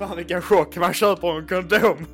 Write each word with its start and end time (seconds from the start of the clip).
Fan 0.00 0.16
vilken 0.16 0.42
chock, 0.42 0.76
man 0.76 0.94
köper 0.94 1.38
en 1.38 1.46
kondom 1.46 2.06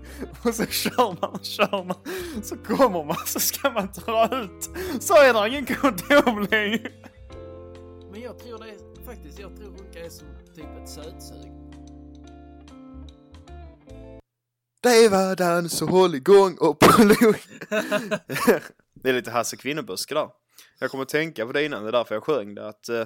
och 0.44 0.54
så 0.54 0.66
kör 0.66 1.20
man, 1.20 1.38
kör 1.42 1.84
man, 1.84 1.96
så 2.42 2.56
kommer 2.56 3.04
man 3.04 3.26
så 3.26 3.40
ska 3.40 3.70
man 3.70 3.88
dra 4.04 4.24
ut. 4.42 4.70
Så 5.02 5.14
är 5.14 5.32
det 5.32 5.48
ingen 5.48 5.66
kondom 5.66 6.46
längre. 6.50 6.90
Men 8.12 8.20
jag 8.20 8.38
tror 8.38 8.58
det 8.58 8.70
är 8.70 9.04
faktiskt, 9.04 9.38
jag 9.38 9.56
tror 9.56 9.66
runka 9.66 10.00
är 10.00 10.08
som 10.08 10.26
typ 10.54 10.66
ett 10.82 10.88
sötsug. 10.88 11.52
Det 14.82 15.08
var 15.08 15.36
dans 15.36 15.82
och 15.82 15.88
håll 15.88 16.14
igång 16.14 16.56
och 16.60 16.78
på 16.78 17.04
Det 18.94 19.10
är 19.10 19.12
lite 19.12 19.30
Hasse 19.30 19.56
Kvinnobuske 19.56 20.14
där. 20.14 20.28
Jag 20.78 20.90
kommer 20.90 21.02
att 21.02 21.08
tänka 21.08 21.46
på 21.46 21.52
det 21.52 21.64
innan, 21.64 21.82
det 21.82 21.88
är 21.88 21.92
därför 21.92 22.14
jag 22.14 22.24
sjöng 22.24 22.54
det. 22.54 22.68
Att, 22.68 22.88
eh, 22.88 23.04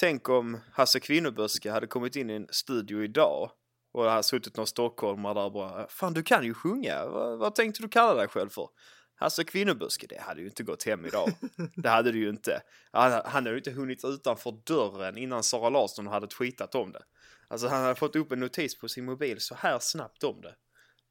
tänk 0.00 0.28
om 0.28 0.60
Hasse 0.72 1.00
Kvinnobuske 1.00 1.70
hade 1.70 1.86
kommit 1.86 2.16
in 2.16 2.30
i 2.30 2.34
en 2.34 2.46
studio 2.50 3.04
idag 3.04 3.50
och 3.96 4.04
det 4.04 4.10
hade 4.10 4.22
suttit 4.22 4.56
någon 4.56 4.66
stockholmare 4.66 5.34
där 5.34 5.44
och 5.44 5.52
bara 5.52 5.88
Fan 5.88 6.12
du 6.12 6.22
kan 6.22 6.44
ju 6.44 6.54
sjunga, 6.54 7.06
vad, 7.06 7.38
vad 7.38 7.54
tänkte 7.54 7.82
du 7.82 7.88
kalla 7.88 8.14
dig 8.14 8.28
själv 8.28 8.48
för? 8.48 8.68
Hasse 9.14 9.44
Kvinnobuske, 9.44 10.06
det 10.06 10.20
hade 10.20 10.40
ju 10.40 10.46
inte 10.46 10.62
gått 10.62 10.84
hem 10.84 11.06
idag. 11.06 11.28
Det 11.76 11.88
hade 11.88 12.12
det 12.12 12.18
ju 12.18 12.28
inte. 12.28 12.62
Han, 12.92 13.12
han 13.12 13.22
hade 13.24 13.50
ju 13.50 13.56
inte 13.56 13.70
hunnit 13.70 14.04
utanför 14.04 14.58
dörren 14.66 15.18
innan 15.18 15.42
Sara 15.42 15.68
Larsson 15.68 16.06
hade 16.06 16.26
tweetat 16.26 16.74
om 16.74 16.92
det. 16.92 17.02
Alltså 17.48 17.68
han 17.68 17.82
hade 17.82 17.94
fått 17.94 18.16
upp 18.16 18.32
en 18.32 18.40
notis 18.40 18.78
på 18.78 18.88
sin 18.88 19.04
mobil 19.04 19.40
så 19.40 19.54
här 19.54 19.78
snabbt 19.78 20.24
om 20.24 20.40
det. 20.40 20.54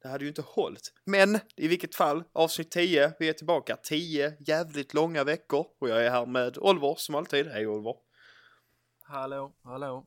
Det 0.02 0.08
hade 0.08 0.24
ju 0.24 0.28
inte 0.28 0.42
hållit. 0.42 0.92
Men 1.04 1.38
i 1.56 1.68
vilket 1.68 1.94
fall, 1.94 2.24
avsnitt 2.32 2.70
10, 2.70 3.12
vi 3.18 3.28
är 3.28 3.32
tillbaka. 3.32 3.76
10 3.76 4.36
jävligt 4.40 4.94
långa 4.94 5.24
veckor 5.24 5.66
och 5.80 5.88
jag 5.88 6.06
är 6.06 6.10
här 6.10 6.26
med 6.26 6.58
Oliver 6.58 6.94
som 6.98 7.14
alltid. 7.14 7.46
Hej 7.46 7.66
Oliver. 7.66 7.94
Hallå, 9.02 9.52
hallå. 9.64 10.06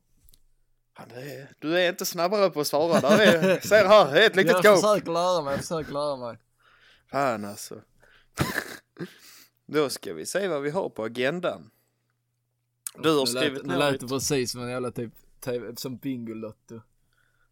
Är, 1.14 1.52
du 1.58 1.78
är 1.78 1.88
inte 1.88 2.06
snabbare 2.06 2.50
på 2.50 2.60
att 2.60 2.66
svara. 2.66 3.00
Där 3.00 3.18
är, 3.20 3.60
ser 3.68 3.84
här, 3.84 4.12
det 4.12 4.22
är 4.22 4.26
ett 4.26 4.36
litet 4.36 4.64
Jag 4.64 4.74
go. 4.74 4.80
försöker 4.80 5.12
lära 5.12 5.42
mig, 5.42 5.52
jag 5.52 5.60
försöker 5.60 5.92
lära 5.92 6.16
mig. 6.16 6.38
Fan 7.10 7.44
alltså. 7.44 7.80
Då 9.66 9.88
ska 9.88 10.14
vi 10.14 10.26
se 10.26 10.48
vad 10.48 10.62
vi 10.62 10.70
har 10.70 10.88
på 10.88 11.04
agendan. 11.04 11.70
Du 12.98 13.18
har 13.18 13.26
skrivit 13.26 13.58
lät, 13.58 13.66
ner 13.66 13.78
lät 13.78 14.00
det 14.00 14.08
precis 14.08 14.52
som 14.52 14.62
en 14.62 14.70
jävla 14.70 14.90
typ, 14.90 15.12
TV, 15.40 15.76
som 15.76 15.96
Bingolotto. 15.96 16.80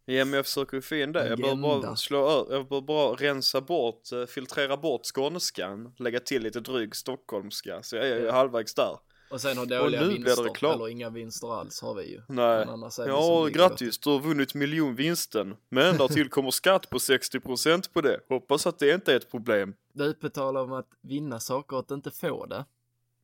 Ja 0.04 0.24
men 0.24 0.32
jag 0.32 0.46
försöker 0.46 0.76
ju 0.76 0.82
få 0.82 0.94
in 0.94 1.12
det. 1.12 1.28
Jag 1.28 1.38
behöver 1.38 1.62
bara 1.62 1.96
slå 1.96 2.46
jag 2.50 2.68
behöver 2.68 2.86
bara 2.86 3.14
rensa 3.14 3.60
bort, 3.60 4.12
eh, 4.12 4.26
filtrera 4.26 4.76
bort 4.76 5.04
skånskan, 5.04 5.94
lägga 5.98 6.20
till 6.20 6.42
lite 6.42 6.60
dryg 6.60 6.96
stockholmska. 6.96 7.82
Så 7.82 7.96
jag 7.96 8.08
är 8.08 8.20
ju 8.20 8.30
halvvägs 8.30 8.74
där. 8.74 8.98
Och 9.30 9.40
sen 9.40 9.58
har 9.58 9.66
dåliga 9.66 10.00
nu 10.00 10.06
blir 10.06 10.18
det 10.18 10.24
vinster, 10.24 10.42
reklam. 10.42 10.72
eller 10.72 10.88
inga 10.88 11.10
vinster 11.10 11.60
alls 11.60 11.82
har 11.82 11.94
vi 11.94 12.10
ju. 12.10 12.22
Nej. 12.28 12.66
Ja, 12.96 13.48
grattis, 13.52 13.98
du 13.98 14.10
har 14.10 14.20
vunnit 14.20 14.54
miljonvinsten. 14.54 15.56
Men 15.68 15.96
där 15.96 16.08
tillkommer 16.08 16.50
skatt 16.50 16.90
på 16.90 16.98
60% 16.98 17.92
på 17.92 18.00
det. 18.00 18.20
Hoppas 18.28 18.66
att 18.66 18.78
det 18.78 18.94
inte 18.94 19.12
är 19.12 19.16
ett 19.16 19.30
problem. 19.30 19.74
Du 19.92 20.14
på 20.14 20.28
tal 20.28 20.56
om 20.56 20.72
att 20.72 20.88
vinna 21.00 21.40
saker 21.40 21.76
och 21.76 21.80
att 21.80 21.90
inte 21.90 22.10
få 22.10 22.46
det. 22.46 22.64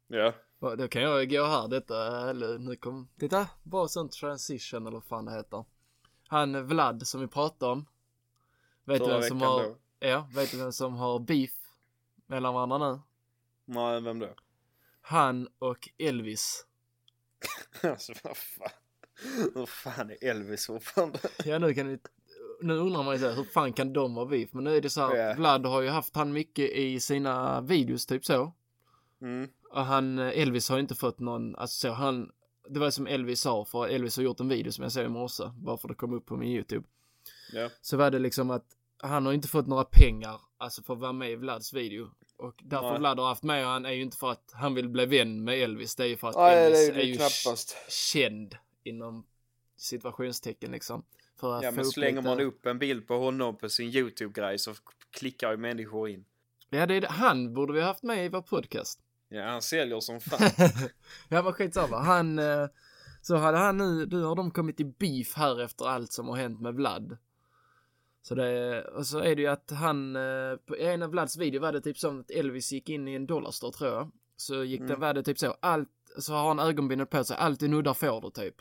Ja, 0.09 0.33
Då 0.79 0.89
kan 0.89 1.03
jag 1.03 1.31
gå 1.31 1.45
här, 1.45 1.69
detta, 1.69 2.31
eller 2.31 2.59
nu 2.59 2.77
kom, 2.77 3.09
titta, 3.19 3.49
bra 3.63 3.89
sån 3.89 4.09
transition 4.09 4.83
eller 4.87 4.97
vad 4.97 5.05
fan 5.05 5.25
det 5.25 5.33
heter. 5.33 5.65
Han 6.29 6.67
Vlad 6.67 7.07
som 7.07 7.21
vi 7.21 7.27
pratade 7.27 7.73
om. 7.73 7.87
Vet 8.85 9.05
du 9.05 9.09
vem 9.11 9.23
som 9.23 9.41
har, 9.43 9.63
då. 9.63 9.77
ja, 9.99 10.29
vet 10.35 10.51
du 10.51 10.57
vem 10.57 10.73
som 10.73 10.95
har 10.95 11.19
beef 11.19 11.51
mellan 12.27 12.55
varandra 12.55 12.79
nu? 12.79 13.01
Nej, 13.65 14.01
vem 14.01 14.19
då? 14.19 14.29
Han 15.07 15.49
och 15.59 15.89
Elvis. 15.99 16.67
Alltså 17.83 18.13
vad 18.25 18.37
fan. 18.37 18.71
Hur 19.55 19.67
fan 19.67 20.11
är 20.11 20.25
Elvis 20.25 20.67
fortfarande? 20.67 21.19
Ja 21.45 21.59
nu 21.59 21.75
kan 21.75 21.89
vi, 21.89 21.99
nu 22.61 22.75
undrar 22.75 23.03
man 23.03 23.15
ju 23.15 23.21
så 23.21 23.29
här, 23.29 23.35
hur 23.37 23.45
fan 23.45 23.73
kan 23.73 23.93
de 23.93 24.15
vara 24.15 24.27
beef? 24.27 24.53
Men 24.53 24.65
nu 24.65 24.77
är 24.77 24.81
det 24.81 24.91
så 24.91 25.01
här, 25.01 25.17
Ja. 25.17 25.35
Vlad 25.35 25.67
har 25.67 25.81
ju 25.83 25.89
haft 25.89 26.17
han 26.17 26.33
mycket 26.33 26.71
i 26.71 27.01
sina 27.01 27.61
videos 27.61 28.07
typ 28.07 28.25
så. 28.25 28.53
Mm. 29.21 29.49
Och 29.71 29.85
han, 29.85 30.19
Elvis 30.19 30.69
har 30.69 30.77
ju 30.77 30.81
inte 30.81 30.95
fått 30.95 31.19
någon, 31.19 31.57
alltså 31.57 31.89
så 31.89 31.93
han, 31.93 32.33
det 32.69 32.81
var 32.81 32.91
som 32.91 33.07
Elvis 33.07 33.41
sa, 33.41 33.65
för 33.65 33.89
Elvis 33.89 34.17
har 34.17 34.25
gjort 34.25 34.41
en 34.41 34.49
video 34.49 34.73
som 34.73 34.83
jag 34.83 34.93
såg 34.93 35.05
i 35.05 35.09
morse, 35.09 35.45
bara 35.57 35.77
för 35.77 35.89
att 35.89 35.91
det 35.91 35.99
kom 35.99 36.13
upp 36.13 36.27
på 36.27 36.37
min 36.37 36.49
YouTube. 36.49 36.87
Ja. 37.53 37.71
Så 37.81 37.97
var 37.97 38.11
det 38.11 38.19
liksom 38.19 38.51
att 38.51 38.67
han 38.99 39.27
har 39.27 39.33
inte 39.33 39.49
fått 39.49 39.67
några 39.67 39.85
pengar, 39.85 40.41
alltså 40.57 40.83
för 40.83 40.95
att 40.95 41.01
vara 41.01 41.13
med 41.13 41.31
i 41.31 41.37
Vlads 41.37 41.73
video. 41.73 42.11
Och 42.37 42.55
därför 42.65 42.91
Nej. 42.91 42.99
Vlad 42.99 43.19
har 43.19 43.27
haft 43.29 43.43
med 43.43 43.65
han 43.67 43.87
är 43.87 43.91
ju 43.91 44.03
inte 44.03 44.17
för 44.17 44.31
att 44.31 44.51
han 44.53 44.75
vill 44.75 44.89
bli 44.89 45.07
vän 45.07 45.45
med 45.45 45.59
Elvis, 45.59 45.95
det 45.97 46.05
är 46.05 46.09
ju 46.09 46.17
för 46.17 46.29
att 46.29 46.37
Nej, 46.37 46.67
Elvis 46.67 46.89
är 46.89 46.95
är, 46.99 47.03
ju 47.03 47.17
knappast. 47.17 47.77
känd 47.91 48.57
inom 48.83 49.27
situationstecken 49.77 50.71
liksom. 50.73 51.05
För 51.41 51.55
att 51.57 51.63
Ja, 51.63 51.71
men 51.71 51.85
slänger 51.85 52.17
lite- 52.23 52.29
man 52.29 52.41
upp 52.41 52.67
en 52.67 52.79
bild 52.79 53.07
på 53.07 53.19
honom 53.19 53.57
på 53.57 53.69
sin 53.69 53.89
YouTube-grej 53.89 54.59
så 54.59 54.75
klickar 55.11 55.51
ju 55.51 55.57
människor 55.57 56.09
in. 56.09 56.25
Ja, 56.71 56.87
det 56.87 56.95
är 56.95 57.01
det. 57.01 57.09
han 57.09 57.55
borde 57.55 57.73
vi 57.73 57.81
ha 57.81 57.87
haft 57.87 58.03
med 58.03 58.25
i 58.27 58.29
vår 58.29 58.43
podcast. 58.43 59.01
Ja, 59.29 59.47
han 59.47 59.63
säljer 59.63 60.01
som 60.01 60.21
fan. 60.21 60.51
ja 61.29 61.43
men 61.43 61.53
skitsamma. 61.53 61.99
Han, 61.99 62.39
eh, 62.39 62.67
så 63.23 63.37
hade 63.37 63.59
han 63.59 63.77
nu, 63.77 64.07
nu 64.07 64.23
har 64.23 64.37
de 64.37 64.51
kommit 64.51 64.81
i 64.81 64.85
beef 64.85 65.35
här 65.37 65.61
efter 65.61 65.85
allt 65.85 66.13
som 66.13 66.29
har 66.29 66.37
hänt 66.37 66.61
med 66.61 66.75
Vlad. 66.75 67.17
Så 68.29 68.35
det, 68.35 68.83
och 68.85 69.07
så 69.07 69.19
är 69.19 69.37
det 69.37 69.43
ju 69.43 69.49
att 69.49 69.71
han, 69.71 70.17
eh, 70.17 70.57
på 70.67 70.77
en 70.77 71.03
av 71.03 71.11
Vlads 71.11 71.37
video 71.37 71.61
var 71.61 71.73
det 71.73 71.81
typ 71.81 71.99
som 71.99 72.21
att 72.21 72.31
Elvis 72.31 72.73
gick 72.73 72.89
in 72.89 73.09
i 73.09 73.15
en 73.15 73.27
dollarstore 73.27 73.73
tror 73.73 73.91
jag. 73.91 74.11
Så 74.37 74.65
gick 74.65 74.81
Mm. 74.81 75.01
var 75.01 75.15
det 75.15 75.23
typ 75.23 75.39
så, 75.39 75.57
allt, 75.61 75.89
så 76.19 76.33
har 76.33 76.49
han 76.49 76.59
ögonbindeln 76.59 77.07
på 77.07 77.25
sig, 77.25 77.37
allt 77.37 77.61
du 77.61 77.69
nuddar 77.69 77.95
får 77.95 78.21
du 78.21 78.31
typ. 78.31 78.55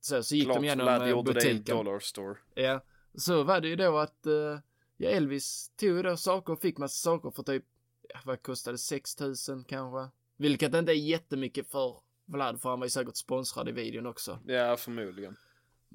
Så, 0.00 0.22
så 0.22 0.34
gick 0.36 0.44
Klart 0.44 0.56
de 0.56 0.64
igenom 0.64 0.84
Vlad 0.86 1.08
eh, 1.08 1.22
butiken. 1.22 1.76
dollar 1.76 1.98
store. 1.98 2.36
Ja, 2.54 2.80
så 3.14 3.42
var 3.42 3.60
det 3.60 3.68
ju 3.68 3.76
då 3.76 3.98
att 3.98 4.26
eh, 4.26 4.58
ja, 4.96 5.08
Elvis 5.08 5.70
tog 5.76 6.04
då 6.04 6.16
saker 6.16 6.52
och 6.52 6.60
fick 6.60 6.78
massa 6.78 6.94
saker 7.10 7.30
för 7.30 7.42
typ, 7.42 7.64
ja, 8.08 8.18
vad 8.24 8.42
kostade 8.42 8.74
det, 8.74 8.78
6000 8.78 9.64
kanske? 9.64 10.10
Vilket 10.36 10.74
inte 10.74 10.92
är 10.92 10.96
jättemycket 10.96 11.70
för 11.70 11.96
Vlad, 12.24 12.60
för 12.60 12.70
han 12.70 12.80
var 12.80 12.86
ju 12.86 12.90
säkert 12.90 13.16
sponsrad 13.16 13.68
i 13.68 13.72
videon 13.72 14.06
också. 14.06 14.38
Ja, 14.46 14.76
förmodligen. 14.76 15.36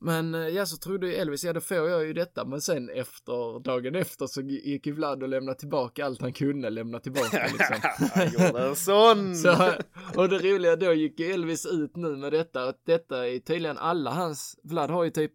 Men 0.01 0.35
eh, 0.35 0.47
ja, 0.47 0.65
så 0.65 0.77
trodde 0.77 1.07
ju 1.07 1.13
Elvis, 1.13 1.43
ja 1.43 1.53
då 1.53 1.61
får 1.61 1.77
jag 1.77 2.05
ju 2.05 2.13
detta, 2.13 2.45
men 2.45 2.61
sen 2.61 2.89
efter, 2.89 3.59
dagen 3.59 3.95
efter 3.95 4.27
så 4.27 4.41
gick 4.41 4.87
ju 4.87 4.93
Vlad 4.93 5.23
och 5.23 5.29
lämnade 5.29 5.59
tillbaka 5.59 6.05
allt 6.05 6.21
han 6.21 6.33
kunde 6.33 6.69
lämna 6.69 6.99
tillbaka 6.99 7.47
liksom. 7.57 8.07
han 8.13 8.25
gjorde 8.31 8.67
en 8.67 8.75
sån! 8.75 9.35
Så, 9.43 9.73
och 10.15 10.29
det 10.29 10.39
roliga 10.39 10.75
då 10.75 10.93
gick 10.93 11.19
ju 11.19 11.25
Elvis 11.25 11.65
ut 11.65 11.95
nu 11.95 12.15
med 12.15 12.33
detta, 12.33 12.63
att 12.63 12.85
detta 12.85 13.27
är 13.27 13.39
tydligen 13.39 13.77
alla 13.77 14.11
hans, 14.11 14.59
Vlad 14.63 14.89
har 14.89 15.03
ju 15.03 15.09
typ, 15.09 15.31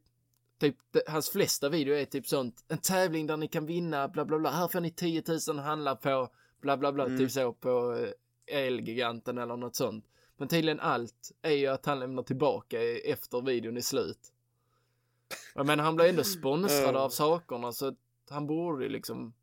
typ, 0.60 0.76
hans 1.06 1.30
flesta 1.30 1.68
videor 1.68 1.96
är 1.96 2.04
typ 2.04 2.26
sånt, 2.26 2.64
en 2.68 2.78
tävling 2.78 3.26
där 3.26 3.36
ni 3.36 3.48
kan 3.48 3.66
vinna, 3.66 4.08
bla 4.08 4.24
bla 4.24 4.38
bla, 4.38 4.50
här 4.50 4.68
får 4.68 4.80
ni 4.80 4.90
10 4.90 5.22
000 5.48 5.58
handla 5.58 5.96
på, 5.96 6.28
bla 6.60 6.76
bla 6.76 6.92
bla, 6.92 7.04
Mm. 7.04 7.18
typ 7.18 7.30
så 7.30 7.52
på 7.52 7.96
eh, 8.48 8.56
Elgiganten 8.66 9.38
eller 9.38 9.56
något 9.56 9.76
sånt. 9.76 10.04
Men 10.36 10.48
tydligen 10.48 10.80
allt 10.80 11.32
är 11.42 11.52
ju 11.52 11.66
att 11.66 11.86
han 11.86 11.98
lämnar 12.00 12.22
tillbaka 12.22 12.82
efter 13.04 13.42
videon 13.42 13.76
är 13.76 13.80
slut. 13.80 14.31
Jag 15.54 15.66
menar 15.66 15.84
han 15.84 15.96
blir 15.96 16.06
ändå 16.08 16.24
sponsrad 16.24 16.94
Ja. 16.94 16.98
av 17.00 17.08
sakerna 17.10 17.72
så 17.72 17.86
att 17.88 17.94
han 18.30 18.46
borde 18.46 18.88
liksom 18.88 19.34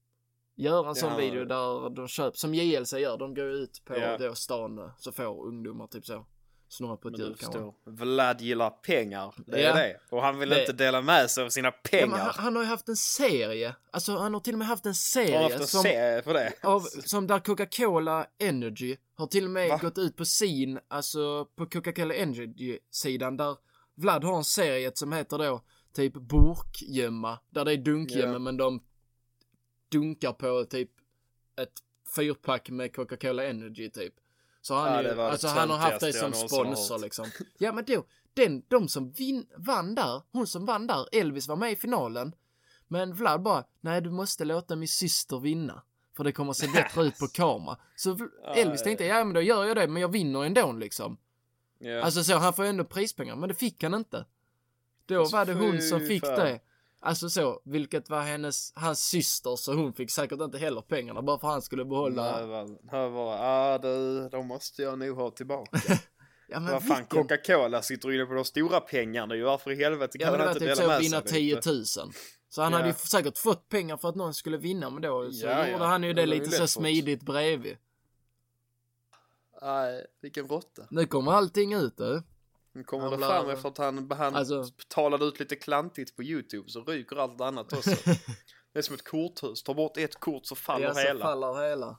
göra 0.56 0.90
en 0.90 0.96
sån 0.96 1.10
Ja. 1.12 1.18
video 1.18 1.46
där 1.46 1.90
de 1.96 2.08
köper, 2.08 2.38
som 2.38 2.54
JLC 2.56 2.94
gör, 3.00 3.18
de 3.18 3.34
går 3.34 3.46
ut 3.52 3.82
på 3.86 3.98
Ja. 3.98 4.18
då 4.18 4.36
stan 4.36 4.92
så 4.98 5.12
får 5.12 5.46
ungdomar 5.48 5.88
typ 5.88 6.06
så 6.06 6.26
snurra 6.72 6.98
på 6.98 7.08
ett 7.08 7.20
hjul 7.20 7.36
kanske. 7.40 7.60
Vlad 7.86 8.42
gillar 8.42 8.70
pengar. 8.70 9.34
Det 9.48 9.64
är 9.64 9.68
Ja. 9.70 9.76
det. 9.76 10.00
Och 10.10 10.22
han 10.22 10.40
vill 10.40 10.50
Det- 10.50 10.60
inte 10.62 10.74
dela 10.74 11.02
med 11.02 11.30
sig 11.32 11.44
av 11.44 11.50
sina 11.50 11.68
Ja, 11.68 11.90
pengar. 11.90 12.08
men 12.08 12.20
han, 12.20 12.34
han 12.38 12.56
har 12.56 12.64
ju 12.64 12.70
haft 12.70 12.90
en 12.90 12.96
serie, 12.96 13.76
alltså 13.92 14.18
han 14.18 14.34
har 14.34 14.42
till 14.42 14.54
och 14.54 14.60
med 14.60 14.68
haft 14.68 14.86
en 14.86 14.96
serie 14.96 15.36
har 15.38 15.44
haft 15.44 15.60
en 15.60 15.68
som, 15.68 15.82
serie 15.84 16.22
på 16.22 16.34
det. 16.34 16.54
av, 16.64 16.80
som 16.82 17.28
där 17.28 17.40
Coca-Cola 17.40 18.26
Energy 18.40 18.98
har 19.16 19.28
till 19.28 19.44
och 19.46 19.52
med 19.52 19.70
Va? 19.70 19.80
gått 19.82 19.98
ut 19.98 20.16
på 20.18 20.26
sin, 20.26 20.80
alltså 20.88 21.46
på 21.56 21.66
Coca-Cola 21.66 22.14
Energy-sidan 22.14 23.38
där 23.38 23.58
Vlad 23.96 24.24
har 24.24 24.38
en 24.38 24.44
serie 24.44 24.92
som 24.94 25.14
heter 25.14 25.38
då 25.38 25.62
typ 25.94 26.14
burkgömma, 26.14 27.40
där 27.50 27.66
det 27.66 27.72
är 27.74 27.78
dunkgömma 27.78 28.34
Ja. 28.34 28.40
men 28.40 28.58
de 28.58 28.84
dunkar 29.92 30.34
på 30.34 30.66
typ 30.66 30.90
ett 31.62 31.74
fyrpack 32.16 32.70
med 32.70 32.96
Coca-Cola 32.96 33.44
Energy 33.44 33.90
typ. 33.90 34.14
Så 34.62 34.76
han, 34.76 34.94
Ja, 34.94 35.02
ju, 35.04 35.22
alltså 35.22 35.48
han 35.48 35.70
har 35.70 35.78
haft 35.78 36.00
det 36.00 36.14
som 36.14 36.34
sponsor 36.34 37.00
liksom. 37.00 37.26
Ja 37.58 37.72
men 37.74 37.86
då, 37.86 38.04
den, 38.34 38.64
de 38.68 38.88
som 38.88 39.12
vin, 39.12 39.48
vann 39.58 39.96
där, 39.96 40.22
hon 40.32 40.48
som 40.48 40.66
vann 40.66 40.88
där, 40.88 41.06
Elvis 41.12 41.48
var 41.48 41.56
med 41.56 41.72
i 41.72 41.76
finalen. 41.76 42.36
Men 42.88 43.14
Vlad 43.14 43.42
bara, 43.42 43.64
nej 43.82 44.02
du 44.02 44.10
måste 44.10 44.46
låta 44.46 44.76
min 44.76 44.88
syster 44.88 45.40
vinna. 45.40 45.84
För 46.18 46.24
det 46.24 46.32
kommer 46.32 46.52
att 46.52 46.58
se 46.58 46.68
bättre 46.74 47.04
ut 47.04 47.20
på 47.20 47.28
kamera. 47.28 47.78
Så 47.96 48.18
Elvis 48.56 48.84
tänkte, 48.84 49.06
ja 49.06 49.24
men 49.24 49.34
då 49.34 49.42
gör 49.42 49.66
jag 49.66 49.78
det, 49.78 49.88
men 49.88 50.02
jag 50.02 50.12
vinner 50.12 50.44
ändå 50.46 50.72
liksom. 50.72 51.18
Ja. 51.80 52.02
Alltså 52.02 52.24
så, 52.24 52.38
han 52.38 52.54
får 52.54 52.64
ändå 52.64 52.84
prispengar, 52.84 53.36
men 53.36 53.50
det 53.50 53.56
fick 53.56 53.84
han 53.84 53.94
inte. 53.94 54.26
Då 55.10 55.20
Alltså, 55.20 55.36
var 55.36 55.46
det 55.46 55.54
hon 55.54 55.82
som 55.82 56.00
fick 56.00 56.24
det. 56.24 56.60
Alltså 57.02 57.30
så, 57.30 57.62
vilket 57.66 58.10
var 58.10 58.22
hennes, 58.22 58.74
hans 58.76 59.00
syster, 59.06 59.56
så 59.56 59.74
hon 59.74 59.94
fick 59.94 60.12
säkert 60.12 60.42
inte 60.42 60.58
heller 60.58 60.82
pengarna, 60.82 61.22
bara 61.22 61.40
för 61.40 61.48
han 61.48 61.62
skulle 61.62 61.86
behålla. 61.86 62.24
Här 62.92 63.08
var, 63.10 63.38
ah 63.40 63.78
du, 63.78 64.30
då 64.30 64.44
måste 64.44 64.82
jag 64.82 65.00
nog 65.00 65.18
ha 65.18 65.32
tillbaka. 65.32 65.80
Ja 66.52 66.60
men 66.60 66.74
Vad 66.74 66.84
fan, 66.88 66.98
vilken... 66.98 67.24
Coca-Cola 67.24 67.82
sitter 67.82 68.12
inne 68.12 68.26
på 68.26 68.34
de 68.34 68.46
stora 68.46 68.80
pengarna 68.80 69.36
ju. 69.36 69.44
Varför 69.44 69.72
i 69.72 69.76
helvete 69.84 70.18
Ja 70.20 70.26
kan 70.30 70.34
det 70.40 70.46
han 70.46 70.48
inte 70.48 70.60
typ 70.60 70.68
dela 70.68 70.76
så 70.76 70.84
att 70.84 70.90
med 70.90 71.00
vinna 71.02 71.22
sig 71.22 71.32
10 71.32 71.56
lite? 71.56 71.70
000. 71.70 71.86
Så 71.86 72.62
han 72.62 72.72
Ja. 72.72 72.78
hade 72.78 72.88
ju 72.90 72.94
säkert 72.94 73.38
fått 73.38 73.70
pengar 73.70 73.98
för 73.98 74.10
att 74.10 74.16
någon 74.16 74.34
skulle 74.34 74.58
vinna 74.58 74.90
men 74.90 75.02
då 75.02 75.32
så 75.32 75.46
Ja, 75.46 75.68
gjorde 75.68 75.84
ja. 75.84 75.90
han 75.90 76.04
ju 76.04 76.14
Det 76.14 76.22
det 76.22 76.26
lite 76.26 76.52
så 76.52 76.68
smidigt 76.68 77.22
bredvid. 77.24 77.78
Nej, 79.62 80.06
vilken 80.22 80.48
råtta. 80.48 80.82
Nu 80.90 81.06
kommer 81.06 81.32
allting 81.32 81.74
ut 81.74 81.98
du. 81.98 82.24
Nu 82.72 82.84
kommer 82.84 83.10
Han 83.10 83.20
det 83.20 83.26
fram 83.28 83.50
efter 83.50 83.70
att 83.70 83.78
han, 83.78 84.12
han 84.12 84.36
Alltså- 84.36 84.66
talade 84.88 85.26
ut 85.26 85.40
lite 85.40 85.56
klantigt 85.56 86.16
på 86.16 86.24
YouTube 86.24 86.70
så 86.70 86.84
ryker 86.84 87.16
allt 87.16 87.42
annat 87.42 87.74
också. 87.74 87.90
det 88.74 88.80
är 88.80 88.82
som 88.82 88.96
ett 88.96 89.04
korthus. 89.04 89.64
Ta 89.64 89.74
bort 89.74 89.98
ett 89.98 90.20
kort 90.20 90.46
så 90.46 90.56
faller 90.56 90.86
ja, 90.86 90.94
så 90.94 91.00
hela. 91.00 91.26
faller 91.26 91.70
hela. 91.70 91.98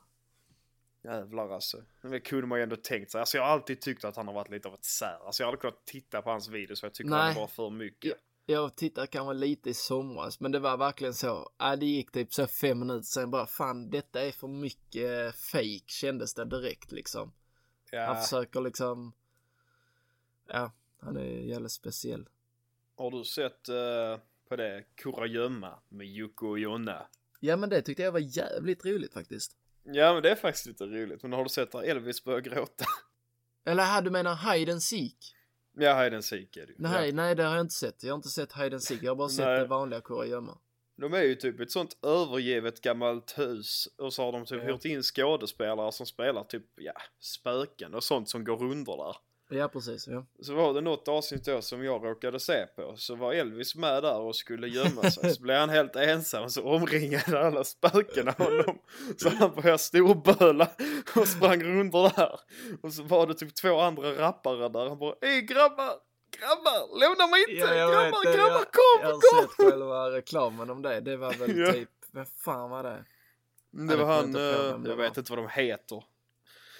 Jävlar 1.04 1.50
alltså. 1.50 1.82
Det 2.02 2.20
kunde 2.20 2.46
man 2.46 2.58
ju 2.58 2.62
ändå 2.62 2.76
tänkt 2.76 3.10
sig. 3.10 3.20
Alltså 3.20 3.36
jag 3.36 3.44
har 3.44 3.50
alltid 3.50 3.80
tyckt 3.80 4.04
att 4.04 4.16
han 4.16 4.26
har 4.26 4.34
varit 4.34 4.50
lite 4.50 4.68
av 4.68 4.74
ett 4.74 4.84
sär. 4.84 5.18
Alltså 5.26 5.42
jag 5.42 5.46
hade 5.48 5.58
kunnat 5.58 5.84
titta 5.86 6.22
på 6.22 6.30
hans 6.30 6.48
videos 6.48 6.82
och 6.82 6.86
jag 6.86 6.94
tycker 6.94 7.10
Nej. 7.10 7.20
han 7.20 7.34
var 7.34 7.46
för 7.46 7.70
mycket. 7.70 8.12
Jag 8.46 8.76
tittade 8.76 9.06
kanske 9.06 9.34
lite 9.34 9.70
i 9.70 9.74
somras 9.74 10.40
men 10.40 10.52
det 10.52 10.58
var 10.58 10.76
verkligen 10.76 11.14
så. 11.14 11.50
Ja, 11.58 11.76
det 11.76 11.86
gick 11.86 12.12
typ 12.12 12.34
så 12.34 12.46
fem 12.46 12.78
minuter 12.78 13.02
sen 13.02 13.30
bara 13.30 13.46
fan 13.46 13.90
detta 13.90 14.22
är 14.22 14.32
för 14.32 14.48
mycket 14.48 15.34
fake 15.36 15.84
kändes 15.86 16.34
det 16.34 16.44
direkt 16.44 16.92
liksom. 16.92 17.32
Han 17.92 18.00
Ja. 18.00 18.14
försöker 18.14 18.60
liksom. 18.60 19.12
Ja, 20.52 20.72
han 21.00 21.16
är 21.16 21.24
jävligt 21.24 21.72
speciell. 21.72 22.28
Har 22.96 23.10
du 23.10 23.24
sett 23.24 23.68
eh, 23.68 24.18
på 24.48 24.56
det 24.56 24.84
Kurragömma 24.94 25.78
med 25.88 26.06
Jocke 26.06 26.46
och 26.46 26.58
Jonna? 26.58 27.06
Ja 27.40 27.56
men 27.56 27.68
det 27.70 27.82
tyckte 27.82 28.02
jag 28.02 28.12
var 28.12 28.36
jävligt 28.38 28.84
roligt 28.84 29.12
faktiskt. 29.12 29.56
Ja 29.82 30.12
men 30.14 30.22
det 30.22 30.30
är 30.30 30.34
faktiskt 30.36 30.66
lite 30.66 30.84
roligt. 30.84 31.22
Men 31.22 31.32
har 31.32 31.42
du 31.44 31.48
sett 31.50 31.72
där 31.72 31.82
Elvis 31.82 32.24
börjar 32.24 32.40
gråta? 32.40 32.84
Eller 33.64 33.82
här 33.82 34.02
du 34.02 34.10
menar 34.10 34.54
Hide 34.54 34.72
and 34.72 34.82
Seek? 34.82 35.16
ja, 35.76 36.02
hide 36.02 36.16
and 36.16 36.24
seek 36.24 36.56
är 36.56 36.66
det 36.66 36.72
ju. 36.72 36.78
Nej, 36.78 37.06
Ja. 37.08 37.14
nej 37.14 37.34
det 37.34 37.42
har 37.44 37.54
jag 37.56 37.60
inte 37.64 37.74
sett. 37.74 38.02
Jag 38.02 38.10
har 38.12 38.16
inte 38.16 38.28
sett 38.28 38.52
Hide 38.52 38.76
and 38.76 38.82
Seek. 38.82 39.02
Jag 39.02 39.10
har 39.10 39.16
bara 39.16 39.28
sett 39.28 39.46
det 39.46 39.66
vanliga 39.66 40.00
kurragömma. 40.00 40.58
De 40.96 41.14
är 41.14 41.22
ju 41.22 41.34
typ 41.34 41.60
ett 41.60 41.70
sånt 41.70 41.96
övergivet 42.02 42.80
gammalt 42.80 43.38
hus 43.38 43.88
och 43.98 44.12
så 44.12 44.22
har 44.24 44.32
de 44.32 44.44
typ 44.46 44.62
Ja. 44.62 44.72
hyrt 44.72 44.84
in 44.84 45.02
skådespelare 45.02 45.92
som 45.92 46.06
spelar 46.06 46.44
typ, 46.44 46.64
ja, 46.76 46.92
spöken 47.20 47.94
och 47.94 48.04
sånt 48.04 48.28
som 48.28 48.44
går 48.44 48.62
under 48.62 48.96
där. 48.96 49.16
Ja 49.52 49.68
precis, 49.68 50.06
ja. 50.08 50.26
Så 50.42 50.54
var 50.54 50.74
det 50.74 50.80
något 50.80 51.08
avsnitt 51.08 51.44
då 51.44 51.62
som 51.62 51.84
jag 51.84 52.04
råkade 52.04 52.40
se 52.40 52.66
på, 52.66 52.94
så 52.96 53.14
var 53.14 53.32
Elvis 53.32 53.74
med 53.74 54.02
där 54.02 54.18
och 54.20 54.36
skulle 54.36 54.68
gömma 54.68 55.10
sig. 55.10 55.34
Så 55.34 55.42
blev 55.42 55.56
han 55.56 55.68
helt 55.68 55.96
ensam 55.96 56.44
och 56.44 56.52
så 56.52 56.62
omringade 56.64 57.46
alla 57.46 57.64
spökena 57.64 58.30
honom. 58.38 58.78
Så 59.16 59.28
han 59.28 59.54
började 59.54 59.78
storböla 59.78 60.68
och 61.16 61.28
sprang 61.28 61.62
runt 61.62 61.92
där. 61.92 62.40
Och 62.82 62.92
så 62.92 63.02
var 63.02 63.26
det 63.26 63.34
typ 63.34 63.54
två 63.54 63.78
andra 63.80 64.12
rappare 64.12 64.68
där. 64.68 64.88
Han 64.88 64.98
bara 64.98 65.14
Ey 65.20 65.40
grabbar! 65.40 65.92
Grabbar! 66.38 66.98
Lämna 67.00 67.26
mig 67.26 67.40
inte! 67.48 67.74
grabbar! 67.76 68.24
det. 68.30 68.36
grabbar! 68.36 68.52
jag, 68.52 68.72
Kom! 68.72 69.00
jag 69.02 69.06
har 69.06 69.12
kom! 69.12 69.48
sett 69.48 69.70
själva 69.70 70.10
reklamen 70.10 70.70
om 70.70 70.82
det. 70.82 71.00
Det 71.00 71.16
var 71.16 71.32
väl 71.32 71.58
Ja. 71.58 71.72
typ, 71.72 71.88
vad 72.12 72.28
fan 72.28 72.70
var 72.70 72.82
det? 72.82 73.04
Det 73.70 73.82
Ja, 73.84 73.84
det 73.90 73.96
var 73.96 74.14
han, 74.14 74.36
eh, 74.36 74.72
vem 74.72 74.86
jag 74.86 74.96
vet 74.96 75.16
inte 75.16 75.32
vad 75.32 75.38
de 75.44 75.48
heter. 75.48 76.04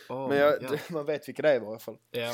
Oh, 0.08 0.28
Men 0.28 0.38
jag, 0.38 0.62
ja. 0.62 0.68
man 0.90 1.06
vet 1.06 1.28
vilka 1.28 1.42
det 1.42 1.50
är 1.50 1.56
i 1.56 1.58
varje 1.58 1.78
fall. 1.78 1.96
ja. 2.10 2.32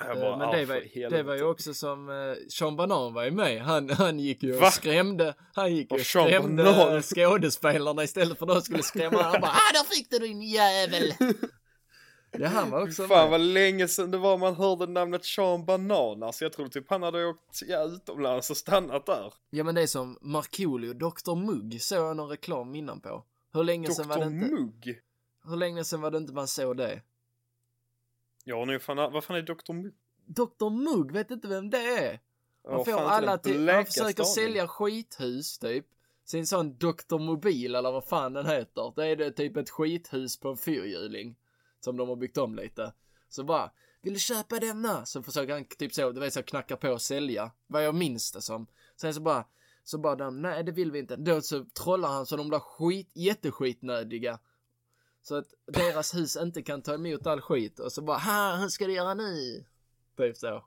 Eh, 0.00 0.06
bara, 0.20 0.36
Men 0.36 0.48
"Ah, 0.48 0.52
det 0.52 0.64
var, 0.64 0.74
det 0.74 1.00
helvete." 1.00 1.22
var 1.22 1.34
ju 1.34 1.44
också 1.44 1.74
som 1.74 2.08
uh, 2.08 2.34
Sean 2.48 2.76
Banan 2.76 3.14
var 3.14 3.24
ju 3.24 3.30
med. 3.30 3.62
Han, 3.62 3.90
han 3.90 4.18
gick 4.18 4.42
ju 4.42 4.54
och 4.54 4.60
Va? 4.60 4.70
skrämde, 4.70 5.34
han 5.54 5.74
gick 5.76 5.90
Och 5.90 5.98
och 5.98 6.06
skrämde 6.06 6.64
Banan? 6.64 7.02
skådespelarna 7.02 8.04
istället 8.04 8.38
för 8.38 8.46
att 8.46 8.54
de 8.54 8.62
skulle 8.62 8.82
skrämma. 8.82 9.22
Han 9.22 9.40
bara 9.40 9.50
ah 9.50 9.72
där 9.72 9.84
fick 9.94 10.10
du 10.10 10.18
din 10.18 10.42
jävel. 10.42 11.12
Ja 12.38 12.48
han 12.48 12.70
var 12.70 12.82
också 12.82 13.06
Fan 13.06 13.22
med. 13.22 13.30
vad 13.30 13.40
länge 13.40 13.88
sedan 13.88 14.10
det 14.10 14.18
var 14.18 14.38
man 14.38 14.54
hörde 14.54 14.86
namnet 14.86 15.24
Sean 15.24 15.64
Banan. 15.64 16.22
Alltså 16.22 16.44
jag 16.44 16.52
trodde 16.52 16.70
typ 16.70 16.90
han 16.90 17.02
hade 17.02 17.26
åkt 17.26 17.60
ja, 17.68 17.82
utomlands 17.84 18.50
och 18.50 18.56
stannat 18.56 19.06
där. 19.06 19.32
Ja 19.50 19.64
men 19.64 19.74
det 19.74 19.82
är 19.82 19.86
som 19.86 20.18
Markoolio, 20.20 20.92
Dr 20.92 21.34
Mugg 21.34 21.82
såg 21.82 21.98
jag 21.98 22.16
någon 22.16 22.28
reklam 22.28 22.74
innan 22.74 23.00
på. 23.00 23.24
Hur 23.52 23.64
länge 23.64 23.90
sedan 23.90 24.08
var 24.08 24.16
Dr 24.16 24.24
det 24.24 24.30
inte? 24.30 24.46
Mugg. 24.54 25.00
Hur 25.48 25.56
länge 25.56 25.84
sedan 25.84 26.00
var 26.00 26.10
det 26.10 26.18
inte 26.18 26.32
man 26.32 26.48
såg 26.48 26.76
det? 26.76 27.00
Ja 28.44 28.64
nu 28.64 28.78
fan, 28.78 28.96
vad 28.96 29.24
fan 29.24 29.36
är 29.36 29.42
Dr 29.42 29.72
Mugg? 29.72 29.94
Dr 30.26 30.70
Mugg, 30.70 31.12
vet 31.12 31.30
inte 31.30 31.48
vem 31.48 31.70
det 31.70 31.78
är? 31.78 32.20
Han 32.64 32.74
har 32.74 32.84
får 32.84 32.92
alla 32.92 33.38
till, 33.38 33.58
blekaste 33.58 34.00
försöker 34.00 34.24
sälja 34.24 34.68
skithus 34.68 35.58
typ. 35.58 35.86
Sin 36.24 36.46
sån 36.46 36.78
Dr 36.78 37.18
Mobil 37.18 37.74
eller 37.74 37.92
vad 37.92 38.04
fan 38.04 38.32
den 38.32 38.46
heter. 38.46 38.92
Det 38.96 39.06
är 39.06 39.16
det 39.16 39.30
typ 39.30 39.56
ett 39.56 39.70
skithus 39.70 40.40
på 40.40 40.48
en 40.48 40.56
fyrhjuling. 40.56 41.36
Som 41.80 41.96
de 41.96 42.08
har 42.08 42.16
byggt 42.16 42.38
om 42.38 42.54
lite. 42.54 42.92
Så 43.28 43.44
bara, 43.44 43.70
vill 44.02 44.14
du 44.14 44.20
köpa 44.20 44.58
denna? 44.58 45.06
Så 45.06 45.22
försöker 45.22 45.52
han 45.52 45.64
typ 45.64 45.94
så, 45.94 46.10
du 46.12 46.20
vet 46.20 46.32
så 46.32 46.42
knacka 46.42 46.76
på 46.76 46.88
och 46.88 47.02
sälja. 47.02 47.50
Vad 47.66 47.84
jag 47.84 47.94
minns 47.94 48.32
det 48.32 48.42
som. 48.42 48.66
Sen 48.96 49.14
så 49.14 49.20
bara, 49.20 49.44
så 49.84 49.98
bara 49.98 50.16
de, 50.16 50.42
nej 50.42 50.64
det 50.64 50.72
vill 50.72 50.92
vi 50.92 50.98
inte. 50.98 51.16
Då 51.16 51.40
så 51.40 51.64
trollar 51.64 52.08
han 52.08 52.26
så 52.26 52.36
de 52.36 52.48
blir 52.48 52.58
skit, 52.58 53.10
jätteskitnödiga. 53.14 54.38
Så 55.28 55.36
att 55.36 55.46
deras 55.72 56.14
hus 56.14 56.36
inte 56.36 56.62
kan 56.62 56.82
ta 56.82 56.94
emot 56.94 57.26
all 57.26 57.40
skit. 57.40 57.80
Och 57.80 57.92
så 57.92 58.02
bara, 58.02 58.18
ha, 58.18 58.56
hur 58.56 58.68
ska 58.68 58.86
du 58.86 58.92
göra 58.92 59.14
nu? 59.14 59.64
Typ 60.16 60.36
så. 60.36 60.64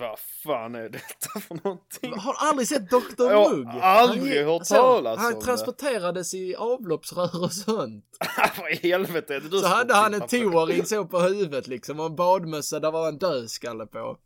Vad 0.00 0.18
fan 0.18 0.74
är 0.74 0.88
detta 0.88 1.40
för 1.40 1.64
någonting? 1.64 2.18
Har 2.18 2.32
du 2.32 2.38
aldrig 2.48 2.68
sett 2.68 2.90
Dr. 2.90 2.98
Jag 3.18 3.48
har 3.48 3.56
Mugg? 3.56 3.66
aldrig 3.82 4.36
Han 4.36 4.52
hört 4.52 4.66
så, 4.66 4.74
talas 4.74 5.18
Han 5.18 5.32
om 5.32 5.38
det. 5.38 5.44
transporterades 5.44 6.34
i 6.34 6.54
avloppsrör 6.54 7.42
och 7.44 7.52
sånt. 7.52 8.04
vad 8.58 8.70
i 8.70 8.88
helvete 8.88 9.34
är 9.34 9.40
det 9.40 9.48
du 9.48 9.58
Så 9.58 9.66
hade 9.66 9.94
han 9.94 10.14
en 10.14 10.26
toaring 10.28 10.86
så 10.86 11.04
på 11.04 11.20
huvudet 11.20 11.66
liksom 11.66 12.00
och 12.00 12.06
en 12.06 12.16
badmössa 12.16 12.80
där 12.80 12.90
var 12.90 13.08
en 13.08 13.18
dödskalle 13.18 13.86
på. 13.86 14.18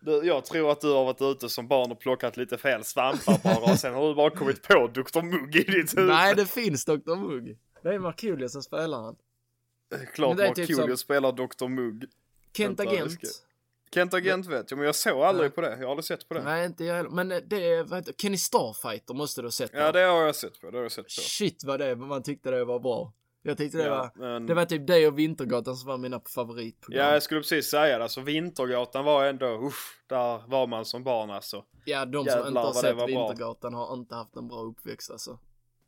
Du, 0.00 0.12
jag 0.26 0.44
tror 0.44 0.70
att 0.72 0.80
du 0.80 0.92
har 0.92 1.04
varit 1.04 1.22
ute 1.22 1.48
som 1.48 1.68
barn 1.68 1.92
och 1.92 2.00
plockat 2.00 2.36
lite 2.36 2.58
fel 2.58 2.84
svampar 2.84 3.40
bara 3.44 3.72
och 3.72 3.78
sen 3.78 3.94
har 3.94 4.08
du 4.08 4.14
bara 4.14 4.30
kommit 4.30 4.62
på 4.62 4.86
Dr 4.94 5.22
Mugg 5.22 5.56
i 5.56 5.62
ditt 5.62 5.96
huvud. 5.98 6.08
Nej, 6.08 6.34
det 6.34 6.46
finns 6.46 6.84
Dr. 6.84 7.16
Mugg. 7.16 7.58
Det 7.84 7.94
är 7.94 7.98
Markoolio 7.98 8.48
som 8.48 8.62
spelar 8.62 9.02
han. 9.02 9.16
Klart 10.14 10.36
Men 10.36 10.54
typ 10.54 10.68
Markoolio 10.68 10.88
som- 10.88 10.96
spelar 10.96 11.32
Dr 11.32 11.68
Mugg. 11.68 12.04
Kent 12.56 12.80
Agent. 12.80 13.20
Kent 13.94 14.14
Agent 14.14 14.46
vet 14.46 14.70
jag, 14.70 14.78
men 14.78 14.86
jag 14.86 14.94
såg 14.94 15.22
aldrig 15.22 15.50
Nej. 15.50 15.54
på 15.54 15.60
det. 15.60 15.70
Jag 15.70 15.78
har 15.86 15.90
aldrig 15.90 16.04
sett 16.04 16.28
på 16.28 16.34
det. 16.34 16.42
Nej, 16.42 16.66
inte 16.66 16.84
jag 16.84 16.94
heller. 16.94 17.10
Men 17.10 17.32
eh, 17.32 17.38
det 17.46 17.68
är, 17.68 17.84
vad 17.84 17.98
heter 17.98 18.12
Kenny 18.12 18.36
Starfighter 18.36 19.14
måste 19.14 19.40
du 19.40 19.46
ha 19.46 19.52
sett. 19.52 19.70
Ja, 19.74 19.80
va? 19.82 19.92
det 19.92 20.00
har 20.00 20.22
jag 20.22 20.36
sett 20.36 20.60
på. 20.60 20.70
Det 20.70 20.76
har 20.76 20.82
jag 20.82 20.92
sett 20.92 21.04
på. 21.04 21.10
Shit 21.10 21.64
vad 21.64 21.80
det 21.80 21.96
man 21.96 22.22
tyckte 22.22 22.50
det 22.50 22.64
var 22.64 22.78
bra. 22.80 23.12
Jag 23.42 23.56
tyckte 23.58 23.78
det 23.78 23.84
Ja, 23.84 24.10
var, 24.14 24.28
men... 24.28 24.46
det 24.46 24.54
var 24.54 24.64
typ 24.64 24.86
det 24.86 25.06
och 25.06 25.18
Vintergatan 25.18 25.76
som 25.76 25.88
var 25.88 25.98
mina 25.98 26.20
favoritprogram. 26.20 27.06
Ja, 27.06 27.12
jag 27.12 27.22
skulle 27.22 27.40
precis 27.40 27.66
säga 27.70 27.98
det. 27.98 28.02
Alltså 28.04 28.20
Vintergatan 28.20 29.04
var 29.04 29.24
ändå, 29.26 29.46
usch, 29.66 30.02
där 30.06 30.42
var 30.48 30.66
man 30.66 30.84
som 30.84 31.04
barn 31.04 31.30
alltså. 31.30 31.64
Ja, 31.84 32.04
de 32.04 32.18
som 32.18 32.26
Jävlar 32.26 32.48
inte 32.48 32.60
har 32.60 32.72
sett 32.72 32.96
var 32.96 33.06
bra. 33.08 33.28
Vintergatan 33.28 33.74
har 33.74 33.94
inte 33.94 34.14
haft 34.14 34.36
en 34.36 34.48
bra 34.48 34.60
uppväxt 34.62 35.10
alltså. 35.10 35.38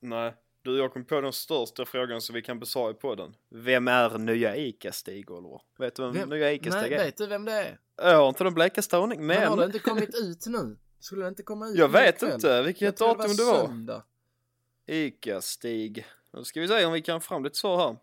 Nej. 0.00 0.34
Du, 0.66 0.78
jag 0.78 0.92
kom 0.92 1.04
på 1.04 1.20
den 1.20 1.32
största 1.32 1.85
frågan 1.85 2.20
som 2.20 2.35
vi 2.35 2.42
kan 2.42 2.58
besvara 2.58 2.90
i 2.90 2.94
podden. 2.94 3.35
Vem 3.50 3.88
är 3.88 4.18
nya 4.18 4.56
Ica-Stig, 4.56 5.30
Oliver? 5.30 5.61
Vet 5.78 5.94
du 5.96 6.02
vem, 6.02 6.12
Vem- 6.12 6.28
nya 6.28 6.44
Nej, 6.46 6.54
Ica-Stig 6.56 6.92
är? 6.92 7.04
vet 7.04 7.16
du 7.16 7.26
vem 7.26 7.44
det 7.44 7.52
är? 7.52 7.78
Jag 7.96 8.16
har 8.16 8.28
inte 8.28 8.44
den 8.44 8.54
blekaste 8.54 8.96
aning, 8.99 9.26
Men 9.26 9.42
har 9.49 9.50
det 9.50 9.56
men... 9.56 9.66
inte 9.66 9.78
kommit 9.78 10.14
ut 10.14 10.46
nu? 10.46 10.76
Skulle 11.00 11.23
det 11.25 11.28
inte 11.28 11.42
komma 11.42 11.68
ut 11.68 11.78
Jag 11.78 11.88
vet 11.88 12.16
ikväll? 12.16 12.35
inte 12.35 12.49
Jag 12.49 12.62
vilket 12.62 12.96
tror 12.96 13.08
datum 13.16 13.37
det 13.37 13.44
var. 13.44 13.66
söndag. 13.66 14.02
Ica-Stig. 14.87 16.06
Nu 16.32 16.44
ska 16.44 16.61
vi 16.61 16.68
se 16.68 16.85
om 16.85 16.92
vi 16.92 17.02
kan 17.02 17.20
fram 17.20 17.44
lite 17.44 17.56
svar 17.58 17.78
här. 17.87 17.96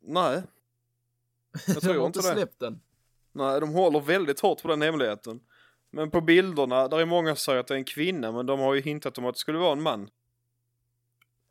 Nej. 0.00 0.42
Jag 1.66 1.76
De 1.76 1.80
tror 1.80 1.94
har 1.98 2.06
inte 2.06 2.18
inte 2.18 2.28
det. 2.30 2.34
släppt 2.34 2.58
den. 2.60 2.80
Nej, 3.32 3.60
de 3.60 3.70
håller 3.72 4.00
väldigt 4.00 4.40
hårt 4.40 4.62
på 4.62 4.68
den 4.68 4.82
hemligheten. 4.82 5.40
Men 5.90 6.10
på 6.10 6.20
bilderna, 6.20 6.88
där 6.88 7.00
är 7.00 7.04
många 7.06 7.30
som 7.30 7.36
säger 7.36 7.58
att 7.60 7.66
det 7.66 7.74
är 7.74 7.78
en 7.78 7.84
kvinna, 7.84 8.32
men 8.32 8.46
de 8.46 8.60
har 8.60 8.74
ju 8.74 8.80
hintat 8.80 9.18
om 9.18 9.26
att 9.26 9.34
det 9.34 9.38
skulle 9.38 9.58
vara 9.58 9.72
en 9.72 9.82
man. 9.82 10.08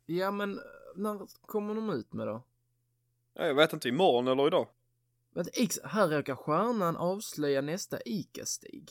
Ja, 0.06 0.30
men 0.30 0.54
eh, 0.58 0.64
när 0.94 1.20
kommer 1.46 1.74
de 1.74 1.90
ut 1.90 2.12
med 2.12 2.26
då? 2.26 2.42
Ja, 3.34 3.46
Jag 3.46 3.54
vet 3.54 3.72
inte, 3.72 3.88
imorgon 3.88 4.28
eller 4.28 4.46
idag. 4.46 4.68
Vänta, 5.34 5.50
X, 5.54 5.78
här 5.84 6.08
råkar 6.08 6.34
stjärnan 6.34 6.96
avslöja 6.96 7.60
nästa 7.60 7.98
ICA-Stig. 8.04 8.90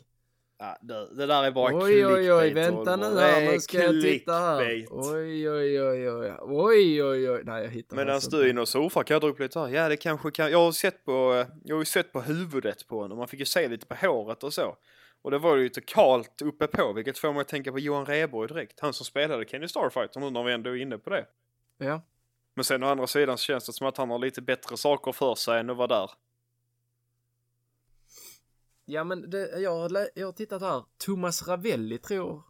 Ja, 0.58 0.78
det, 0.82 1.16
det 1.16 1.26
där 1.26 1.44
är 1.44 1.52
bara 1.52 1.76
Oj, 1.76 2.06
oj, 2.06 2.34
oj, 2.34 2.42
clickbait, 2.42 2.56
vänta 2.56 2.96
nu 2.96 3.20
här, 3.20 3.52
nu 3.52 3.60
ska 3.60 3.84
jag 3.84 4.02
titta 4.02 4.34
här. 4.34 4.66
clickbait. 4.66 5.06
Oj, 5.14 5.50
oj, 5.50 5.82
oj, 5.82 6.10
oj, 6.12 6.34
oj, 6.42 7.04
oj, 7.04 7.30
oj. 7.32 7.42
Nej, 7.46 7.64
jag 7.64 7.70
hittar 7.70 7.96
Medan 7.98 8.22
du 8.32 8.42
är 8.42 8.48
inne 8.50 8.62
och 8.62 8.68
surfar 8.70 9.04
kan 9.04 9.16
jag 9.16 9.22
dra 9.22 9.28
upp 9.28 9.40
lite 9.40 9.60
här. 9.60 9.68
Ja, 9.68 9.90
det 9.90 9.98
kanske 9.98 10.32
kan. 10.32 10.52
Jag 10.52 10.60
har 10.60 10.72
sett 10.72 11.06
på, 11.06 11.12
eh, 11.12 11.48
jag 11.64 11.76
har 11.76 11.82
ju 11.82 11.86
sett 11.86 12.12
på 12.12 12.22
huvudet 12.22 12.88
på 12.88 13.02
honom. 13.02 13.18
Man 13.18 13.28
fick 13.28 13.40
ju 13.40 13.46
se 13.46 13.68
lite 13.68 13.86
på 13.86 13.96
håret 13.96 14.44
och 14.44 14.54
så. 14.54 14.78
Och 15.26 15.32
det 15.32 15.38
var 15.38 15.56
ju 15.56 15.64
lite 15.64 15.82
kalt 15.82 16.42
uppe 16.42 16.68
på, 16.68 16.94
vilket 16.94 17.18
får 17.18 17.34
mig 17.34 17.42
att 17.42 17.48
tänka 17.48 17.72
på 17.72 17.80
Johan 17.80 18.06
Rheborg 18.06 18.48
direkt. 18.48 18.80
Han 18.80 18.94
som 18.94 19.06
spelade 19.06 19.46
Kenny 19.46 19.68
Starfighter 19.68 20.20
nu 20.20 20.30
när 20.30 20.44
vi 20.44 20.54
ändå 20.54 20.70
är 20.70 20.76
inne 20.76 20.98
på 20.98 21.10
det. 21.10 21.28
Ja. 21.78 22.02
Men 22.54 22.64
sen 22.64 22.84
å 22.84 22.88
andra 22.88 23.08
sidan 23.08 23.38
så 23.38 23.42
känns 23.42 23.66
det 23.66 23.74
som 23.74 23.88
att 23.88 23.98
han 23.98 24.10
har 24.10 24.20
lite 24.20 24.42
bättre 24.42 24.78
saker 24.78 25.12
för 25.12 25.36
sig 25.36 25.60
än 25.60 25.70
att 25.70 25.78
vara 25.78 25.88
där. 25.88 26.12
Ja, 28.86 29.04
men 29.04 29.30
det, 29.30 29.60
jag, 29.60 29.72
har 29.72 30.08
jag 30.16 30.28
har 30.28 30.32
tittat 30.32 30.62
här. 30.62 30.84
Thomas 30.98 31.48
Ravelli 31.48 31.98
tror 31.98 32.44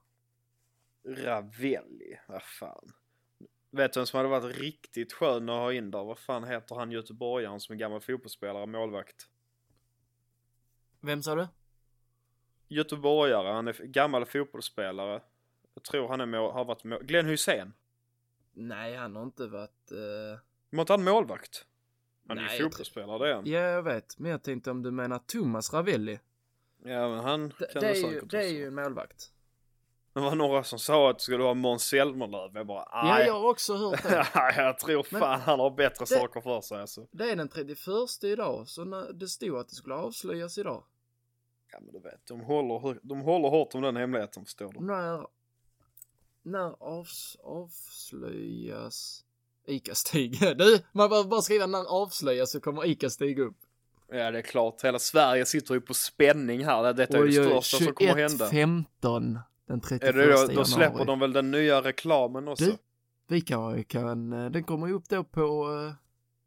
Ravelli, 1.03 2.19
vad 2.27 2.43
fan. 2.43 2.91
Vet 3.71 3.93
du 3.93 3.99
vem 3.99 4.07
som 4.07 4.17
hade 4.17 4.29
varit 4.29 4.57
riktigt 4.57 5.13
skön 5.13 5.49
att 5.49 5.59
ha 5.59 5.73
in 5.73 5.91
där? 5.91 6.03
Vad 6.03 6.19
fan 6.19 6.43
heter 6.43 6.75
han 6.75 6.91
göteborgaren 6.91 7.59
som 7.59 7.75
är 7.75 7.79
gammal 7.79 8.01
fotbollsspelare, 8.01 8.65
målvakt? 8.65 9.27
Vem 11.01 11.23
sa 11.23 11.35
du? 11.35 11.47
Göteborgare, 12.67 13.47
han 13.53 13.67
är 13.67 13.73
gammal 13.73 14.25
fotbollsspelare. 14.25 15.21
Jag 15.73 15.83
tror 15.83 16.07
han 16.07 16.21
är 16.21 16.25
mål, 16.25 16.51
har 16.51 16.65
varit 16.65 16.83
mål. 16.83 17.03
Glenn 17.03 17.25
Hysén. 17.25 17.73
Nej, 18.53 18.95
han 18.95 19.15
har 19.15 19.23
inte 19.23 19.47
varit... 19.47 19.91
Uh... 19.91 20.39
Var 20.69 20.81
inte 20.81 20.93
han 20.93 21.03
målvakt? 21.03 21.65
Han 22.27 22.37
är 22.37 22.41
Nej, 22.41 22.57
ju 22.57 22.63
jag 22.63 22.71
fotbollsspelare 22.71 23.19
det 23.25 23.29
är 23.31 23.35
han. 23.35 23.45
Ja, 23.45 23.59
jag 23.59 23.83
vet. 23.83 24.19
Men 24.19 24.31
jag 24.31 24.43
tänkte 24.43 24.71
om 24.71 24.83
du 24.83 24.91
menar 24.91 25.19
Thomas 25.19 25.73
Ravelli. 25.73 26.19
Ja 26.83 27.09
men 27.09 27.19
han 27.19 27.53
Det, 27.59 27.65
kan 27.73 27.81
det, 27.81 27.87
det 27.87 27.87
är, 27.87 27.95
ju, 27.95 28.01
säkert 28.13 28.31
det 28.31 28.37
är 28.45 28.49
ju 28.49 28.67
en 28.67 28.75
målvakt. 28.75 29.31
Det 30.13 30.19
var 30.21 30.35
några 30.35 30.63
som 30.63 30.79
sa 30.79 31.09
att 31.09 31.17
det 31.17 31.23
skulle 31.23 31.43
vara 31.43 31.53
Måns 31.53 31.83
Zelmerlöw. 31.83 32.51
Jag 32.53 32.67
bara 32.67 32.87
Ja, 32.91 33.03
nej. 33.03 33.25
jag 33.27 33.33
har 33.33 33.49
också 33.49 33.75
hört 33.75 34.03
det. 34.03 34.25
jag 34.57 34.79
tror 34.79 35.07
Men- 35.11 35.21
fan 35.21 35.41
han 35.41 35.59
har 35.59 35.69
bättre 35.71 36.05
Det- 36.09 36.19
saker 36.19 36.41
för 36.41 36.61
sig 36.61 36.81
alltså. 36.81 37.07
Det 37.11 37.31
är 37.31 37.35
den 37.35 37.49
31 37.49 37.77
idag, 38.23 38.67
så 38.67 38.85
när 38.85 39.13
det 39.13 39.27
stod 39.27 39.55
att 39.57 39.69
det 39.69 39.75
skulle 39.75 39.95
avslöjas 39.95 40.57
idag. 40.57 40.83
Ja 41.71 41.79
men 41.81 41.93
du 41.93 41.99
vet, 41.99 42.25
de 42.27 42.41
håller, 42.41 42.99
de 43.03 43.21
håller 43.21 43.49
hårt 43.49 43.75
om 43.75 43.81
den 43.81 43.95
hemligheten 43.95 44.45
förstår 44.45 44.73
du. 44.73 44.79
När, 44.79 45.27
när 46.43 46.83
avs, 46.83 47.37
avslöjas 47.43 49.25
Ica-Stig? 49.67 50.39
Du, 50.57 50.79
man 50.91 51.09
behöver 51.09 51.29
bara 51.29 51.41
skriva 51.41 51.65
när 51.65 51.85
avslöjas 51.85 52.51
så 52.51 52.59
kommer 52.59 52.85
Ica-Stig 52.85 53.39
upp. 53.39 53.57
Ja 54.07 54.31
det 54.31 54.37
är 54.37 54.41
klart, 54.41 54.83
hela 54.83 54.99
Sverige 54.99 55.45
sitter 55.45 55.73
ju 55.73 55.81
på 55.81 55.93
spänning 55.93 56.65
här. 56.65 56.93
Detta 56.93 57.17
är 57.17 57.25
det 57.25 57.31
största 57.31 57.77
som 57.77 57.93
kommer 57.93 58.15
hända. 58.15 58.47
15 58.47 59.39
den 59.67 59.81
31 59.81 60.03
Är 60.09 60.13
det 60.13 60.25
då, 60.25 60.31
januari. 60.31 60.55
då 60.55 60.65
släpper 60.65 61.05
de 61.05 61.19
väl 61.19 61.33
den 61.33 61.51
nya 61.51 61.81
reklamen 61.81 62.47
också? 62.47 62.65
Du, 62.65 62.77
vi 63.27 63.41
kan, 63.41 63.83
kan, 63.83 64.33
eh, 64.33 64.51
den 64.51 64.63
kommer 64.63 64.87
ju 64.87 64.93
upp 64.93 65.09
då 65.09 65.23
på, 65.23 65.73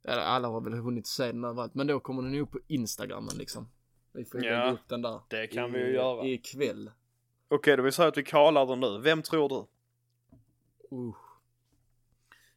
eh, 0.04 0.12
eller 0.12 0.22
alla 0.22 0.48
har 0.48 0.60
väl 0.60 0.72
hunnit 0.72 1.06
se 1.06 1.26
den 1.26 1.44
överallt, 1.44 1.74
men 1.74 1.86
då 1.86 2.00
kommer 2.00 2.22
den 2.22 2.34
ju 2.34 2.40
upp 2.40 2.50
på 2.50 2.58
Instagramen 2.66 3.36
liksom. 3.36 3.68
Vi 4.12 4.24
får 4.24 4.40
ju 4.42 4.48
Ja, 4.48 4.58
lägga 4.58 4.72
upp 4.72 4.88
den 4.88 5.02
där. 5.02 5.20
det 5.28 5.46
kan 5.46 5.70
i, 5.70 5.72
vi 5.72 5.78
ju 5.86 5.92
göra. 5.94 6.26
Ikväll. 6.26 6.90
Okej, 7.48 7.76
då 7.76 7.82
vill 7.82 7.92
säga 7.92 8.08
att 8.08 8.16
vi 8.16 8.22
kallar 8.24 8.66
den 8.66 8.80
nu. 8.80 8.98
Vem 9.00 9.22
tror 9.22 9.48
du? 9.48 9.54
Uh. 10.96 11.14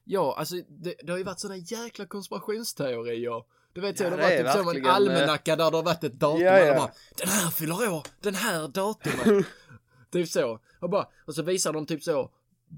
Ja, 0.03 0.35
alltså 0.37 0.55
det, 0.67 0.95
det 1.03 1.11
har 1.11 1.17
ju 1.17 1.23
varit 1.23 1.39
sådana 1.39 1.57
jäkla 1.57 2.05
konspirationsteorier. 2.05 3.43
Du 3.73 3.81
vet, 3.81 3.99
Ja, 3.99 4.09
det 4.09 4.15
har 4.15 4.21
varit 4.21 4.37
typ 4.39 4.51
som 4.51 4.69
en 4.69 4.85
eh, 4.85 4.95
almanacka 4.95 5.55
där 5.55 5.71
det 5.71 5.77
har 5.77 5.83
varit 5.83 6.03
ett 6.03 6.19
datum 6.19 6.41
Ja, 6.41 6.61
och 6.61 6.67
ja. 6.67 6.75
bara 6.75 6.91
Den 7.17 7.27
här 7.27 7.49
fyller 7.51 7.93
år, 7.93 8.07
den 8.21 8.35
här 8.35 8.67
datumet. 8.67 9.45
typ 10.11 10.29
så. 10.29 10.59
Och, 10.79 10.89
bara, 10.89 11.07
och 11.25 11.35
så 11.35 11.41
visar 11.41 11.73
de 11.73 11.85
typ 11.85 12.03
så 12.03 12.31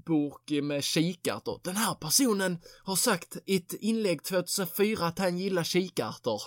burk 0.06 0.64
med 0.64 0.84
kikärtor. 0.84 1.60
Den 1.64 1.76
här 1.76 1.94
personen 1.94 2.58
har 2.82 2.96
sagt 2.96 3.36
i 3.46 3.56
ett 3.56 3.72
inlägg 3.72 4.22
2004 4.22 5.06
att 5.06 5.18
han 5.18 5.38
gillar 5.38 5.62
kikärtor. 5.62 6.42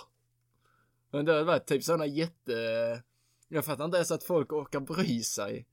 Men 1.10 1.24
det 1.24 1.32
har 1.32 1.42
varit 1.42 1.66
typ 1.66 1.84
sådana 1.84 2.06
jätte... 2.06 2.52
Jag 3.48 3.64
fattar 3.64 3.84
inte 3.84 3.96
ens 3.96 4.10
att 4.10 4.24
folk 4.24 4.52
orkar 4.52 4.80
bry 4.80 5.22
sig. 5.22 5.66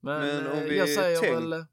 Men, 0.00 0.20
Men 0.20 0.46
om 0.46 0.58
eh, 0.58 0.64
vi 0.64 0.78
jag 0.78 0.88
säger 0.88 1.20
tänk- 1.20 1.34
väl... 1.36 1.64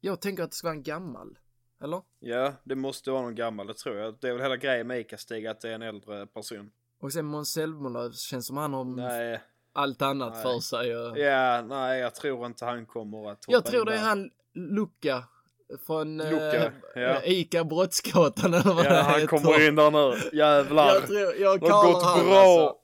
Jag 0.00 0.20
tänker 0.20 0.42
att 0.42 0.50
det 0.50 0.56
ska 0.56 0.66
vara 0.68 0.76
en 0.76 0.82
gammal. 0.82 1.38
Eller? 1.80 2.02
Ja, 2.18 2.52
det 2.64 2.74
måste 2.74 3.10
vara 3.10 3.22
någon 3.22 3.34
gammal, 3.34 3.66
det 3.66 3.74
tror 3.74 3.96
jag. 3.96 4.18
Det 4.20 4.28
är 4.28 4.32
väl 4.32 4.42
hela 4.42 4.56
grejen 4.56 4.86
med 4.86 5.00
Ica-Stig, 5.00 5.46
att 5.46 5.60
det 5.60 5.68
är 5.70 5.74
en 5.74 5.82
äldre 5.82 6.26
person. 6.26 6.72
Och 7.00 7.12
sen 7.12 7.24
Måns 7.26 7.52
Zelmerlöw 7.52 8.12
känns 8.12 8.46
som 8.46 8.56
han 8.56 8.74
har 8.74 8.84
Nej, 8.84 9.42
allt 9.72 10.02
annat 10.02 10.32
Nej. 10.32 10.42
för 10.42 10.60
sig. 10.60 10.96
Och... 10.96 11.18
ja, 11.18 11.62
nej, 11.62 12.00
jag 12.00 12.14
tror 12.14 12.46
inte 12.46 12.64
han 12.64 12.86
kommer 12.86 13.18
att 13.30 13.44
hoppa 13.44 13.52
Jag 13.52 13.64
tror 13.64 13.80
in 13.80 13.86
det 13.86 13.92
är 13.92 13.96
där. 13.96 14.04
han 14.04 14.30
Luca 14.54 15.24
från 15.86 16.18
Luca, 16.18 16.64
eh, 16.66 16.72
ja. 16.94 17.22
Ica 17.24 17.64
Brottsgatan 17.64 18.54
eller 18.54 18.74
vad 18.74 18.84
Ja, 18.86 18.90
det 18.90 19.02
han 19.02 19.14
heter. 19.14 19.26
kommer 19.26 19.68
in 19.68 19.74
där 19.74 19.90
nu. 19.90 20.38
Jävlar. 20.38 20.94
Jag 20.94 21.06
tror, 21.06 21.20
jag 21.20 21.60
det 21.60 21.70
har 21.70 21.92
gått 21.92 22.02
han 22.02 22.26
bra. 22.26 22.78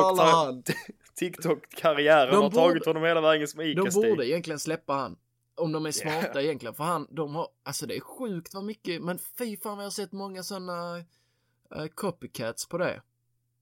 alltså. 0.00 0.22
Han. 0.22 0.62
TikTok-karriären 1.18 2.30
De 2.30 2.36
har 2.36 2.42
borde- 2.42 2.54
tagit 2.56 2.86
honom 2.86 3.02
hela 3.04 3.20
vägen 3.20 3.48
som 3.48 3.58
De 3.60 3.64
Ica-Stig. 3.70 4.10
borde 4.10 4.28
egentligen 4.28 4.58
släppa 4.58 4.92
han. 4.92 5.16
Om 5.56 5.72
de 5.72 5.86
är 5.86 5.90
smarta 5.92 6.42
egentligen. 6.42 6.74
För 6.74 6.84
han, 6.84 7.06
de 7.10 7.34
har, 7.34 7.48
alltså 7.64 7.86
det 7.86 7.96
är 7.96 8.00
sjukt 8.00 8.54
vad 8.54 8.64
mycket, 8.64 9.02
men 9.02 9.18
fy 9.38 9.56
fan 9.56 9.76
vad 9.76 9.84
jag 9.84 9.86
har 9.86 9.90
sett 9.90 10.12
många 10.12 10.42
sådana 10.42 10.96
uh, 10.96 11.86
copycats 11.94 12.68
på 12.68 12.78
det. 12.78 13.00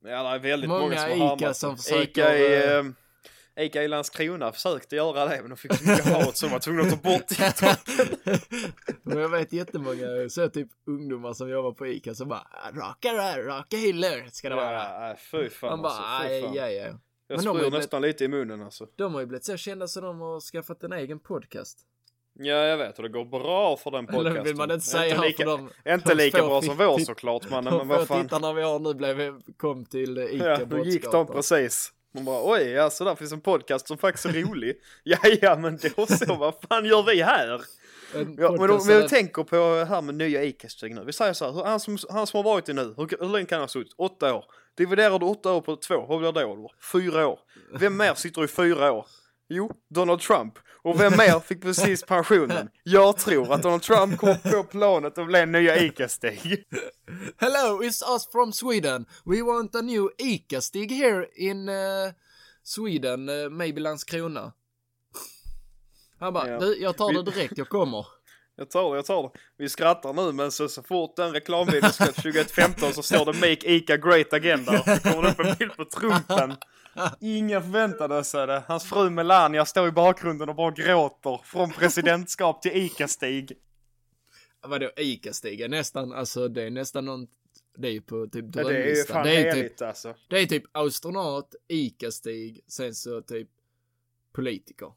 Ja, 0.05 0.23
det 0.23 0.29
är 0.29 0.38
väldigt 0.38 0.69
Många 0.71 0.81
många, 0.83 0.97
som 0.99 1.11
Ica 1.11 1.23
har 1.25 1.29
harmat. 1.29 1.57
som 1.57 1.76
försöker, 1.76 2.35
Ica 2.35 2.37
eh, 2.37 2.76
eh, 2.79 2.85
Ica 3.56 3.82
i 3.82 3.88
Landskrona 3.88 4.52
försökte 4.52 4.97
göra 4.97 5.25
det, 5.25 5.40
men 5.40 5.50
de 5.50 5.56
fick 5.56 5.75
så 5.75 5.90
mycket 5.90 6.06
hat 6.06 6.37
så 6.37 6.47
de 6.47 6.52
var 6.52 6.59
tvungna 6.59 6.82
att 6.82 6.90
ta 6.90 6.97
bort 6.97 7.26
TikTok. 7.26 7.78
Men 9.02 9.18
jag 9.18 9.28
vet 9.28 9.52
jättemånga 9.52 10.28
så 10.28 10.49
typ 10.49 10.68
ungdomar 10.87 11.32
som 11.32 11.50
jobbar 11.50 11.73
på 11.73 11.87
Ica 11.87 12.14
som 12.14 12.28
bara 12.28 12.47
raka 12.73 13.12
rör, 13.12 13.42
raka 13.44 13.76
hyllor 13.76 14.28
ska 14.32 14.49
det 14.49 14.54
vara. 14.54 15.09
Ja, 15.09 15.16
fy 15.30 15.49
fan 15.50 15.71
Man 15.71 15.82
bara, 15.82 15.92
alltså, 15.92 16.28
fy 16.28 16.42
fan. 16.42 16.52
aj, 16.52 16.59
aj. 16.59 16.75
Jag 16.76 17.44
Men 17.44 17.44
de 17.54 17.59
spyr 17.59 17.71
nästan 17.71 18.02
lite 18.02 18.25
i 18.25 18.28
munnen 18.28 18.62
alltså. 18.62 18.87
De 18.97 19.14
har 19.14 19.21
ju 19.21 19.26
blivit 19.26 19.44
så 19.44 19.56
kända 19.56 19.88
så 19.88 20.00
de 20.00 20.21
har 20.21 20.40
skaffat 20.40 20.82
en 20.82 20.92
egen 20.92 21.18
podcast. 21.18 21.78
Ja, 22.38 22.54
jag 22.54 22.76
vet 22.76 22.97
och 22.97 23.02
det 23.02 23.09
går 23.09 23.25
bra 23.25 23.76
för 23.76 23.90
den 23.90 24.06
podcasten. 24.06 24.32
Eller 24.32 24.44
vill 24.44 24.56
man 24.56 24.71
inte 24.71 24.87
säga 24.87 25.14
inte 25.14 25.26
lika, 25.26 25.44
för 25.44 25.50
dem. 25.50 25.71
inte 25.88 26.09
de 26.09 26.14
lika 26.14 26.42
bra 26.47 26.62
som 26.62 26.76
vår 26.76 26.99
såklart, 26.99 27.50
men, 27.50 27.64
men 27.64 27.73
De 27.73 27.88
vad 27.88 28.00
få 28.00 28.06
fan. 28.06 28.23
tittarna 28.23 28.52
vi 28.52 28.62
har 28.62 28.78
nu 28.78 28.94
blev, 28.94 29.40
kom 29.56 29.85
till 29.85 30.18
Ica 30.18 30.49
Ja, 30.49 30.64
då 30.64 30.85
gick 30.85 31.11
de 31.12 31.26
precis. 31.26 31.92
Man 32.12 32.25
bara 32.25 32.52
oj, 32.52 32.78
alltså 32.78 33.04
där 33.04 33.14
finns 33.14 33.33
en 33.33 33.40
podcast 33.40 33.88
som 33.88 33.99
faktiskt 33.99 34.26
är 34.26 34.33
rolig. 34.33 34.76
ja, 35.02 35.19
ja, 35.40 35.57
men 35.57 35.78
då 35.97 36.07
så, 36.07 36.35
vad 36.35 36.54
fan 36.69 36.85
gör 36.85 37.02
vi 37.02 37.23
här? 37.23 37.61
En 38.14 38.37
Ja, 38.38 38.57
men 38.61 38.71
om 38.71 38.87
vi 38.87 39.09
tänker 39.09 39.42
på 39.42 39.85
här 39.85 40.02
med 40.02 40.14
nya 40.14 40.45
Ica-steg 40.45 40.95
nu. 40.95 41.04
Vi 41.04 41.12
säger 41.12 41.33
så 41.33 41.52
här, 41.52 41.64
han 41.64 41.81
som, 41.81 41.99
han 42.11 42.26
som 42.26 42.38
har 42.38 42.45
varit 42.45 42.69
i 42.69 42.73
nu, 42.73 42.95
hur, 42.97 43.21
hur 43.21 43.28
länge 43.28 43.47
kan 43.47 43.57
han 43.57 43.62
ha 43.62 43.69
suttit? 43.69 43.92
Åtta 43.97 44.35
år. 44.35 44.45
Dividerar 44.76 45.19
du 45.19 45.26
åtta 45.26 45.52
år 45.52 45.61
på 45.61 45.76
två, 45.76 46.07
vad 46.09 46.19
blir 46.19 46.33
det 46.33 46.40
då? 46.40 46.71
Fyra 46.92 47.26
år. 47.26 47.38
Vem 47.75 47.97
mer 47.97 48.14
sitter 48.14 48.45
i 48.45 48.49
fyra 48.49 48.92
år? 48.92 49.07
Jo, 49.54 49.71
Donald 49.90 50.21
Trump. 50.21 50.59
Och 50.82 51.00
vem 51.00 51.12
mer 51.16 51.40
fick 51.40 51.62
precis 51.62 52.02
pensionen? 52.06 52.68
Jag 52.82 53.16
tror 53.16 53.52
att 53.52 53.62
Donald 53.62 53.82
Trump 53.82 54.18
kom 54.18 54.37
på 54.38 54.64
planet 54.64 55.18
och 55.18 55.26
blev 55.26 55.49
nya 55.49 55.76
Ica-steg. 55.76 56.64
Hello, 57.37 57.82
it's 57.82 58.12
us 58.14 58.28
from 58.32 58.52
Sweden. 58.52 59.06
We 59.25 59.42
want 59.42 59.75
a 59.75 59.80
new 59.80 60.09
Ica-stig 60.18 60.92
here 60.92 61.26
in 61.35 61.68
uh, 61.68 61.75
Sweden, 62.62 63.28
uh, 63.28 63.49
maybe 63.50 63.80
Landskrona. 63.80 64.52
Han 66.21 66.32
bara, 66.32 66.49
Ja. 66.49 66.59
du, 66.59 66.76
jag 66.82 66.97
tar 66.97 67.12
det 67.12 67.23
direkt, 67.30 67.59
jag 67.59 67.68
kommer. 67.68 68.06
Jag 68.56 68.71
tar 68.71 68.90
det, 68.90 68.97
jag 68.97 69.04
tar 69.06 69.23
det. 69.23 69.30
Vi 69.59 69.68
skrattar 69.68 70.12
nu 70.12 70.32
men 70.32 70.52
så, 70.52 70.68
så 70.68 70.82
fort 70.82 71.16
den 71.16 71.32
reklamvideon 71.32 71.92
ska 71.92 72.04
2115 72.12 72.92
så 72.92 73.02
står 73.02 73.25
det 73.25 73.32
Make 73.32 73.73
Ica 73.75 73.97
Great 73.97 74.32
Again 74.32 74.64
där. 74.64 74.97
Så 74.97 75.02
kommer 75.11 75.23
det 75.23 75.30
upp 75.30 75.38
en 75.40 75.54
bild 75.59 75.76
på 75.76 75.85
Trumpen. 75.85 76.54
Ingen 77.21 77.63
förväntade 77.63 78.25
sig 78.25 78.47
det. 78.47 78.63
Hans 78.69 78.85
fru 78.85 79.11
Melania 79.11 79.65
står 79.65 79.89
i 79.89 79.93
bakgrunden 79.93 80.49
och 80.49 80.55
bara 80.55 80.71
gråter. 80.71 81.41
Från 81.45 81.71
presidentskap 81.71 82.63
till 82.63 82.73
Ica-Stig. 82.77 83.53
Vadå 84.67 84.91
Ica-stig? 84.97 85.61
är 85.61 85.69
Nästan, 85.69 86.13
alltså 86.13 86.49
det 86.49 86.63
är 86.63 86.71
nästan 86.71 87.05
någon, 87.05 87.27
det 87.77 87.89
är 87.89 87.93
ju 87.93 88.01
på 88.01 88.27
typ 88.27 88.45
Ja, 88.57 88.65
det 88.65 88.69
är 88.69 88.73
ju 88.73 88.83
drömlistan. 88.83 89.15
fan 89.15 89.27
Det 89.27 89.37
är, 89.37 89.43
typ, 89.43 89.55
heligt 89.55 89.83
alltså. 89.83 90.15
det 90.29 90.39
är 90.39 90.47
typ 90.47 90.65
astronaut, 90.73 91.55
Ica-stig, 91.69 92.61
sen 92.67 92.95
så 92.95 93.23
typ 93.23 93.49
politiker. 94.33 94.93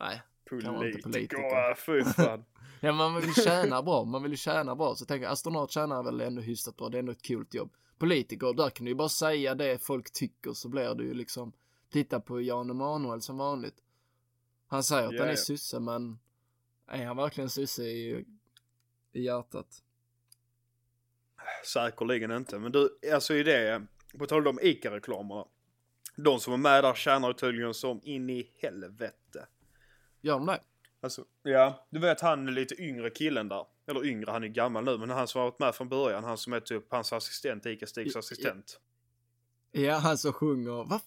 Nej, 0.00 0.22
Politiker, 0.50 1.02
politiker. 1.02 1.74
fy 1.74 2.04
fan. 2.04 2.44
Ja, 2.84 2.92
man 2.92 3.20
vill 3.20 3.34
tjäna 3.34 3.82
bra. 3.82 4.04
Man 4.04 4.22
vill 4.22 4.38
tjäna 4.38 4.74
bra. 4.76 4.94
Så 4.94 5.04
tänker 5.04 5.24
jag, 5.24 5.32
astronaut 5.32 5.70
tjänar 5.70 6.02
väl 6.02 6.20
ändå 6.20 6.42
hyfsat 6.42 6.76
bra. 6.76 6.88
Det 6.88 6.96
är 6.96 6.98
ändå 6.98 7.12
ett 7.12 7.22
kul 7.22 7.46
jobb. 7.50 7.72
Politiker, 8.02 8.52
där 8.52 8.70
kan 8.70 8.84
du 8.84 8.90
ju 8.90 8.94
bara 8.94 9.08
säga 9.08 9.54
det 9.54 9.78
folk 9.78 10.12
tycker 10.12 10.52
så 10.52 10.68
blir 10.68 10.94
du 10.94 11.04
ju 11.04 11.14
liksom, 11.14 11.52
titta 11.90 12.20
på 12.20 12.40
Jan 12.40 12.70
Emanuel 12.70 13.20
som 13.20 13.38
vanligt. 13.38 13.74
Han 14.66 14.82
säger 14.82 15.08
att 15.08 15.14
Ja, 15.14 15.20
han 15.20 15.30
är 15.30 15.36
sysse, 15.36 15.80
men 15.80 16.18
är 16.86 17.06
han 17.06 17.16
verkligen 17.16 17.50
sysse 17.50 17.82
i, 17.82 18.26
i 19.12 19.22
hjärtat? 19.22 19.82
Säkerligen 21.72 22.30
inte. 22.30 22.58
Men 22.58 22.72
du, 22.72 22.98
alltså 23.12 23.34
i 23.34 23.42
det, 23.42 23.86
på 24.18 24.26
tal 24.26 24.48
om 24.48 24.58
Ica-reklamerna. 24.62 25.44
De 26.16 26.40
som 26.40 26.52
är 26.52 26.56
med 26.56 26.84
där 26.84 26.94
tjänar 26.94 27.32
tydligen 27.32 27.74
som 27.74 28.00
in 28.04 28.30
i 28.30 28.50
helvete. 28.58 29.46
Gör 30.20 30.34
de 30.34 30.46
det? 30.46 30.60
Alltså, 31.00 31.24
ja, 31.42 31.86
du 31.90 31.98
vet 32.00 32.20
han 32.20 32.54
lite 32.54 32.82
yngre 32.82 33.10
killen 33.10 33.48
där. 33.48 33.66
Eller 33.86 34.04
yngre, 34.06 34.30
han 34.30 34.44
är 34.44 34.48
gammal 34.48 34.84
nu, 34.84 34.98
men 34.98 35.10
han 35.10 35.28
som 35.28 35.38
har 35.38 35.46
varit 35.50 35.58
med 35.58 35.74
från 35.74 35.88
början. 35.88 36.24
Han 36.24 36.38
som 36.38 36.52
är 36.52 36.60
typ 36.60 36.84
hans 36.92 37.12
assistent, 37.12 37.66
Ica-Stigs 37.66 38.16
I- 38.16 38.18
assistent. 38.18 38.80
Ja, 39.70 39.94
han 39.98 40.18
som 40.18 40.32
sjunger, 40.32 40.70
vad, 40.84 41.00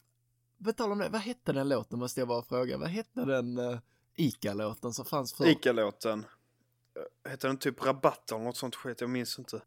vad 0.58 0.82
om 0.91 0.98
det? 1.00 1.10
Vad 1.10 1.22
hette 1.22 1.53
den 1.53 1.70
låten 1.70 2.00
måste 2.00 2.22
jag 2.22 2.27
bara 2.27 2.44
fråga. 2.44 2.77
Vad 2.77 2.89
hette 2.89 3.25
den 3.25 3.58
uh, 3.58 3.77
Ica-låten 4.15 4.94
som 4.94 5.05
fanns 5.05 5.34
förr? 5.34 5.46
Ica-låten. 5.48 6.25
Eh, 7.25 7.32
Heter 7.32 7.48
den 7.48 7.58
typ 7.58 7.86
Rabatt 7.86 8.32
eller 8.32 8.44
något 8.44 8.58
sånt 8.58 8.75
skit? 8.75 9.01
Jag 9.01 9.10
minns 9.10 9.39
inte. 9.39 9.62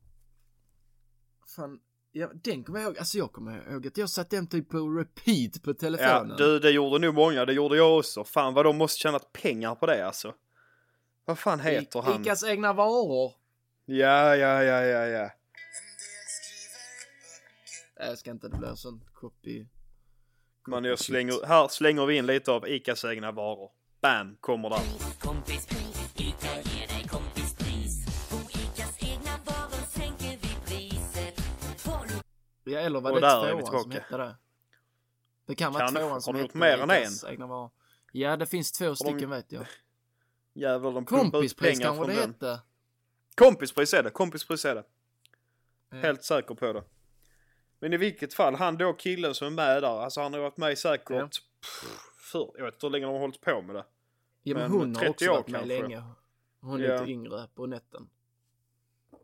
Fan, 1.56 1.80
ja, 2.12 2.30
den 2.34 2.64
kommer 2.64 2.78
jag 2.80 2.86
ihåg, 2.88 2.98
alltså 2.98 3.18
jag 3.18 3.32
kommer 3.32 3.70
ihåg 3.72 3.86
att 3.86 3.96
jag 3.96 4.10
satt 4.10 4.30
den 4.30 4.46
typ 4.46 4.68
på 4.68 4.78
repeat 4.78 5.62
på 5.62 5.70
Ja, 5.70 5.74
telefonen. 5.74 6.36
du, 6.36 6.58
det 6.58 6.70
gjorde 6.70 6.98
nog 6.98 7.14
många. 7.14 7.44
Det 7.44 7.52
gjorde 7.52 7.76
jag 7.76 7.98
också. 7.98 8.24
Fan 8.24 8.54
vad 8.54 8.64
de 8.64 8.76
måste 8.76 8.98
tjänat 9.00 9.32
pengar 9.32 9.74
på 9.74 9.86
det 9.86 10.06
alltså. 10.06 10.34
Vad 11.28 11.38
fan 11.38 11.60
heter 11.60 12.02
han? 12.02 12.22
Icas 12.22 12.44
egna 12.44 12.72
varor. 12.72 13.32
Ja, 13.84 14.36
ja, 14.36 14.62
ja, 14.62 14.84
ja, 14.84 15.06
ja. 15.06 15.30
Nej, 17.98 18.08
Jag 18.08 18.18
ska 18.18 18.30
inte, 18.30 18.48
det 18.48 18.56
blir 18.56 18.74
sån 18.74 19.04
copy. 19.12 19.66
Men 20.66 20.84
jag 20.84 20.98
slänger, 20.98 21.46
här 21.46 21.68
slänger 21.68 22.06
vi 22.06 22.16
in 22.16 22.26
lite 22.26 22.52
av 22.52 22.68
Icas 22.68 23.04
egna 23.04 23.32
varor. 23.32 23.70
Bam, 24.00 24.36
kommer 24.40 24.70
där. 24.70 24.80
Ja, 32.64 32.78
eller 32.78 33.00
var 33.00 33.20
det 33.20 33.60
tvåan 33.60 33.82
som 33.82 33.90
hette 33.90 34.16
det? 34.16 34.36
Det 35.46 35.54
kan 35.54 35.72
vara 35.72 35.84
Kanske. 35.84 36.00
tvåan 36.00 36.22
som 36.22 36.36
de 36.36 36.42
hette 36.42 37.00
Icas 37.00 37.24
egna 37.24 37.46
varor. 37.46 37.70
Ja, 38.12 38.36
det 38.36 38.46
finns 38.46 38.72
två 38.72 38.94
stycken 38.94 39.30
vet 39.30 39.52
jag. 39.52 39.66
Jävlar, 40.58 40.92
de 40.92 41.04
pumpar 41.06 41.44
ut 41.44 41.56
pengar 41.56 41.94
från 41.94 42.06
det 42.06 42.14
den. 42.14 42.30
hette. 42.30 42.60
Kompispris 43.34 43.94
är 43.94 44.02
det, 44.02 44.10
kompispris 44.10 44.64
är 44.64 44.74
det. 44.74 44.84
Ja. 45.90 45.96
Helt 45.96 46.24
säker 46.24 46.54
på 46.54 46.72
det. 46.72 46.82
Men 47.80 47.92
i 47.92 47.96
vilket 47.96 48.34
fall, 48.34 48.54
han 48.54 48.76
då 48.78 48.92
killen 48.92 49.34
som 49.34 49.46
är 49.46 49.50
med 49.50 49.82
där, 49.82 49.88
alltså 50.02 50.20
han 50.20 50.32
har 50.32 50.40
varit 50.40 50.56
med 50.56 50.78
säkert 50.78 51.10
Ja. 51.10 51.28
pff, 51.28 51.84
för, 52.32 52.50
jag 52.56 52.64
vet 52.64 52.74
inte 52.74 52.86
hur 52.86 52.90
länge 52.90 53.06
de 53.06 53.12
har 53.12 53.20
hållit 53.20 53.40
på 53.40 53.62
med 53.62 53.74
det. 53.76 53.84
Ja, 54.42 54.54
men 54.54 54.62
Men 54.70 54.80
hon 54.80 54.94
har 54.96 55.02
30 55.02 55.10
också 55.10 55.30
varit 55.30 55.48
med 55.48 55.60
kanske. 55.60 55.80
länge. 55.82 56.02
Hon 56.60 56.80
är 56.80 56.84
Ja. 56.88 57.00
lite 57.00 57.10
yngre, 57.12 57.48
brunetten. 57.54 58.08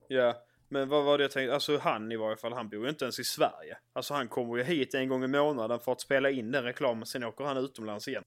Ja, 0.09 0.43
men 0.69 0.89
vad 0.89 1.05
var 1.05 1.19
det 1.19 1.25
jag 1.25 1.31
tänkte, 1.31 1.55
alltså 1.55 1.79
han 1.79 2.13
i 2.13 2.17
varje 2.17 2.37
fall, 2.37 2.53
han 2.53 2.69
bor 2.69 2.83
ju 2.83 2.89
inte 2.89 3.05
ens 3.05 3.19
i 3.19 3.25
Sverige. 3.25 3.79
Alltså 3.93 4.15
han 4.15 4.29
kommer 4.29 4.57
ju 4.57 4.63
hit 4.63 4.95
en 4.95 5.09
gång 5.09 5.25
i 5.25 5.29
månaden 5.29 5.81
för 5.81 5.93
att 5.93 6.01
spela 6.01 6.31
in 6.31 6.51
den 6.53 6.65
reklamen, 6.65 7.07
sen 7.07 7.25
åker 7.25 7.45
han 7.45 7.57
utomlands 7.57 8.09
igen. 8.09 8.25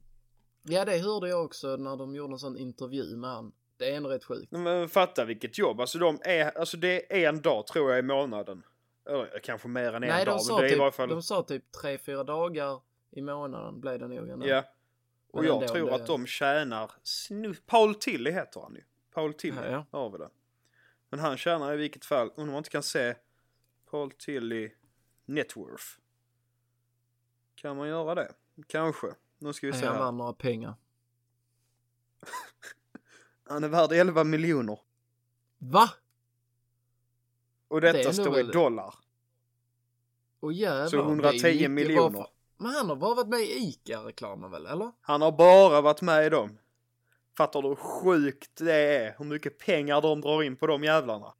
Ja, 0.69 0.85
det 0.85 0.97
hörde 0.97 1.29
jag 1.29 1.45
också 1.45 1.75
när 1.75 1.97
de 1.97 2.15
gjorde 2.15 2.33
en 2.33 2.39
sån 2.39 2.57
intervju 2.57 3.15
med 3.17 3.29
han. 3.29 3.51
Det 3.77 3.91
är 3.91 3.97
ändå 3.97 4.09
rätt 4.09 4.23
sjukt. 4.23 4.51
Men 4.51 4.89
fatta 4.89 5.25
vilket 5.25 5.57
jobb, 5.57 5.79
alltså 5.79 5.97
de 5.99 6.19
är, 6.23 6.57
alltså 6.57 6.77
det 6.77 7.23
är 7.23 7.29
en 7.29 7.41
dag 7.41 7.67
tror 7.67 7.89
jag 7.91 7.99
i 7.99 8.01
månaden. 8.01 8.63
Eller 9.05 9.39
kanske 9.43 9.67
mer 9.67 9.87
än 9.87 9.95
en 9.95 10.01
Nej, 10.09 10.25
dag, 10.25 10.39
men 10.49 10.57
det 10.61 10.67
i 10.67 10.69
typ, 10.69 10.79
varje 10.79 10.91
fall... 10.91 11.09
de 11.09 11.23
sa 11.23 11.43
typ 11.43 11.71
tre, 11.71 11.97
fyra 11.97 12.23
dagar 12.23 12.81
i 13.11 13.21
månaden 13.21 13.79
blev 13.81 13.99
det 13.99 14.07
nog. 14.07 14.47
Ja. 14.47 14.63
Och 15.31 15.43
Men 15.43 15.45
jag 15.59 15.67
tror 15.67 15.87
det- 15.89 15.95
att 15.95 16.07
de 16.07 16.25
tjänar 16.25 16.91
snu... 17.03 17.53
Paul 17.65 17.95
Tilly 17.95 18.31
heter 18.31 18.61
han 18.61 18.75
ju. 18.75 18.83
Paul 19.13 19.33
Tilly 19.33 19.57
Ja, 19.63 19.71
ja. 19.71 19.85
har 19.99 20.09
vi 20.09 20.17
det. 20.17 20.29
Men 21.09 21.19
han 21.19 21.37
tjänar 21.37 21.73
i 21.73 21.77
vilket 21.77 22.05
fall, 22.05 22.27
undrar 22.27 22.43
om 22.43 22.47
man 22.47 22.57
inte 22.57 22.69
kan 22.69 22.83
se 22.83 23.15
Paul 23.91 24.11
Tilly 24.11 24.71
Networth. 25.25 25.83
Kan 27.55 27.77
man 27.77 27.87
göra 27.87 28.15
det? 28.15 28.31
Kanske. 28.67 29.07
Nu 29.39 29.53
ska 29.53 29.67
vi 29.67 29.73
se 29.73 29.85
Han 29.85 29.99
vann 29.99 30.17
några 30.17 30.33
pengar. 30.33 30.73
Han 33.49 33.63
är 33.63 33.67
värd 33.67 33.91
11 33.91 34.23
miljoner. 34.23 34.79
Va? 35.57 35.89
Och 37.67 37.81
Det 37.81 37.91
detta 37.91 38.09
ändå 38.09 38.23
står 38.23 38.39
i 38.39 38.43
väl- 38.43 38.51
dollar. 38.51 38.95
Och 40.39 40.53
jävlar. 40.53 40.87
Så 40.87 40.95
det 40.95 41.01
är 41.01 41.05
110 41.05 41.53
mycket. 41.53 41.71
miljoner. 41.71 42.01
Varför- 42.17 42.31
Men 42.57 42.71
han 42.71 42.89
har 42.89 42.95
bara 42.95 43.15
varit 43.15 43.27
med 43.27 43.39
i 43.39 43.57
ICA-reklamen 43.67 44.51
väl, 44.51 44.65
eller? 44.65 44.91
Han 45.01 45.21
har 45.21 45.31
bara 45.31 45.81
varit 45.81 46.01
med 46.01 46.25
i 46.25 46.29
dem. 46.29 46.57
Fattar 47.37 47.61
du 47.61 47.67
hur 47.67 47.75
sjukt 47.75 48.55
det 48.55 48.73
är? 48.73 49.15
Hur 49.17 49.25
mycket 49.25 49.57
pengar 49.57 50.01
de 50.01 50.21
drar 50.21 50.43
in 50.43 50.55
på 50.55 50.67
de 50.67 50.83
jävlarna? 50.83 51.33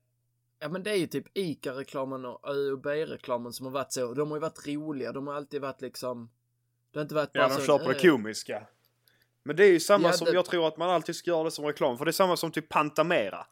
Ja 0.59 0.69
men 0.69 0.83
det 0.83 0.91
är 0.91 0.95
ju 0.95 1.07
typ 1.07 1.37
ICA-reklamen 1.37 2.25
och 2.25 2.47
ÖoB-reklamen 2.49 3.53
som 3.53 3.65
har 3.65 3.73
varit 3.73 3.91
så. 3.91 4.13
De 4.13 4.29
har 4.31 4.37
ju 4.37 4.41
varit 4.41 4.67
roliga. 4.67 5.11
De 5.11 5.27
har 5.27 5.33
alltid 5.33 5.61
varit 5.61 5.81
liksom. 5.81 6.29
Det 6.97 7.01
har 7.01 7.05
inte 7.05 7.15
varit 7.15 7.33
bara 7.33 7.39
Ja, 7.43 7.47
de 7.47 7.53
så. 7.55 7.61
kör 7.61 7.77
på 7.79 7.91
det 7.91 7.95
eh, 8.07 8.11
komiska. 8.11 8.67
Men 9.43 9.55
det 9.55 9.65
är 9.65 9.71
ju 9.71 9.79
samma 9.79 10.07
Ja, 10.07 10.13
som 10.13 10.25
det- 10.25 10.33
jag 10.33 10.45
tror 10.45 10.67
att 10.67 10.77
man 10.77 10.89
alltid 10.89 11.15
ska 11.15 11.29
göra 11.31 11.43
det 11.43 11.51
som 11.51 11.65
reklam. 11.65 11.97
För 11.97 12.05
det 12.05 12.09
är 12.09 12.13
samma 12.13 12.37
som 12.37 12.51
typ 12.51 12.69
Pantamera. 12.69 13.47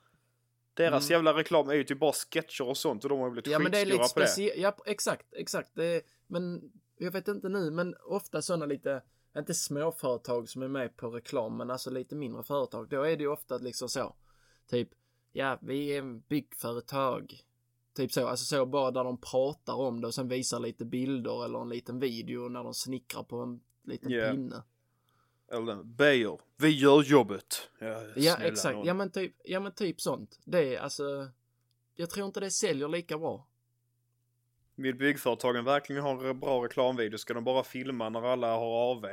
Deras 0.73 1.09
Mm. 1.09 1.11
jävla 1.17 1.33
reklam 1.39 1.69
är 1.69 1.73
ju 1.73 1.83
typ 1.83 1.99
bara 1.99 2.11
sketcher 2.13 2.67
och 2.67 2.77
sånt 2.77 3.03
och 3.03 3.09
de 3.09 3.19
har 3.19 3.27
ju 3.27 3.31
blivit 3.31 3.47
Ja 3.47 3.59
men 3.59 3.71
det 3.71 3.79
är 3.79 3.85
lite 3.85 4.13
på 4.13 4.19
det. 4.19 4.37
Ja 4.55 4.75
exakt, 4.85 5.25
exakt. 5.33 5.77
Är, 5.77 6.01
men 6.27 6.71
jag 6.97 7.11
vet 7.11 7.27
inte 7.27 7.49
nu, 7.49 7.71
men 7.71 7.95
ofta 8.05 8.41
sådana 8.41 8.65
lite, 8.65 9.01
inte 9.37 9.53
småföretag 9.53 10.49
som 10.49 10.61
är 10.61 10.67
med 10.67 10.97
på 10.97 11.09
reklam, 11.09 11.57
men 11.57 11.71
alltså 11.71 11.89
lite 11.89 12.15
mindre 12.15 12.43
företag. 12.43 12.89
Då 12.89 13.01
är 13.03 13.17
det 13.17 13.23
ju 13.23 13.27
ofta 13.31 13.57
liksom 13.57 13.89
så. 13.89 14.15
Typ, 14.69 14.89
ja 15.31 15.57
vi 15.61 15.87
är 15.95 15.99
en 15.99 16.19
byggföretag. 16.19 17.41
Typ 17.95 18.11
så, 18.11 18.27
alltså 18.27 18.45
så 18.45 18.65
bara 18.65 18.91
där 18.91 19.03
de 19.03 19.21
pratar 19.21 19.73
om 19.73 20.01
det 20.01 20.07
och 20.07 20.13
sen 20.13 20.27
visar 20.27 20.59
lite 20.59 20.85
bilder 20.85 21.45
eller 21.45 21.59
en 21.61 21.69
liten 21.69 21.99
video 21.99 22.49
när 22.49 22.63
de 22.63 22.73
snickrar 22.73 23.23
på 23.23 23.37
en 23.37 23.59
liten 23.83 24.11
Ja. 24.11 24.31
pinne. 24.31 24.63
Eller 25.51 25.83
Beijer, 25.83 26.39
vi 26.57 26.69
gör 26.69 27.03
jobbet. 27.03 27.69
Ja, 27.79 28.01
Ja 28.15 28.37
exakt, 28.37 28.77
ja 28.83 28.93
men 28.93 29.11
typ, 29.11 29.35
ja 29.43 29.59
men 29.59 29.71
typ 29.71 30.01
sånt. 30.01 30.39
Det 30.45 30.75
är 30.75 30.79
alltså, 30.79 31.29
jag 31.95 32.09
tror 32.09 32.25
inte 32.25 32.39
det 32.39 32.51
säljer 32.51 32.87
lika 32.87 33.17
bra. 33.17 33.47
Vill 34.75 34.95
byggföretagen 34.95 35.65
verkligen 35.65 36.01
ha 36.01 36.29
en 36.29 36.39
bra 36.39 36.65
reklamvideo 36.65 37.17
ska 37.17 37.33
de 37.33 37.43
bara 37.43 37.63
filma 37.63 38.09
när 38.09 38.21
alla 38.21 38.47
har 38.55 38.91
AV. 38.91 39.05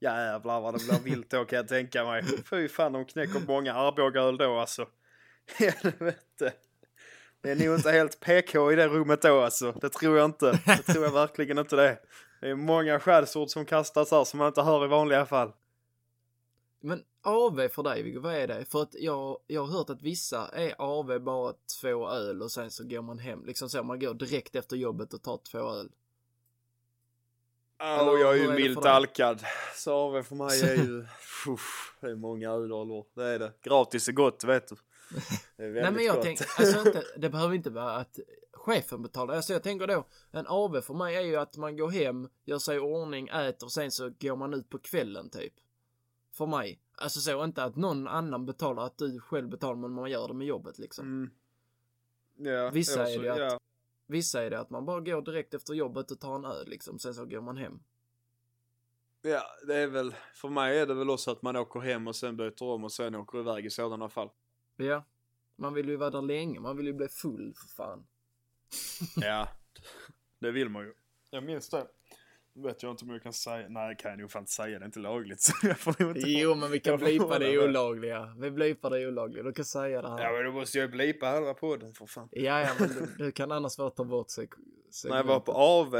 Jävlar 0.00 0.60
vad 0.60 0.74
det 0.74 0.84
blir 0.84 1.00
vilt 1.04 1.30
då 1.30 1.44
kan 1.44 1.56
jag 1.56 1.68
tänka 1.68 2.04
mig. 2.04 2.22
Fy 2.50 2.68
fan 2.68 2.92
de 2.92 3.04
knäcker 3.04 3.40
många 3.46 3.74
Arbogaöl 3.74 4.36
då 4.36 4.58
alltså. 4.58 4.88
Helvete. 5.58 6.52
Det 7.44 7.50
är 7.50 7.56
nog 7.66 7.74
inte 7.74 7.90
helt 7.90 8.20
PK 8.20 8.72
i 8.72 8.76
det 8.76 8.88
rummet 8.88 9.22
då 9.22 9.40
alltså. 9.40 9.72
Det 9.72 9.88
tror 9.88 10.16
jag 10.16 10.24
inte. 10.24 10.60
Det 10.66 10.92
tror 10.92 11.04
jag 11.04 11.12
verkligen 11.12 11.58
inte 11.58 11.76
det. 11.76 11.98
Det 12.40 12.48
är 12.50 12.54
många 12.54 13.00
skällsord 13.00 13.48
som 13.50 13.64
kastas 13.64 14.10
här 14.10 14.24
som 14.24 14.38
man 14.38 14.46
inte 14.46 14.62
hör 14.62 14.84
i 14.84 14.88
vanliga 14.88 15.26
fall. 15.26 15.52
Men 16.80 17.02
AV 17.22 17.68
för 17.68 17.82
dig, 17.82 18.02
Viggo, 18.02 18.20
vad 18.20 18.34
är 18.34 18.46
det? 18.46 18.64
För 18.64 18.82
att 18.82 18.94
jag, 18.94 19.38
jag 19.46 19.64
har 19.64 19.78
hört 19.78 19.90
att 19.90 20.02
vissa 20.02 20.48
är 20.48 20.74
AV 20.78 21.20
bara 21.20 21.54
två 21.80 22.10
öl 22.10 22.42
och 22.42 22.50
sen 22.50 22.70
så 22.70 22.84
går 22.84 23.02
man 23.02 23.18
hem. 23.18 23.44
Liksom 23.46 23.68
så, 23.68 23.82
man 23.82 23.98
går 23.98 24.14
direkt 24.14 24.56
efter 24.56 24.76
jobbet 24.76 25.14
och 25.14 25.22
tar 25.22 25.40
två 25.50 25.58
öl. 25.58 25.90
Ja, 27.78 28.10
och 28.10 28.18
jag 28.18 28.32
är 28.32 28.36
ju 28.36 28.50
är 28.50 28.54
milt 28.54 28.84
alkad. 28.84 29.44
Så 29.74 29.94
AV 29.94 30.22
för 30.22 30.34
mig 30.34 30.62
är 30.62 30.74
ju... 30.74 31.06
Uff, 31.48 31.96
det 32.00 32.10
är 32.10 32.16
många 32.16 32.50
ölhållor. 32.50 33.06
Det 33.14 33.24
är 33.24 33.38
det. 33.38 33.52
Gratis 33.62 34.08
är 34.08 34.12
gott 34.12 34.44
vet 34.44 34.68
du. 34.68 34.76
Nej 35.56 35.70
men 35.92 36.04
jag 36.04 36.22
tänker, 36.22 36.46
alltså 36.58 36.78
inte, 36.78 37.04
det 37.16 37.30
behöver 37.30 37.54
inte 37.54 37.70
vara 37.70 37.92
att 37.96 38.18
chefen 38.52 39.02
betalar. 39.02 39.34
Alltså 39.34 39.52
jag 39.52 39.62
tänker 39.62 39.86
då, 39.86 40.06
en 40.30 40.46
AV 40.46 40.80
för 40.80 40.94
mig 40.94 41.16
är 41.16 41.20
ju 41.20 41.36
att 41.36 41.56
man 41.56 41.76
går 41.76 41.90
hem, 41.90 42.28
gör 42.44 42.58
sig 42.58 42.76
i 42.76 42.80
ordning, 42.80 43.28
äter 43.28 43.66
och 43.66 43.72
sen 43.72 43.90
så 43.90 44.10
går 44.20 44.36
man 44.36 44.54
ut 44.54 44.68
på 44.70 44.78
kvällen 44.78 45.30
typ. 45.30 45.52
För 46.32 46.46
mig. 46.46 46.80
Alltså 46.96 47.20
så, 47.20 47.44
inte 47.44 47.64
att 47.64 47.76
någon 47.76 48.08
annan 48.08 48.46
betalar, 48.46 48.86
att 48.86 48.98
du 48.98 49.20
själv 49.20 49.48
betalar 49.48 49.74
men 49.76 49.90
man 49.90 50.10
gör 50.10 50.28
det 50.28 50.34
med 50.34 50.46
jobbet 50.46 50.78
liksom. 50.78 51.06
Mm. 51.06 51.30
Ja, 52.52 52.70
Vissa 52.70 53.10
är 53.10 53.18
det 53.22 53.32
att- 53.32 53.38
ja. 53.38 53.58
Vissa 54.06 54.42
är 54.42 54.50
det 54.50 54.60
att 54.60 54.70
man 54.70 54.84
bara 54.84 55.00
går 55.00 55.22
direkt 55.22 55.54
efter 55.54 55.74
jobbet 55.74 56.10
och 56.10 56.20
tar 56.20 56.34
en 56.34 56.44
öl 56.44 56.68
liksom, 56.68 56.98
sen 56.98 57.14
så 57.14 57.24
går 57.24 57.40
man 57.40 57.56
hem. 57.56 57.80
Ja, 59.22 59.42
det 59.66 59.74
är 59.74 59.86
väl, 59.86 60.14
för 60.34 60.48
mig 60.48 60.78
är 60.78 60.86
det 60.86 60.94
väl 60.94 61.10
också 61.10 61.30
att 61.30 61.42
man 61.42 61.56
åker 61.56 61.80
hem 61.80 62.06
och 62.08 62.16
sen 62.16 62.36
byter 62.36 62.62
om 62.62 62.84
och 62.84 62.92
sen 62.92 63.14
åker 63.14 63.38
iväg 63.38 63.66
i 63.66 63.70
sådana 63.70 64.08
fall. 64.08 64.30
Ja. 64.76 65.04
Man 65.56 65.74
vill 65.74 65.88
ju 65.88 65.96
vara 65.96 66.10
där 66.10 66.22
länge, 66.22 66.60
man 66.60 66.76
vill 66.76 66.86
ju 66.86 66.92
bli 66.92 67.08
full 67.08 67.54
för 67.54 67.68
fan. 67.68 68.06
Ja, 69.16 69.48
det 70.38 70.50
vill 70.50 70.68
man 70.68 70.84
ju. 70.84 70.92
Jag 71.30 71.44
minns 71.44 71.68
det. 71.68 71.86
Nu 72.52 72.62
vet 72.62 72.82
jag 72.82 72.92
inte 72.92 73.04
om 73.04 73.10
jag 73.10 73.22
kan 73.22 73.32
säga, 73.32 73.68
nej 73.68 73.96
kan 73.96 74.10
jag 74.10 74.20
nog 74.20 74.30
fan 74.30 74.42
inte 74.42 74.52
säga, 74.52 74.78
det 74.78 74.84
är 74.84 74.86
inte 74.86 74.98
lagligt. 74.98 75.40
Så 75.42 75.52
jag 75.62 75.78
får 75.78 76.02
inte 76.02 76.20
Jo, 76.30 76.54
men 76.54 76.70
vi 76.70 76.80
kan 76.80 76.98
blipa 76.98 77.38
det 77.38 77.64
olagliga. 77.64 78.34
Vi 78.38 78.50
blipar 78.50 78.90
det 78.90 79.08
olagliga. 79.08 79.42
Du 79.42 79.52
kan 79.52 79.64
säga 79.64 80.02
det 80.02 80.08
här. 80.08 80.22
Ja 80.22 80.32
men 80.32 80.44
då 80.44 80.52
måste 80.52 80.78
jag 80.78 80.90
blipa 80.90 81.26
halva 81.26 81.54
podden 81.54 81.94
för 81.94 82.06
fan. 82.06 82.28
Ja, 82.32 82.60
ja, 82.60 82.70
men 82.78 82.88
du, 82.88 83.24
du 83.24 83.32
kan 83.32 83.52
annars 83.52 83.78
vara 83.78 83.90
ta 83.90 84.04
bort 84.04 84.30
sig. 84.30 84.48
När 85.04 85.16
jag 85.16 85.24
var 85.24 85.40
på 85.40 85.52
AV, 85.52 85.94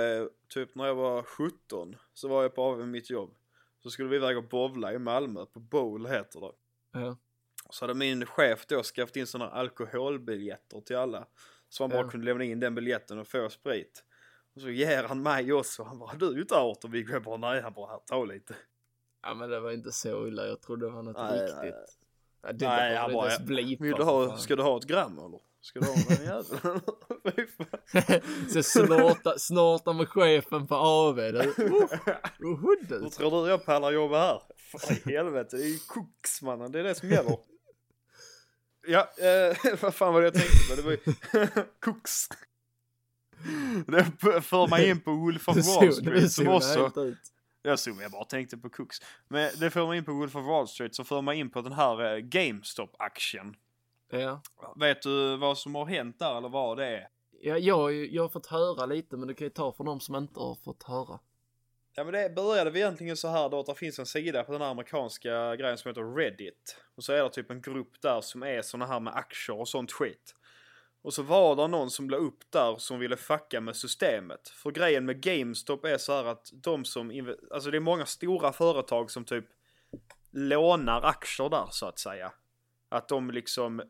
typ 0.49 0.75
när 0.75 0.87
jag 0.87 0.95
var 0.95 1.23
17, 1.23 1.97
så 2.13 2.29
var 2.29 2.43
jag 2.43 2.55
på 2.55 2.63
AV 2.63 2.79
med 2.79 2.89
mitt 2.89 3.11
jobb. 3.11 3.35
Så 3.83 3.91
skulle 3.91 4.09
vi 4.09 4.17
iväg 4.17 4.37
och 4.39 4.49
bowla 4.49 4.93
i 4.93 4.99
Malmö, 4.99 5.47
på 5.47 5.61
Bowl 5.61 6.07
heter 6.07 6.41
det. 6.41 6.53
Ja. 7.01 7.17
Så 7.75 7.85
hade 7.85 7.95
min 7.95 8.27
chef 8.27 8.67
då 8.67 8.83
skaffat 8.83 9.17
in 9.17 9.27
sådana 9.27 9.51
alkoholbiljetter 9.51 10.81
till 10.81 10.97
alla. 10.97 11.27
Så 11.69 11.83
man 11.83 11.91
bara 11.91 12.03
Ja. 12.03 12.09
kunde 12.11 12.27
lämna 12.27 12.45
in 12.45 12.61
den 12.61 12.75
biljetten 12.75 13.19
och 13.19 13.29
få 13.29 13.49
sprit. 13.51 14.05
Och 14.55 14.61
så 14.61 14.71
ger 14.71 15.03
han 15.05 15.23
mig 15.23 15.53
också. 15.53 15.83
Han 15.83 15.99
bara, 15.99 16.15
du 16.15 16.27
är 16.27 16.41
inte 16.41 16.55
18 16.55 16.91
Viggo. 16.91 17.13
Jag 17.13 17.23
bara, 17.23 17.37
nej. 17.37 17.61
Han 17.63 17.73
bara, 17.73 17.91
här, 17.91 17.99
ta 18.07 18.25
lite. 18.25 18.55
ja, 19.23 19.35
men 19.35 19.51
det 19.51 19.61
var 19.61 19.71
inte 19.71 19.93
så 19.93 20.27
illa. 20.29 20.47
Jag 20.47 20.61
trodde 20.63 20.87
det 20.87 20.91
var 20.93 21.03
något 21.03 21.17
Nej, 21.17 21.43
riktigt. 21.43 21.57
nej, 21.63 21.73
Ja, 22.43 22.49
Nej, 22.51 22.59
behöver 22.59 22.97
han 22.97 23.13
bara, 23.13 23.39
blipa. 23.39 23.83
Vill 23.85 23.93
du 23.93 23.97
för 23.97 24.05
ha, 24.05 24.37
ska 24.37 24.57
du 24.57 24.63
ha 24.63 24.77
ett 24.79 24.85
gram 24.85 25.19
eller? 25.19 25.41
Ska 25.61 25.81
du 25.81 25.87
ha 25.87 25.95
en 25.95 26.25
jävel? 26.25 26.81
Fy 27.37 27.47
fan. 27.47 28.21
så 28.51 28.63
snorta, 28.63 29.39
snorta 29.39 29.93
med 29.93 30.09
chefen 30.09 30.67
på 30.67 30.75
AV. 30.75 31.17
Du. 31.17 31.23
Uh, 31.23 31.47
uh, 31.59 31.87
Hur 32.39 32.87
du. 32.89 33.11
tror 33.11 33.45
du 33.45 33.51
jag 33.51 33.65
pallar 33.65 33.91
jobba 33.93 34.19
här? 34.19 34.43
I 35.07 35.13
helvete, 35.17 35.57
det 35.57 35.63
är 35.63 35.69
ju 35.69 35.79
koks 35.79 36.43
mannen. 36.43 36.73
Det 36.73 36.81
är 36.81 36.85
det 36.85 36.95
som 36.95 37.09
gäller. 37.09 37.37
Ja, 38.87 39.11
eh, 39.19 39.75
vad 39.83 39.95
fan 39.95 40.15
var 40.15 40.21
det 40.21 40.27
jag 40.27 40.35
tänkte 40.35 40.69
på? 40.69 40.77
Det 40.77 40.83
var 40.83 40.91
ju 40.91 40.99
koks. 41.81 42.29
Det 43.87 44.05
för 44.43 44.67
mig 44.67 44.89
in 44.89 45.01
på 45.01 45.13
Wolf 45.13 45.49
of 45.49 45.57
Wall 45.57 45.93
Street 45.93 46.33
som 46.33 46.49
också... 46.49 46.93
Jag 47.63 47.79
zoomade, 47.79 48.03
jag 48.03 48.13
bara 48.13 48.25
tänkte 48.25 48.57
på 48.57 48.71
koks. 48.71 48.97
Men 49.29 49.51
det 49.61 49.71
för 49.71 49.87
mig 49.87 49.99
in 49.99 50.05
på 50.05 50.13
Wolf 50.13 50.37
of 50.37 50.47
Wall 50.47 50.69
Street 50.69 50.95
så 50.95 51.05
för 51.05 51.23
mig 51.23 51.39
in 51.39 51.51
på 51.51 51.61
den 51.61 51.73
här 51.73 52.15
eh, 52.15 52.19
GameStop-aktien. 52.19 53.55
Ja. 54.11 54.43
Vet 54.77 55.03
du 55.03 55.37
vad 55.37 55.59
som 55.59 55.75
har 55.75 55.87
hänt 55.87 56.19
där 56.19 56.39
eller 56.39 56.49
vad 56.49 56.77
det 56.77 56.87
är? 56.87 57.09
Ja, 57.41 57.59
jag, 57.59 57.95
jag 57.95 58.23
har 58.23 58.29
fått 58.29 58.47
höra 58.47 58.87
lite, 58.87 59.17
men 59.17 59.29
du 59.29 59.35
kan 59.35 59.45
ju 59.47 59.51
ta 59.51 59.73
för 59.73 59.85
de 59.85 60.01
som 60.01 60.17
inte 60.17 60.41
har 60.41 60.55
fått 60.55 60.83
höra. 60.83 61.19
Ja 61.97 62.05
men 62.05 62.13
det 62.13 62.35
började 62.35 62.71
vi 62.71 62.81
egentligen 62.81 63.17
så 63.17 63.29
här 63.29 63.49
då 63.49 63.61
att 63.61 63.67
det 63.67 63.75
finns 63.75 63.99
en 63.99 64.07
sida 64.07 64.45
på 64.45 64.53
den 64.53 64.61
här 64.61 64.71
amerikanska 64.71 65.57
grejen 65.57 65.79
som 65.79 65.89
heter 65.89 66.15
Reddit. 66.17 66.77
Och 66.95 67.05
så 67.05 67.13
är 67.13 67.23
det 67.23 67.31
typ 67.31 67.51
en 67.51 67.61
grupp 67.61 68.01
där 68.01 68.21
som 68.21 68.43
är 68.43 68.63
såna 68.63 68.87
här 68.87 69.01
med 69.01 69.15
aktier 69.15 69.61
och 69.61 69.69
sånt 69.69 69.93
skit. 69.93 70.35
Och 71.03 71.15
så 71.15 71.23
var 71.23 71.57
det 71.57 71.67
någon 71.67 71.91
som 71.91 72.11
la 72.11 72.17
upp 72.17 72.51
där 72.51 72.77
som 72.77 72.99
ville 72.99 73.17
fucka 73.17 73.61
med 73.61 73.77
systemet. 73.77 74.49
För 74.49 74.71
grejen 74.71 75.05
med 75.05 75.21
GameStop 75.21 75.85
är 75.85 75.99
så 75.99 76.13
här 76.13 76.25
att 76.25 76.51
de 76.53 76.85
som, 76.85 77.35
alltså 77.51 77.71
det 77.71 77.79
är 77.79 77.81
många 77.81 78.07
stora 78.07 78.53
företag 78.53 79.11
som 79.11 79.25
typ 79.25 79.45
lånar 80.31 81.03
aktier 81.03 81.49
där 81.49 81.67
så 81.71 81.87
att 81.87 81.99
säga. 81.99 82.33
Att 82.89 83.09
de 83.09 83.31
liksom 83.31 83.83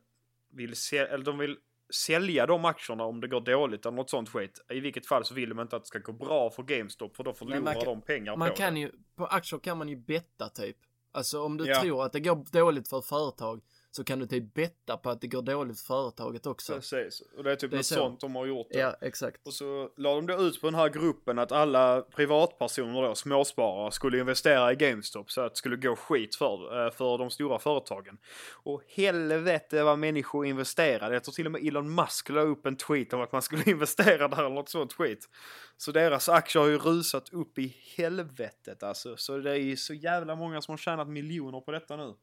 vill, 0.51 0.77
se, 0.77 0.99
eller 0.99 1.25
de 1.25 1.38
vill 1.38 1.57
sälja 1.94 2.47
de 2.47 2.64
aktierna 2.64 3.05
om 3.05 3.20
det 3.20 3.29
går 3.29 3.40
dåligt 3.40 3.87
eller 3.87 3.97
något 3.97 4.11
sånt 4.11 4.29
skit. 4.29 4.64
I 4.73 4.81
vilket 4.81 5.07
fall 5.07 5.25
så 5.25 5.35
vill 5.35 5.49
de 5.49 5.61
inte 5.61 5.77
att 5.77 5.83
det 5.83 5.87
ska 5.88 5.99
gå 5.99 6.12
bra 6.12 6.51
för 6.51 6.62
GameStop 6.62 7.16
för 7.16 7.25
då 7.25 7.33
förlorar 7.33 7.61
man 7.61 7.75
kan- 7.75 7.85
de 7.85 8.03
pengar 8.03 8.37
Man 8.37 8.49
på 8.51 8.55
kan 8.57 8.75
det. 8.75 8.81
ju, 8.81 8.92
på 9.16 9.27
aktier 9.27 9.61
kan 9.61 9.79
man 9.79 9.88
ju 9.88 9.97
betta 9.97 10.49
typ. 10.49 10.77
Alltså 11.12 11.42
om 11.42 11.57
du 11.57 11.66
Ja. 11.66 11.81
tror 11.81 12.05
att 12.05 12.12
det 12.12 12.20
går 12.20 12.44
dåligt 12.53 12.88
för 12.88 12.99
ett 12.99 13.07
företag 13.07 13.61
så 13.96 14.04
kan 14.04 14.18
du 14.18 14.26
typ 14.26 14.54
betta 14.54 14.96
på 14.96 15.11
att 15.11 15.20
det 15.20 15.26
går 15.26 15.42
dåligt 15.42 15.80
för 15.80 15.87
företaget 15.87 16.46
också. 16.46 16.74
Precis. 16.74 17.22
Och 17.37 17.44
det 17.44 17.52
är 17.52 17.57
typ 17.57 17.70
Det 17.70 17.74
är 17.74 17.78
något 17.78 17.87
så. 17.87 17.94
sånt 17.94 18.20
de 18.20 18.35
har 18.37 18.46
gjort. 18.46 18.66
där. 18.70 18.80
Ja, 18.80 18.96
exakt. 19.00 19.46
Och 19.46 19.54
så 19.54 19.90
la 19.96 20.14
de 20.14 20.26
då 20.26 20.35
ut 20.35 20.61
på 20.61 20.66
den 20.66 20.74
här 20.74 20.88
gruppen 20.88 21.38
att 21.38 21.52
alla 21.52 22.02
privatpersoner 22.02 23.02
då, 23.02 23.14
småsparare, 23.14 23.92
skulle 23.92 24.18
investera 24.18 24.72
i 24.72 24.76
GameStop 24.76 25.30
så 25.30 25.40
att 25.40 25.52
det 25.54 25.59
skulle 25.59 25.76
gå 25.76 25.96
skit 25.96 26.37
för, 26.37 26.87
eh, 26.87 26.90
för 26.92 27.18
de 27.18 27.30
stora 27.30 27.59
företagen. 27.59 28.18
Och 28.52 28.83
helvete 28.88 29.83
vad 29.83 29.98
människor 29.98 30.46
investerade. 30.46 31.14
Jag 31.14 31.24
tror 31.24 31.33
till 31.33 31.46
och 31.46 31.52
med 31.52 31.66
Elon 31.66 31.94
Musk 31.94 32.28
la 32.28 32.40
upp 32.40 32.66
en 32.66 32.76
tweet 32.76 33.12
om 33.12 33.20
att 33.20 33.33
man 33.33 33.42
skulle 33.42 33.62
investera 33.70 34.28
där 34.28 34.38
eller 34.38 34.54
något 34.54 34.68
sånt 34.68 34.92
skit. 34.92 35.28
Så 35.76 35.92
deras 35.92 36.28
aktier 36.28 36.62
har 36.62 36.68
ju 36.68 36.78
rusat 36.78 37.33
upp 37.33 37.59
i 37.59 37.76
helvetet 37.96 38.83
alltså. 38.83 39.16
Så 39.16 39.38
det 39.38 39.50
är 39.50 39.54
ju 39.54 39.76
så 39.76 39.94
jävla 39.94 40.37
många 40.37 40.61
som 40.62 40.72
har 40.72 40.78
tjänat 40.78 41.09
miljoner 41.09 41.61
på 41.61 41.70
detta 41.72 41.96
nu. 41.96 42.14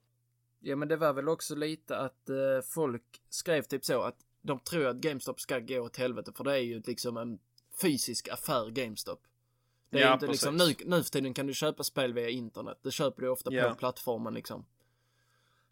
Ja, 0.63 0.76
men 0.76 0.88
det 0.88 0.95
var 0.97 1.13
väl 1.13 1.30
också 1.30 1.56
lite 1.56 1.97
att 1.97 2.30
eh, 2.30 2.36
folk 2.65 3.21
skrev 3.30 3.62
typ 3.62 3.86
så 3.86 4.02
att 4.02 4.15
de 4.41 4.60
tror 4.60 4.86
att 4.88 4.95
GameStop 4.95 5.39
ska 5.39 5.60
gå 5.60 5.80
åt 5.80 5.97
helvete 5.97 6.32
för 6.36 6.43
det 6.43 6.52
är 6.54 6.58
ju 6.58 6.82
liksom 6.86 7.17
en 7.17 7.39
fysisk 7.82 8.28
affär 8.28 8.69
GameStop. 8.69 9.21
Det 9.89 9.97
är 9.97 10.02
Ja, 10.02 10.13
inte 10.13 10.28
liksom, 10.28 10.58
nu, 10.58 10.60
precis. 10.65 10.86
nu 10.88 11.04
för 11.04 11.10
tiden 11.12 11.34
kan 11.34 11.47
du 11.47 11.54
köpa 11.54 11.84
spel 11.84 12.13
via 12.13 12.30
internet. 12.30 12.78
Det 12.82 12.91
köper 12.91 13.21
du 13.21 13.30
ofta 13.30 13.54
Ja. 13.54 13.69
på 13.69 13.76
plattformen 13.76 14.34
liksom. 14.34 14.65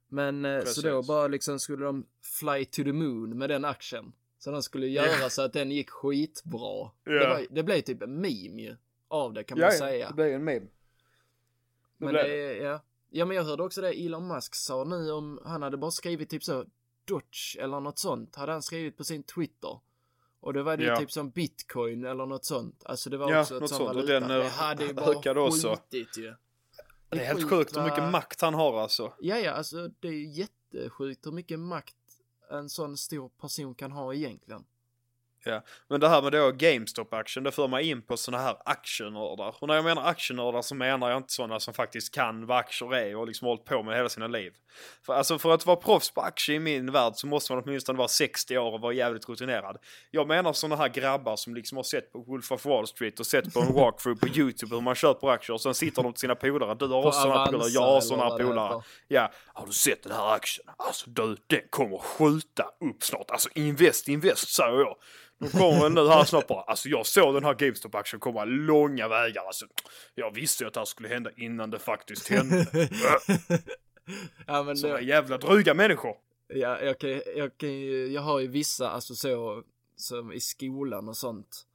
Men 0.08 0.46
eh, 0.46 0.60
så 0.60 0.66
Precis. 0.66 0.84
då 0.84 1.04
bara 1.04 1.28
liksom 1.28 1.60
skulle 1.60 1.86
de 1.86 2.06
fly 2.22 2.66
to 2.66 2.84
the 2.84 2.94
moon 2.94 3.38
med 3.38 3.50
den 3.50 3.66
aktien. 3.66 4.14
Så 4.38 4.52
de 4.52 4.64
skulle 4.64 4.88
göra 4.88 5.30
så 5.30 5.42
att 5.42 5.54
den 5.54 5.72
gick 5.72 5.90
skitbra. 5.90 6.92
Det, 7.04 7.14
Ja. 7.14 7.30
var, 7.30 7.46
det 7.50 7.64
blev 7.64 7.82
typ 7.82 8.02
en 8.02 8.16
meme 8.22 8.62
ju 8.62 8.76
av 9.08 9.34
det 9.34 9.44
kan 9.44 9.60
man 9.60 9.72
säga. 9.72 10.08
det 10.08 10.14
blir 10.16 10.26
en 10.34 10.44
meme. 10.44 10.68
Men 11.98 12.10
blev 12.10 12.24
det 12.24 12.32
är, 12.34 12.64
ja. 12.66 12.82
Ja 13.10 13.26
men 13.26 13.38
jag 13.38 13.44
hörde 13.44 13.64
också 13.64 13.82
det 13.82 13.94
Elon 14.06 14.28
Musk 14.28 14.56
sa 14.56 14.84
nu 14.84 15.12
om, 15.12 15.40
han 15.46 15.62
hade 15.62 15.78
bara 15.78 15.92
skrivit 15.92 16.30
typ 16.30 16.44
så, 16.44 16.66
Dutch 17.08 17.56
eller 17.60 17.80
något 17.80 18.00
sånt, 18.00 18.36
hade 18.36 18.52
han 18.52 18.62
skrivit 18.62 18.98
på 18.98 19.04
sin 19.04 19.24
Twitter. 19.24 19.80
Och 20.42 20.54
då 20.54 20.64
var 20.64 20.78
det 20.78 20.84
ju 20.84 20.90
Ja. 20.90 20.98
typ 20.98 21.12
som 21.12 21.30
bitcoin 21.30 22.06
eller 22.06 22.26
något 22.26 22.46
sånt. 22.46 22.82
Alltså 22.86 23.10
det 23.10 23.18
var 23.18 23.32
Ja, 23.32 23.42
också 23.42 23.56
ett 23.56 23.62
något 23.62 23.70
sånt. 23.70 23.82
Och 23.82 23.88
valuta. 23.96 24.20
den, 24.20 24.24
eh, 24.32 24.38
det 24.38 24.50
hade 24.50 24.86
ju 24.86 24.94
bara 25.24 25.42
också. 25.44 25.76
skitigt 25.76 26.18
ju. 26.18 26.34
Det 27.10 27.20
är 27.20 27.26
helt 27.26 27.40
skit 27.40 27.50
sjukt 27.50 27.78
hur 27.78 27.84
mycket 27.84 28.12
makt 28.12 28.42
han 28.42 28.54
har 28.54 28.82
alltså. 28.82 29.14
Ja 29.20 29.38
ja, 29.40 29.52
alltså 29.52 29.88
det 30.00 30.08
är 30.08 30.12
ju 30.12 30.30
jättesjukt 30.30 31.26
hur 31.26 31.32
mycket 31.32 31.60
makt 31.60 31.96
en 32.52 32.70
sån 32.70 32.98
stor 32.98 33.30
person 33.30 33.76
kan 33.76 33.92
ha 33.92 34.14
egentligen. 34.14 34.64
Ja, 35.50 35.62
men 35.88 36.00
det 36.00 36.10
här 36.10 36.22
med 36.22 36.32
då 36.32 36.52
GameStop-aktien, 36.52 37.44
det 37.44 37.52
för 37.52 37.68
mig 37.68 37.90
in 37.90 38.02
på 38.02 38.18
såna 38.18 38.38
här 38.38 38.58
aktienördar. 38.66 39.56
Och 39.60 39.68
när 39.68 39.76
jag 39.76 39.84
menar 39.84 40.04
aktienördar 40.04 40.62
så 40.62 40.76
menar 40.76 41.10
jag 41.10 41.18
inte 41.18 41.34
sådana 41.34 41.60
som 41.60 41.74
faktiskt 41.74 42.14
kan 42.14 42.46
vad 42.46 42.58
aktier 42.58 42.96
är 42.96 43.16
och 43.16 43.28
liksom 43.28 43.48
hållit 43.48 43.66
på 43.66 43.84
med 43.84 43.96
hela 43.98 44.10
sina 44.10 44.28
liv. 44.28 44.54
För 45.06 45.14
alltså 45.14 45.40
för 45.40 45.54
att 45.54 45.66
vara 45.66 45.76
proffs 45.76 46.12
på 46.12 46.22
aktier 46.22 46.56
i 46.56 46.60
min 46.60 46.92
värld 46.92 47.14
så 47.16 47.28
måste 47.28 47.54
man 47.54 47.64
åtminstone 47.66 47.98
vara 47.98 48.08
60 48.08 48.58
år 48.58 48.74
och 48.74 48.82
vara 48.82 48.94
jävligt 48.94 49.30
rutinerad. 49.30 49.78
Jag 50.12 50.28
menar 50.28 50.54
såna 50.54 50.76
här 50.76 50.90
grabbar 50.90 51.36
som 51.36 51.56
liksom 51.56 51.78
har 51.78 51.84
sett 51.84 52.12
på 52.12 52.20
Wolf 52.20 52.52
of 52.52 52.66
Wall 52.66 52.88
Street 52.88 53.20
och 53.20 53.26
sett 53.26 53.54
på 53.54 53.60
en 53.60 53.74
walkthrough 53.74 54.20
på 54.20 54.28
YouTube 54.28 54.76
hur 54.76 54.82
man 54.82 54.96
köper 54.96 55.28
aktier 55.28 55.54
och 55.54 55.62
sen 55.62 55.74
sitter 55.74 56.04
de 56.04 56.14
till 56.14 56.20
sina 56.20 56.36
polare. 56.36 56.76
Du 56.76 56.88
har 56.88 57.12
sådana 57.12 57.46
polare, 57.46 57.70
jag 57.70 57.82
har 57.82 58.02
sådana 58.02 58.38
polare. 58.38 58.84
Ja, 59.08 59.32
har 59.54 59.66
du 59.66 59.74
sett 59.74 60.04
den 60.04 60.12
här 60.12 60.34
aktien? 60.34 60.68
Alltså 60.78 61.10
du, 61.10 61.38
den 61.48 61.62
kommer 61.70 61.98
skjuta 61.98 62.64
upp 62.64 63.04
snart. 63.04 63.32
Alltså 63.32 63.50
invest, 63.56 64.08
invest 64.08 64.56
säger 64.56 64.80
jag. 64.80 64.96
De 65.40 65.50
kommer 65.50 65.90
nu 65.90 66.08
här 66.08 66.24
snart 66.24 66.48
bara. 66.48 66.62
Alltså 66.62 66.90
jag 66.90 67.06
såg 67.06 67.34
den 67.34 67.44
här 67.44 67.54
GameStop-aktien 67.54 68.20
komma 68.20 68.46
långa 68.46 69.08
vägar. 69.08 69.44
Alltså, 69.46 69.66
jag 70.16 70.36
visste 70.36 70.64
ju 70.64 70.68
att 70.68 70.74
det 70.74 70.80
här 70.80 70.86
skulle 70.86 71.10
hända 71.10 71.30
innan 71.38 71.70
det 71.70 71.80
faktiskt 71.80 72.28
hände. 72.28 72.66
ja 74.48 74.64
men 74.64 74.78
Såna 74.78 74.94
det, 74.94 75.02
jävla 75.02 75.38
dryga 75.38 75.74
människor. 75.74 76.16
Ja, 76.48 76.82
jag, 76.82 77.00
kan, 77.00 77.22
jag, 77.36 77.58
kan, 77.58 78.12
jag 78.14 78.22
har 78.22 78.40
ju 78.40 78.48
vissa, 78.48 78.90
alltså 78.90 79.16
så, 79.16 79.64
som 79.96 80.34
i 80.34 80.40
skolan 80.40 81.10
och 81.10 81.18
sånt, 81.18 81.66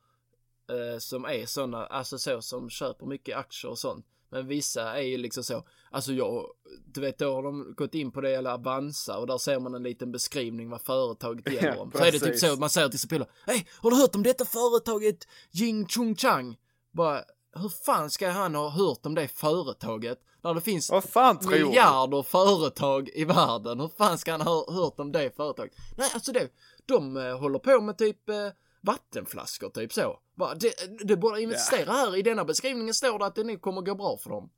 eh, 0.70 0.98
som 0.98 1.24
är 1.24 1.46
såna, 1.46 1.87
alltså 1.87 2.18
så, 2.18 2.42
som 2.42 2.70
köper 2.70 3.07
mycket 3.07 3.37
aktier 3.37 3.70
och 3.70 3.79
sånt. 3.79 4.07
Men 4.31 4.46
vissa 4.46 4.98
är 4.98 5.03
ju 5.03 5.16
liksom 5.16 5.44
så, 5.44 5.64
alltså 5.94 6.12
jag, 6.12 6.46
du 6.87 7.00
vet 7.00 7.18
då 7.18 7.35
har 7.35 7.42
de 7.42 7.74
gått 7.76 7.94
in 7.94 8.12
på 8.12 8.20
det 8.20 8.35
eller 8.35 8.50
Avanza 8.50 9.18
och 9.18 9.26
där 9.26 9.38
ser 9.38 9.61
man 9.61 9.74
en 9.74 9.83
liten 9.83 10.12
beskrivning 10.12 10.70
vad 10.70 10.83
företaget 10.83 11.52
gäller 11.52 11.74
Ja, 11.74 11.80
om. 11.83 11.92
Så 11.92 12.04
är 12.04 12.12
det 12.12 12.18
typ 12.18 12.38
så 12.38 12.52
att 12.52 12.59
man 12.59 12.70
säger 12.70 12.88
till 12.88 12.98
sin 12.98 13.09
polare, 13.09 13.28
hej, 13.46 13.66
har 13.76 13.90
du 13.90 13.96
hört 13.96 14.14
om 14.14 14.22
detta 14.22 14.44
företaget 14.44 15.28
Jing 15.50 15.87
Chung 15.87 16.16
Chang? 16.16 16.57
Bara, 16.92 17.22
hur 17.57 17.68
fan 17.68 18.11
ska 18.11 18.30
han 18.30 18.54
ha 18.54 18.68
hört 18.68 19.07
om 19.07 19.14
det 19.14 19.28
företaget? 19.28 20.18
När 20.42 20.54
det 20.54 20.61
finns 20.61 20.90
fan 21.12 21.38
miljarder 21.50 22.22
företag 22.22 23.09
i 23.14 23.24
världen. 23.24 23.80
Hur 23.80 23.88
fan 23.88 24.18
ska 24.18 24.33
han 24.33 24.40
ha 24.40 24.72
hört 24.72 25.00
om 25.00 25.12
det 25.12 25.37
företaget? 25.37 25.72
Nej, 25.96 26.11
alltså 26.14 26.33
det, 26.33 26.48
de 26.87 27.16
eh, 27.16 27.38
håller 27.38 27.59
på 27.59 27.80
med 27.80 27.98
typ 27.98 28.28
eh, 28.28 28.37
vattenflaskor, 28.80 29.68
typ 29.68 29.92
så. 29.92 30.18
Bara, 30.37 30.54
det, 30.54 30.72
du 31.04 31.16
borde 31.16 31.42
investera 31.42 31.92
här. 31.92 32.16
I 32.16 32.22
denna 32.22 32.44
beskrivningen 32.44 32.94
står 32.94 33.18
det 33.18 33.26
att 33.26 33.35
det 33.35 33.44
nu 33.44 33.57
kommer 33.59 33.80
gå 33.80 33.94
bra 33.94 34.16
för 34.16 34.30
dem. 34.30 34.50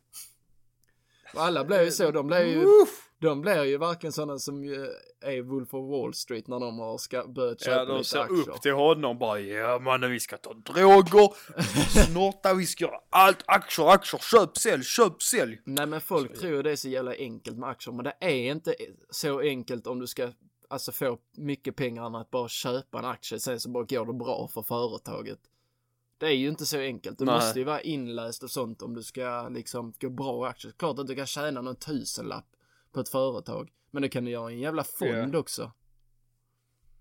Och 1.34 1.40
alla 1.42 1.64
blir 1.64 1.82
ju 1.82 1.90
så, 1.90 2.10
de 2.10 2.26
blir 2.26 2.44
ju, 2.44 2.64
Uff. 2.64 3.10
de 3.20 3.40
blir 3.40 3.64
ju 3.64 3.78
verkligen 3.78 4.12
sådana 4.12 4.38
som 4.38 4.64
ju 4.64 4.86
är 5.20 5.42
Wolf 5.42 5.74
of 5.74 5.90
Wall 5.90 6.14
Street 6.14 6.48
när 6.48 6.60
de 6.60 6.78
har 6.78 6.98
ska, 6.98 7.26
börjat 7.26 7.60
köpa 7.60 7.76
Ja, 7.78 7.84
de 7.84 7.98
lite 7.98 8.08
ser 8.10 8.18
aktier. 8.20 8.50
upp 8.50 8.62
till 8.62 8.72
honom 8.72 9.18
bara 9.18 9.40
ja 9.40 9.78
mannen 9.78 10.10
vi 10.10 10.20
ska 10.20 10.36
ta 10.36 10.52
droger, 10.52 11.30
snorta, 12.06 12.54
vi 12.54 12.66
ska 12.66 12.84
göra 12.84 12.98
allt, 13.10 13.42
aktier, 13.46 13.86
aktier, 13.88 14.20
köp, 14.20 14.56
sälj, 14.58 14.84
köp, 14.84 15.22
sälj. 15.22 15.60
Nej 15.64 15.86
men 15.86 16.00
folk 16.00 16.38
tror 16.38 16.52
ju 16.52 16.62
det 16.62 16.70
är 16.70 16.76
så 16.76 16.88
jävla 16.88 17.14
enkelt 17.14 17.58
med 17.58 17.68
aktier, 17.68 17.94
men 17.94 18.04
det 18.04 18.14
är 18.20 18.50
inte 18.50 18.74
så 19.10 19.40
enkelt 19.40 19.86
om 19.86 19.98
du 19.98 20.06
ska 20.06 20.28
alltså 20.70 20.92
få 20.92 21.18
mycket 21.36 21.76
pengar 21.76 22.06
än 22.06 22.14
att 22.14 22.30
bara 22.30 22.48
köpa 22.48 22.98
en 22.98 23.04
aktie, 23.04 23.40
sen 23.40 23.60
så 23.60 23.68
bara 23.70 23.84
går 23.84 24.06
det 24.06 24.12
bra 24.12 24.48
för 24.54 24.62
företaget. 24.62 25.38
Det 26.18 26.26
är 26.26 26.30
ju 26.30 26.48
inte 26.48 26.66
så 26.66 26.78
enkelt. 26.78 27.18
Du 27.18 27.24
Nej. 27.24 27.34
måste 27.34 27.58
ju 27.58 27.64
vara 27.64 27.80
inläst 27.80 28.42
och 28.42 28.50
sånt 28.50 28.82
om 28.82 28.94
du 28.94 29.02
ska 29.02 29.48
liksom 29.48 29.92
gå 30.00 30.10
bra 30.10 30.46
i 30.46 30.50
aktier. 30.50 30.72
Klart 30.72 30.98
att 30.98 31.06
du 31.06 31.14
kan 31.14 31.26
tjäna 31.26 31.60
någon 31.60 31.76
tusenlapp 31.76 32.46
på 32.92 33.00
ett 33.00 33.08
företag, 33.08 33.70
men 33.90 34.02
det 34.02 34.08
kan 34.08 34.24
du 34.24 34.30
göra 34.30 34.50
en 34.50 34.58
jävla 34.58 34.84
fond 34.84 35.36
också. 35.36 35.72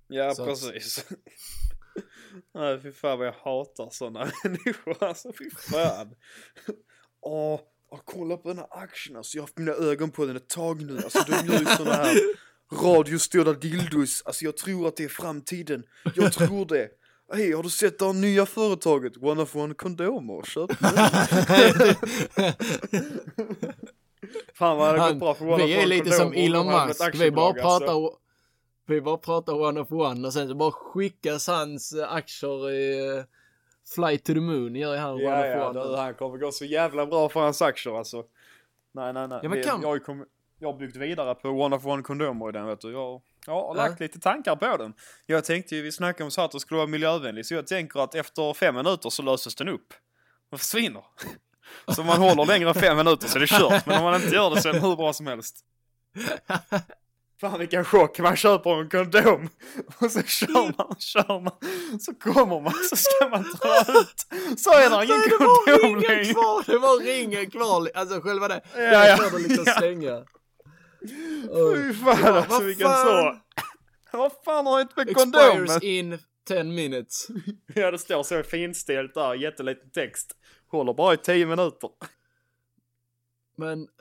Ja, 0.07 0.35
Så 0.35 0.41
att- 0.41 0.47
precis. 0.49 1.05
Nej, 2.53 2.81
fy 2.81 2.91
fan 2.91 3.17
vad 3.17 3.27
jag 3.27 3.33
hatar 3.33 3.89
sådana 3.91 4.19
människor. 4.43 5.03
Alltså, 5.03 5.33
fy 5.39 5.49
fan. 5.49 6.15
Åh, 7.21 7.59
åh, 7.89 7.99
kolla 8.05 8.37
på 8.37 8.47
den 8.47 8.57
här 8.57 8.67
aktien. 8.83 9.15
Alltså, 9.17 9.37
jag 9.37 9.41
har 9.41 9.47
haft 9.47 9.57
mina 9.57 9.71
ögon 9.71 10.11
på 10.11 10.25
den 10.25 10.35
ett 10.35 10.49
tag 10.49 10.81
nu. 10.81 10.97
Alltså, 10.97 11.19
de 11.27 11.47
gör 11.51 11.59
ju 11.59 11.65
såna 11.65 11.93
här 11.93 12.15
radiostyrda 12.83 13.53
dildos. 13.53 14.21
Alltså, 14.25 14.45
jag 14.45 14.57
tror 14.57 14.87
att 14.87 14.95
det 14.95 15.03
är 15.03 15.09
framtiden. 15.09 15.83
Jag 16.15 16.33
tror 16.33 16.65
det. 16.65 16.89
Hej, 17.33 17.51
har 17.53 17.63
du 17.63 17.69
sett 17.69 17.99
det 17.99 18.13
nya 18.13 18.45
företaget? 18.45 19.13
One 19.23 19.41
of 19.41 19.55
one 19.55 19.73
kondomer. 19.73 20.43
Köp. 20.45 20.71
Fan 24.53 24.77
vad 24.77 24.95
det 24.95 24.99
gått 24.99 25.19
bra 25.19 25.33
för 25.33 25.45
One 25.45 25.53
of 25.63 25.69
vi 25.69 25.73
är 25.73 25.77
one 25.77 25.85
lite 25.87 26.11
som 26.11 26.33
Elon 26.33 26.65
Musk. 26.87 27.15
Vi 27.15 27.31
bara 27.31 27.45
alltså. 27.47 27.61
pratar 27.61 28.25
vi 28.87 29.01
bara 29.01 29.17
pratar 29.17 29.53
one 29.53 29.79
of 29.79 29.91
one 29.91 30.27
och 30.27 30.33
sen 30.33 30.47
så 30.47 30.55
bara 30.55 30.71
skickas 30.71 31.47
hans 31.47 31.93
eh, 31.93 32.13
aktier 32.13 32.71
i 32.71 33.07
eh, 33.17 33.23
Fly 33.95 34.17
to 34.17 34.33
the 34.33 34.39
moon 34.39 34.75
gör 34.75 34.93
ju 34.93 34.99
han 34.99 35.17
Ja, 35.17 35.37
one 35.37 35.47
ja, 35.47 35.69
of 35.69 35.75
one. 35.75 35.87
du, 35.89 35.95
han 35.95 36.13
kommer 36.13 36.37
gå 36.37 36.51
så 36.51 36.65
jävla 36.65 37.05
bra 37.05 37.29
för 37.29 37.39
hans 37.39 37.61
aktier 37.61 37.97
alltså. 37.97 38.23
Nej, 38.91 39.13
nej, 39.13 39.27
nej. 39.27 39.39
Ja, 39.43 39.49
men 39.49 39.63
kan- 39.63 39.81
jag, 39.81 39.93
ju 39.95 39.99
kommit- 39.99 40.27
jag 40.59 40.71
har 40.71 40.79
byggt 40.79 40.95
vidare 40.95 41.35
på 41.35 41.49
One 41.49 41.75
of 41.75 41.85
One 41.85 42.03
kondomer 42.03 42.49
i 42.49 42.51
den, 42.51 42.65
vet 42.67 42.81
du. 42.81 42.91
Jag, 42.91 43.21
jag 43.45 43.53
har 43.53 43.75
lagt 43.75 43.99
Ja. 43.99 44.03
lite 44.03 44.19
tankar 44.19 44.55
på 44.55 44.77
den. 44.77 44.93
Jag 45.25 45.45
tänkte 45.45 45.75
ju, 45.75 45.81
vi 45.81 45.91
snackade 45.91 46.23
om 46.23 46.31
så 46.31 46.41
att 46.41 46.51
det 46.51 46.59
skulle 46.59 46.77
vara 46.77 46.87
miljövänlig, 46.87 47.45
så 47.45 47.53
jag 47.53 47.67
tänker 47.67 47.99
att 47.99 48.15
efter 48.15 48.53
fem 48.53 48.75
minuter 48.75 49.09
så 49.09 49.21
löses 49.21 49.55
den 49.55 49.67
upp. 49.69 49.93
Och 50.51 50.59
försvinner. 50.59 51.03
Så 51.95 52.03
man 52.03 52.17
håller 52.21 52.45
längre 52.45 52.69
än 52.69 52.75
fem 52.75 52.97
minuter 52.97 53.27
så 53.27 53.35
är 53.37 53.39
det 53.39 53.47
kört, 53.47 53.85
men 53.85 53.97
om 53.97 54.03
man 54.03 54.15
inte 54.21 54.35
gör 54.35 54.49
det 54.55 54.61
så 54.61 54.69
är 54.69 54.73
den 54.73 54.81
hur 54.81 54.95
bra 54.95 55.13
som 55.13 55.27
helst. 55.27 55.55
Fan 57.41 57.59
vilken 57.59 57.85
chock, 57.85 58.19
man 58.19 58.35
köper 58.35 58.81
en 58.81 58.89
kondom 58.89 59.49
och 59.99 60.11
så 60.11 60.21
kör 60.23 60.77
man, 60.77 60.95
kör 60.99 61.39
man, 61.39 61.53
så 61.99 62.13
kommer 62.13 62.61
man 62.61 62.73
så 62.89 62.95
ska 62.95 63.29
man 63.29 63.41
dra 63.43 63.99
ut. 63.99 64.25
Så 64.59 64.73
är 64.73 64.89
det 64.89 65.05
ingen 65.05 65.17
Nej, 65.19 65.29
det 65.29 65.37
var 65.45 65.79
kondom 65.79 66.01
längre. 66.01 66.33
kvar, 66.33 66.63
det 66.65 66.77
var 66.77 66.99
ringen 66.99 67.51
kvar. 67.51 67.89
Alltså 67.95 68.21
själva 68.21 68.47
det. 68.47 68.61
Ja, 68.75 68.81
Ja, 68.81 68.91
ja. 69.07 69.17
ja. 69.21 69.29
Det 69.29 69.37
liksom 69.37 69.63
Ja. 69.67 69.73
stänga. 69.73 70.23
Fy 71.07 71.93
fan 71.93 72.19
Ja, 72.23 72.31
alltså 72.31 72.63
vilken 72.63 72.87
så. 72.87 73.39
Vad 74.11 74.31
fan 74.45 74.65
har 74.65 74.81
inte 74.81 74.93
med 74.97 75.09
Expires 75.09 75.33
kondomen? 75.33 75.83
in 75.83 76.17
10 76.47 76.63
minutes. 76.63 77.27
Ja 77.75 77.91
det 77.91 77.97
står 77.97 78.23
så 78.23 78.43
finställt 78.43 79.13
där, 79.13 79.33
jätteliten 79.33 79.89
text. 79.89 80.37
Håller 80.67 80.93
bara 80.93 81.13
i 81.13 81.17
10 81.17 81.45
minuter. 81.45 81.89
Men... 83.57 83.87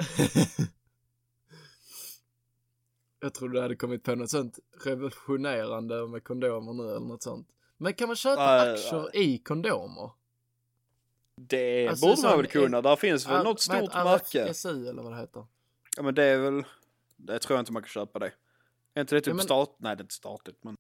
jag 3.21 3.35
trodde 3.35 3.55
du 3.55 3.61
hade 3.63 3.77
kommit 3.77 4.03
på 4.03 4.15
något 4.15 4.31
sånt 4.31 4.59
revolutionerande 4.85 6.07
med 6.07 6.25
kondomer 6.25 6.73
nu 6.73 6.83
eller 6.83 7.07
något 7.07 7.23
sånt. 7.23 7.49
Men 7.77 7.95
kan 7.95 8.07
man 8.09 8.17
köpa 8.17 8.47
Nej, 8.47 8.73
aktier 8.73 9.17
i 9.17 9.39
kondomer? 9.39 10.11
Det 11.37 11.89
Alltså, 11.89 12.07
borde 12.07 12.23
man 12.23 12.37
väl 12.37 12.47
kunna, 12.47 12.83
där 12.83 12.97
finns 12.97 13.29
väl 13.29 13.45
något 13.45 13.61
stort 13.61 13.95
märke. 13.95 14.45
RFSI 14.49 14.89
eller 14.89 15.03
vad 15.03 15.13
det 15.13 15.19
heter. 15.19 15.47
Ja 15.97 16.03
men 16.03 16.15
det 16.15 16.25
är 16.25 16.39
väl, 16.39 16.65
det 17.27 17.39
tror 17.39 17.57
jag 17.57 17.63
inte 17.63 17.73
man 17.73 17.83
kan 17.83 17.89
köpa 17.89 18.19
det. 18.19 18.33
Är 18.95 19.01
inte 19.01 19.15
det 19.15 19.21
typ 19.21 19.27
Ja, 19.29 19.35
men- 19.35 19.45
stat, 19.45 19.77
nej 19.79 19.97
det 19.97 20.01
är 20.01 20.05
inte 20.05 20.15
statligt 20.15 20.65
men. 20.65 20.77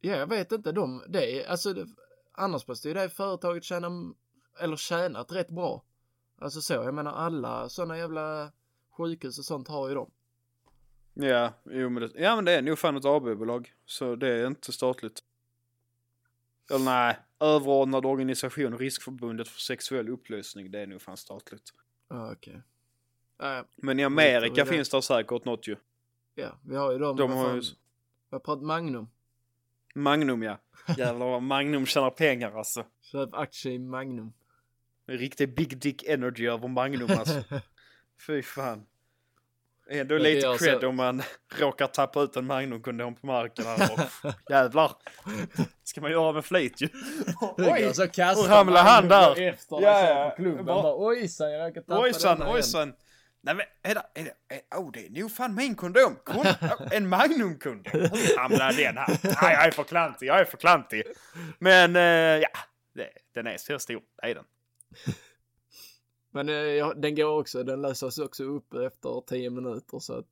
Ja, 0.00 0.16
jag 0.16 0.26
vet 0.26 0.52
inte. 0.52 0.72
De, 0.72 1.02
det 1.08 1.42
är, 1.42 1.48
alltså, 1.50 1.72
det, 1.72 1.86
annars 2.32 2.66
måste 2.68 2.88
ju 2.88 2.94
det 2.94 3.08
företaget 3.08 3.64
tjäna, 3.64 4.14
eller 4.60 4.76
tjänat 4.76 5.32
rätt 5.32 5.50
bra. 5.50 5.84
Alltså 6.38 6.60
så, 6.60 6.72
jag 6.72 6.94
menar 6.94 7.12
alla 7.12 7.68
sådana 7.68 7.98
jävla 7.98 8.52
sjukhus 8.90 9.38
och 9.38 9.44
sånt 9.44 9.68
har 9.68 9.88
ju 9.88 9.94
dem. 9.94 10.10
Ja, 11.14 11.52
jo 11.64 11.88
men 11.90 12.02
det, 12.02 12.10
ja 12.14 12.36
men 12.36 12.44
det 12.44 12.52
är 12.52 12.62
nog 12.62 12.78
fan 12.78 12.96
ett 12.96 13.04
AB-bolag. 13.04 13.74
Så 13.86 14.16
det 14.16 14.28
är 14.28 14.46
inte 14.46 14.72
statligt. 14.72 15.22
Eller 16.70 16.84
nej, 16.84 17.18
överordnad 17.40 18.06
organisation 18.06 18.78
Riskförbundet 18.78 19.48
för 19.48 19.60
sexuell 19.60 20.08
upplysning, 20.08 20.70
det 20.70 20.80
är 20.80 20.86
nog 20.86 21.02
fan 21.02 21.16
statligt. 21.16 21.72
Ja, 22.08 22.32
okej. 22.32 22.62
Ja, 23.38 23.64
Men 23.76 23.98
i 24.00 24.04
Amerika 24.04 24.64
det. 24.64 24.66
finns 24.66 24.88
det 24.88 25.02
säkert 25.02 25.44
något 25.44 25.66
ju. 25.68 25.76
ja, 26.34 26.48
vi 26.64 26.76
har 26.76 26.92
ju 26.92 26.98
dem. 26.98 27.16
De 27.16 27.32
har 27.32 27.54
ju 27.54 27.62
Jag 28.30 28.44
pratar 28.44 28.62
Magnum. 28.62 29.08
Magnum 29.94 30.42
ja. 30.42 30.58
Jävlar 30.96 31.26
vad 31.26 31.42
Magnum 31.42 31.86
tjänar 31.86 32.10
pengar 32.10 32.58
alltså. 32.58 32.84
Köp 33.02 33.34
aktier 33.34 33.72
i 33.72 33.78
Magnum. 33.78 34.32
Riktig 35.06 35.54
big 35.54 35.78
dick 35.78 36.02
energy 36.04 36.46
över 36.46 36.68
Magnum 36.68 37.10
alltså. 37.10 37.42
Fy 38.26 38.42
fan. 38.42 38.86
Ändå 39.90 40.14
Men 40.14 40.22
lite 40.22 40.46
är 40.46 40.58
cred 40.58 40.74
alltså- 40.74 40.88
om 40.88 40.96
man 40.96 41.22
råkar 41.58 41.86
tappa 41.86 42.22
ut 42.22 42.36
en 42.36 42.46
Magnum-kondom 42.46 43.14
på 43.14 43.26
marken 43.26 43.64
här. 43.66 43.90
Och, 43.92 44.32
jävlar. 44.50 44.92
Ska 45.84 46.00
man 46.00 46.10
göra 46.10 46.32
med 46.32 46.44
flit 46.44 46.80
ju. 46.82 46.88
Oj! 47.56 47.90
Så 47.94 48.06
kastar 48.08 48.42
och 48.44 48.50
ramlar 48.50 48.82
han 48.84 49.08
där. 49.08 49.40
Efter 49.42 49.76
Ja, 49.82 50.00
ja, 50.04 50.24
ja. 50.24 50.30
på 50.30 50.36
klubben. 50.36 50.64
Bara- 50.66 50.82
Bara, 50.82 50.94
oj, 51.08 51.28
säger 51.28 51.58
jag. 51.58 51.74
kan 51.74 51.82
tappa 51.84 52.00
Ojsan, 52.02 52.32
denna 52.38 52.44
igen." 52.44 52.56
ojsan. 52.56 52.92
Nej 53.48 53.54
men 53.54 53.66
är 53.82 53.94
det, 53.94 54.02
är 54.14 54.24
det, 54.24 54.54
är, 54.54 54.60
oh 54.78 54.92
det 54.92 55.06
är 55.06 55.10
nog 55.10 55.32
fan 55.32 55.54
min 55.54 55.74
kondom. 55.74 56.16
Kon, 56.24 56.46
en 56.90 57.08
Magnum-kondom. 57.08 57.92
Hur 57.92 58.38
hamnade 58.38 58.76
den 58.76 58.96
här? 58.96 59.18
Nej, 59.22 59.54
jag 59.54 59.64
är 59.66 59.70
för 59.70 59.84
klantig, 59.84 60.26
jag 60.26 60.40
är 60.40 60.44
för 60.44 60.56
klantig. 60.56 61.02
Men 61.58 61.96
eh, 61.96 62.02
ja, 62.02 62.48
det, 62.94 63.10
den 63.34 63.46
är 63.46 63.56
så 63.56 63.78
stor, 63.78 64.02
det 64.22 64.30
är 64.30 64.34
den. 64.34 64.44
Men 66.30 66.48
eh, 66.48 66.88
den 66.96 67.14
går 67.14 67.40
också, 67.40 67.62
den 67.62 67.82
löses 67.82 68.18
också 68.18 68.44
upp 68.44 68.74
efter 68.74 69.20
10 69.26 69.50
minuter 69.50 69.98
så 69.98 70.18
att... 70.18 70.26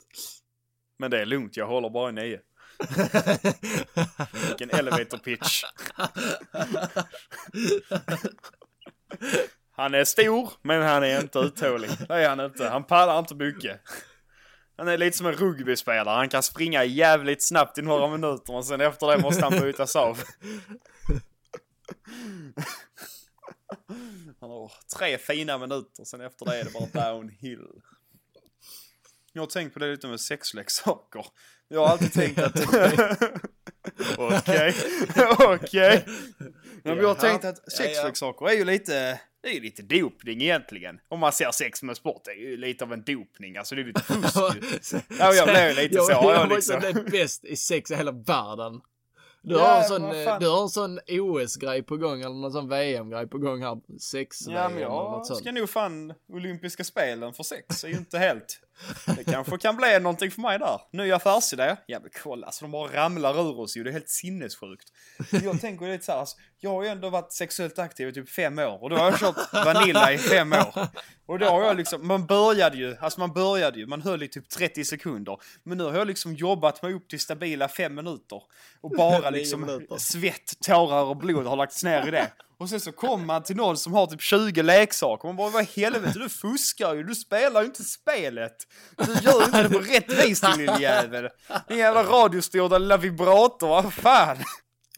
Men 0.98 1.10
det 1.10 1.20
är 1.20 1.26
lugnt, 1.26 1.56
jag 1.56 1.66
håller 1.66 1.90
bara 1.90 2.08
i 2.08 2.12
nio. 2.12 2.40
Vilken 4.48 4.70
elevator 4.70 5.18
pitch. 5.18 5.64
Han 9.76 9.94
är 9.94 10.04
stor, 10.04 10.50
men 10.62 10.82
han 10.82 11.04
är 11.04 11.20
inte 11.20 11.38
uthållig. 11.38 11.90
Det 12.08 12.14
är 12.14 12.28
han 12.28 12.40
inte. 12.40 12.68
Han 12.68 12.84
pallar 12.84 13.18
inte 13.18 13.34
mycket. 13.34 13.80
Han 14.76 14.88
är 14.88 14.98
lite 14.98 15.16
som 15.16 15.26
en 15.26 15.32
rugbyspelare. 15.32 16.16
Han 16.16 16.28
kan 16.28 16.42
springa 16.42 16.84
jävligt 16.84 17.48
snabbt 17.48 17.78
i 17.78 17.82
några 17.82 18.08
minuter 18.08 18.54
och 18.54 18.66
sen 18.66 18.80
efter 18.80 19.06
det 19.06 19.18
måste 19.18 19.44
han 19.44 19.60
bytas 19.60 19.96
av. 19.96 20.22
Han 24.40 24.50
har 24.50 24.72
tre 24.98 25.18
fina 25.18 25.58
minuter, 25.58 26.04
sen 26.04 26.20
efter 26.20 26.46
det 26.46 26.56
är 26.56 26.64
det 26.64 26.70
bara 26.72 27.12
downhill. 27.12 27.68
Jag 29.32 29.42
har 29.42 29.46
tänkt 29.46 29.72
på 29.72 29.78
det 29.78 29.86
lite 29.86 30.06
med 30.06 30.20
sexleksaker. 30.20 31.26
Jag 31.68 31.80
har 31.80 31.88
alltid 31.88 32.12
tänkt 32.12 32.38
att... 32.38 32.60
Okej, 34.18 34.74
okej. 35.38 36.04
Men 36.82 36.96
jag 36.96 37.08
har 37.08 37.14
tänkt 37.14 37.44
att 37.44 37.72
sexleksaker 37.72 38.48
är 38.48 38.52
ju 38.52 38.64
lite... 38.64 39.20
Det 39.46 39.50
är 39.50 39.54
ju 39.54 39.60
lite 39.60 39.82
dopning 39.82 40.42
egentligen. 40.42 41.00
Om 41.08 41.20
man 41.20 41.32
ser 41.32 41.50
sex 41.50 41.82
med 41.82 41.96
sport, 41.96 42.24
det 42.24 42.30
är 42.30 42.34
ju 42.34 42.56
lite 42.56 42.84
av 42.84 42.92
en 42.92 43.02
dopning. 43.04 43.56
Alltså 43.56 43.74
det 43.74 43.80
är 43.80 43.84
lite 43.84 44.00
fusk 44.00 44.36
ju. 44.92 45.00
Ja, 45.18 45.32
jag 45.34 45.48
blev 45.48 45.76
lite 45.76 45.94
så, 45.94 46.12
Jag, 46.12 46.24
jag 46.24 46.40
jag 46.40 46.48
liksom. 46.48 46.80
liksom... 46.80 47.04
bäst 47.10 47.44
i 47.44 47.56
sex 47.56 47.90
i 47.90 47.94
hela 47.94 48.12
världen. 48.12 48.80
Du 49.42 49.54
Ja, 49.54 49.60
har 49.60 49.78
en 49.78 49.84
sån, 49.84 50.04
eh, 50.04 50.38
du 50.38 50.48
har 50.48 50.62
en 50.62 50.68
sån 50.68 50.98
OS-grej 51.08 51.82
på 51.82 51.96
gång 51.96 52.20
eller 52.20 52.34
någon 52.34 52.52
sån 52.52 52.68
VM-grej 52.68 53.26
på 53.26 53.38
gång 53.38 53.62
här. 53.62 53.78
Sex 54.00 54.46
Ja, 54.46 54.68
men 54.68 54.78
jag 54.78 55.26
ska 55.26 55.52
nog 55.52 55.70
fan 55.70 56.14
olympiska 56.28 56.84
spelen 56.84 57.32
för 57.34 57.42
sex 57.42 57.84
är 57.84 57.88
ju 57.88 57.94
inte 57.94 58.18
helt... 58.18 58.60
Det 59.16 59.24
kanske 59.24 59.58
kan 59.58 59.76
bli 59.76 59.98
någonting 60.00 60.30
för 60.30 60.40
mig 60.40 60.58
där. 60.58 60.80
Ny 60.92 61.12
affärsidé. 61.12 61.76
Ja 61.86 62.00
men 62.00 62.10
kolla, 62.22 62.46
alltså 62.46 62.64
de 62.64 62.70
bara 62.70 62.92
ramlar 62.92 63.40
ur 63.40 63.60
oss 63.60 63.76
ju. 63.76 63.84
Det 63.84 63.90
är 63.90 63.92
helt 63.92 64.08
sinnessjukt. 64.08 64.88
Jag 65.30 65.60
tänker 65.60 65.86
lite 65.86 66.04
så 66.04 66.12
här, 66.12 66.18
alltså, 66.18 66.36
jag 66.60 66.70
har 66.70 66.82
ju 66.82 66.88
ändå 66.88 67.10
varit 67.10 67.32
sexuellt 67.32 67.78
aktiv 67.78 68.08
i 68.08 68.12
typ 68.12 68.30
fem 68.30 68.58
år 68.58 68.82
och 68.82 68.90
då 68.90 68.96
har 68.96 69.04
jag 69.04 69.20
kört 69.20 69.36
Vanilla 69.52 70.12
i 70.12 70.18
fem 70.18 70.52
år. 70.52 70.88
Och 71.26 71.38
då 71.38 71.46
har 71.46 71.62
jag 71.62 71.76
liksom, 71.76 72.06
man 72.06 72.26
började 72.26 72.76
ju, 72.76 72.96
alltså 73.00 73.20
man 73.20 73.32
började 73.32 73.78
ju, 73.78 73.86
man 73.86 74.02
höll 74.02 74.22
i 74.22 74.28
typ 74.28 74.48
30 74.48 74.84
sekunder. 74.84 75.38
Men 75.62 75.78
nu 75.78 75.84
har 75.84 75.94
jag 75.94 76.06
liksom 76.06 76.34
jobbat 76.34 76.82
mig 76.82 76.94
upp 76.94 77.08
till 77.08 77.20
stabila 77.20 77.68
fem 77.68 77.94
minuter. 77.94 78.42
Och 78.80 78.90
bara 78.90 79.30
liksom 79.40 79.86
svett, 79.98 80.60
tårar 80.60 81.02
och 81.02 81.16
blod 81.16 81.46
har 81.46 81.56
lagts 81.56 81.84
ner 81.84 82.08
i 82.08 82.10
det. 82.10 82.32
Och 82.58 82.70
sen 82.70 82.80
så 82.80 82.92
kommer 82.92 83.24
man 83.24 83.42
till 83.42 83.56
någon 83.56 83.76
som 83.76 83.92
har 83.92 84.06
typ 84.06 84.20
20 84.20 84.62
leksaker. 84.62 85.28
Man 85.28 85.36
bara, 85.36 85.50
vad 85.50 85.62
i 85.62 85.80
helvete, 85.80 86.18
du 86.18 86.28
fuskar 86.28 86.94
ju, 86.94 87.02
du 87.02 87.14
spelar 87.14 87.60
ju 87.60 87.66
inte 87.66 87.84
spelet. 87.84 88.56
Du 88.96 89.12
gör 89.12 89.40
ju 89.40 89.44
inte 89.44 89.62
det 89.62 89.68
på 89.68 89.78
rätt 89.78 90.24
vis 90.24 90.40
din 90.40 90.58
lille 90.58 90.80
jävel. 90.80 91.28
Din 91.68 91.78
jävla 91.78 92.02
radiostyrda 92.02 92.78
lilla 92.78 92.96
vibrator, 92.96 93.68
vad 93.68 93.94
fan. 93.94 94.36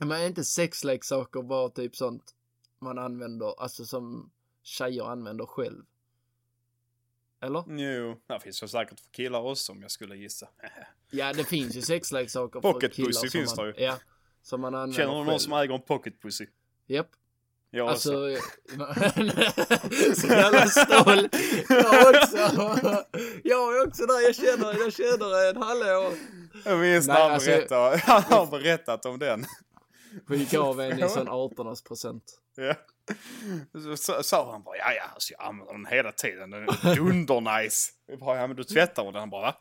Men 0.00 0.12
är 0.12 0.26
inte 0.26 0.44
sexleksaker 0.44 1.42
bara 1.42 1.68
typ 1.68 1.96
sånt 1.96 2.34
man 2.80 2.98
använder, 2.98 3.62
alltså 3.62 3.84
som 3.84 4.30
tjejer 4.62 5.04
använder 5.04 5.46
själv? 5.46 5.84
Eller? 7.42 7.64
Jo, 7.68 8.20
det 8.26 8.40
finns 8.40 8.62
väl 8.62 8.68
säkert 8.68 9.00
för 9.00 9.10
killar 9.10 9.40
också 9.40 9.72
om 9.72 9.82
jag 9.82 9.90
skulle 9.90 10.16
gissa. 10.16 10.48
Ja, 11.10 11.32
det 11.32 11.44
finns 11.44 11.76
ju 11.76 11.82
sexleksaker 11.82 12.60
Pocket 12.60 12.90
för 12.90 12.96
killar 12.96 13.08
pussy 13.08 13.28
som 13.28 13.40
finns 13.40 13.56
man, 13.56 13.66
det 13.66 13.80
ju. 13.80 13.84
Ja, 13.84 13.98
som 14.42 14.60
man 14.60 14.74
använder 14.74 14.96
Känner 14.96 15.12
du 15.12 15.18
själv. 15.18 15.26
någon 15.26 15.40
som 15.40 15.52
äger 15.52 15.74
en 15.74 15.82
pocket 15.82 16.22
pussy? 16.22 16.46
Japp. 16.86 17.08
Jag 17.70 17.88
Alltså, 17.88 18.30
också. 18.30 18.42
så 20.20 20.26
jävla 20.34 20.66
stolt. 20.66 21.36
Jag 21.68 22.14
också. 22.14 23.04
Jag 23.44 23.76
är 23.76 23.86
också 23.86 24.06
där, 24.06 24.20
jag 24.26 24.34
känner, 24.34 24.78
jag 24.84 24.92
känner 24.92 25.48
en, 25.50 25.56
hallå. 25.62 26.12
Jag 26.64 26.78
minns 26.78 27.06
när 27.08 27.14
han 27.14 27.30
alltså- 27.32 27.50
berättade, 27.50 27.96
han 28.06 28.22
har 28.22 28.46
berättat 28.46 29.04
om 29.06 29.18
den. 29.18 29.44
Vi 30.28 30.44
gav 30.44 30.80
en 30.80 30.98
i 31.04 31.08
sån 31.08 31.28
18 31.28 31.76
procent. 31.88 32.22
Ja. 32.56 32.74
Så 33.96 34.22
sa- 34.22 34.50
han 34.52 34.62
bara, 34.62 34.76
ja 34.76 34.92
ja, 34.92 35.02
alltså 35.14 35.32
jag 35.38 35.42
använder 35.48 35.72
den 35.74 35.86
hela 35.86 36.12
tiden, 36.12 36.50
den 36.50 36.62
är 36.62 36.94
dunder-nice. 36.96 37.90
Jag 38.06 38.18
bara, 38.18 38.40
ja 38.40 38.46
men 38.46 38.56
du 38.56 38.64
tvättar 38.64 39.04
den 39.04 39.14
Han 39.14 39.30
bara, 39.30 39.42
va? 39.42 39.54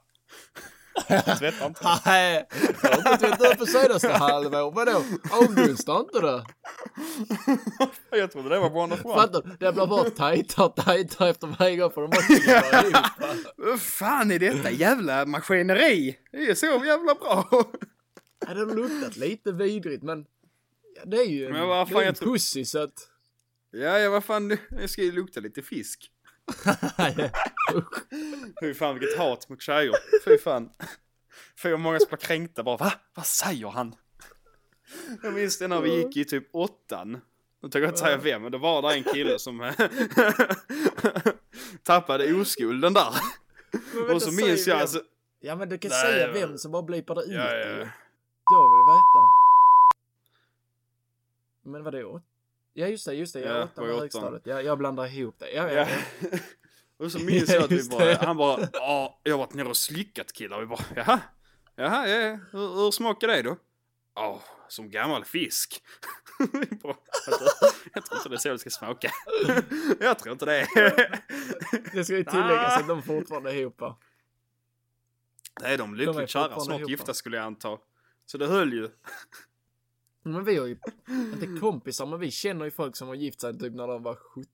Jag 1.08 1.40
tvättar 1.40 1.68
inte. 1.68 2.00
Nej, 2.06 2.48
jag 2.82 2.90
har 2.90 3.14
inte 3.14 3.28
tvättat 3.28 3.60
på 3.60 3.66
senaste 3.66 4.10
halvår. 4.10 4.72
Vadå? 4.72 5.04
August 5.32 5.88
har 5.88 6.00
inte 6.00 6.20
det? 6.20 6.46
Jag 8.12 8.32
trodde 8.32 8.50
det 8.50 8.60
var 8.60 8.70
Wonder 8.70 9.00
One. 9.04 9.16
Fattar 9.16 9.42
du? 9.42 9.50
Det 9.60 9.74
blir 9.74 9.88
bara 9.88 10.10
tajtare 10.10 10.66
och 10.66 10.76
tajtare 10.76 11.30
efter 11.30 11.48
varje 11.48 11.78
gång 11.78 11.92
för 11.92 12.02
de 12.02 12.34
ihop. 12.34 12.96
Vad 13.58 13.82
fan 13.82 14.32
är 14.32 14.40
detta 14.40 14.72
jävla 14.72 15.26
maskineri? 15.26 16.18
Det 16.32 16.38
är 16.38 16.56
så 16.56 16.66
jävla 16.66 17.16
bra. 17.16 17.48
Ja, 18.48 18.54
det 18.54 18.60
har 18.60 18.76
luktat 18.76 19.18
lite 19.18 19.52
vidrigt 19.52 20.04
men 20.04 20.26
ja, 20.96 21.02
det 21.06 21.18
är 21.18 21.26
ju 21.26 21.46
en, 21.46 21.52
Men 21.54 21.68
vad 21.68 21.90
fan, 21.90 22.04
är 22.04 22.08
en 22.08 22.14
pussy 22.14 22.66
så 22.66 22.84
att... 22.84 23.10
Ja, 23.72 24.00
ja, 24.00 24.10
vad 24.10 24.24
fan, 24.24 24.58
det 24.70 24.88
ska 24.88 25.02
ju 25.02 25.12
lukta 25.12 25.40
lite 25.40 25.62
fisk. 25.62 26.12
Fy 28.62 28.74
fan 28.74 29.00
vilket 29.00 29.18
hat 29.18 29.50
mot 29.50 29.62
tjejer. 29.62 29.96
Fy 30.26 30.38
fan. 30.38 30.70
Fy 31.64 31.72
vad 31.72 31.80
många 31.80 32.00
som 32.00 32.08
blir 32.10 32.18
kränkta 32.18 32.64
bara, 32.64 32.78
va? 32.78 32.94
Vad 33.16 33.26
säger 33.26 33.68
han? 33.68 33.96
Jag 35.24 35.34
minns 35.34 35.60
det 35.60 35.68
när 35.68 35.82
vi 35.82 35.96
gick 35.96 36.18
i 36.18 36.26
typ 36.26 36.48
åttan. 36.52 37.12
Nu 37.62 37.70
tänker 37.70 37.80
jag 37.80 37.90
inte 37.90 38.00
säga 38.00 38.18
vem, 38.18 38.42
men 38.42 38.52
det 38.52 38.58
var 38.58 38.82
där 38.82 38.90
en 38.92 39.04
kille 39.04 39.40
som 39.40 39.60
tappade 41.84 42.34
oskulden 42.34 42.94
där. 42.94 43.14
Men 43.94 44.16
Och 44.16 44.22
så 44.22 44.32
minns 44.32 44.68
jag 44.68 44.82
alltså, 44.82 45.02
Ja 45.40 45.56
men 45.56 45.70
du 45.70 45.78
kan 45.78 45.90
Nej, 45.90 46.02
säga 46.02 46.32
vem 46.32 46.58
som 46.58 46.72
bara 46.72 46.82
blipar 46.82 47.16
det 47.16 47.22
ut 47.22 47.32
Ja, 47.32 47.54
ja. 47.54 47.68
Jag 48.50 48.70
vill 48.72 48.86
veta. 48.88 49.22
Men 51.64 51.84
vadå? 51.84 52.22
Ja 52.80 52.88
just 52.88 53.06
det, 53.06 53.14
just 53.14 53.34
det. 53.34 53.40
Jag 53.40 53.58
Ja, 53.58 53.64
åttan 53.64 53.88
var 53.88 54.00
högstadiet. 54.00 54.42
Ja, 54.46 54.62
jag 54.62 54.78
blandar 54.78 55.06
ihop 55.06 55.40
det. 55.40 55.52
Ja, 55.52 55.72
ja, 55.72 55.88
Ja. 56.22 56.38
Och 56.98 57.12
så 57.12 57.20
minns 57.20 57.50
jag 57.50 57.64
att 57.64 57.72
vi 57.72 57.90
bara, 57.90 58.16
han 58.16 58.38
bara, 58.38 58.68
ja, 58.74 59.20
jag 59.24 59.34
har 59.34 59.38
varit 59.38 59.54
nere 59.54 59.68
och 59.68 59.78
slickat 59.78 60.34
killar. 60.34 60.60
Vi 60.60 60.66
bara, 60.66 60.84
jaha, 60.96 61.20
jaha, 61.76 62.08
ja. 62.08 62.40
Hur, 62.52 62.76
hur 62.76 62.92
smakar 62.92 63.28
det 63.28 63.42
då? 63.42 63.58
Ja, 64.16 64.42
som 64.68 64.90
gammal 64.90 65.26
fisk. 65.26 65.84
Jag 67.94 68.06
tror 68.06 68.18
inte 68.18 68.30
det 68.30 68.36
är 68.36 68.38
så 68.38 68.50
det 68.50 68.60
ska 68.60 68.70
smaka. 68.70 69.12
Jag 70.00 70.20
tror 70.20 70.34
inte 70.34 70.46
det. 70.46 70.68
Det 71.94 72.06
ska 72.06 72.16
ju 72.18 72.24
tilläggas 72.24 72.78
att 72.82 72.88
de 72.88 73.04
fortfarande 73.04 73.52
är 73.52 73.56
ihop? 73.56 73.82
Nej, 73.82 73.92
de 75.62 75.72
är 75.72 75.78
De 75.78 75.94
är 75.94 75.98
lyckligt 75.98 76.30
kära, 76.30 76.60
snart 76.60 76.80
ihop, 76.80 76.90
gifta 76.90 77.14
skulle 77.14 77.38
jag 77.38 77.46
anta. 77.46 77.78
Så 78.26 78.38
det 78.38 78.48
höll 78.48 78.74
ju. 78.74 78.90
Men 80.32 80.44
vi 80.44 80.58
har 80.58 80.66
ju, 80.68 80.78
inte 81.34 81.60
kompisar, 81.60 82.06
men 82.06 82.20
vi 82.20 82.32
känner 82.32 82.66
ju 82.66 82.72
folk 82.72 82.96
som 82.96 83.08
har 83.08 83.16
gift 83.16 83.42
sig 83.42 83.60
typ 83.60 83.74
när 83.74 83.88
de 83.88 84.04
var 84.04 84.16
17. 84.16 84.48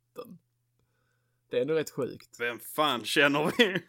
Det 1.51 1.57
är 1.57 1.61
ändå 1.61 1.73
rätt 1.73 1.89
sjukt. 1.89 2.39
Vem 2.39 2.59
fan 2.59 3.05
känner 3.05 3.51
vi? 3.57 3.81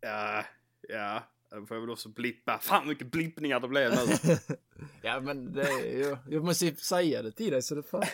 Ja, 0.00 0.44
ja. 0.88 1.22
Då 1.50 1.66
får 1.66 1.76
jag 1.76 1.80
väl 1.80 1.90
också 1.90 2.08
blippa. 2.08 2.58
Fan 2.58 2.88
vilka 2.88 3.04
blippningar 3.04 3.60
det 3.60 3.68
blev 3.68 3.90
nu. 3.90 4.36
ja 5.02 5.20
men 5.20 5.52
det 5.52 5.62
är 5.62 5.96
ju, 5.98 6.16
jag 6.28 6.44
måste 6.44 6.66
ju 6.66 6.76
säga 6.76 7.22
det 7.22 7.32
till 7.32 7.50
dig 7.52 7.62
så 7.62 7.74
du 7.74 7.82
fattar. 7.82 8.08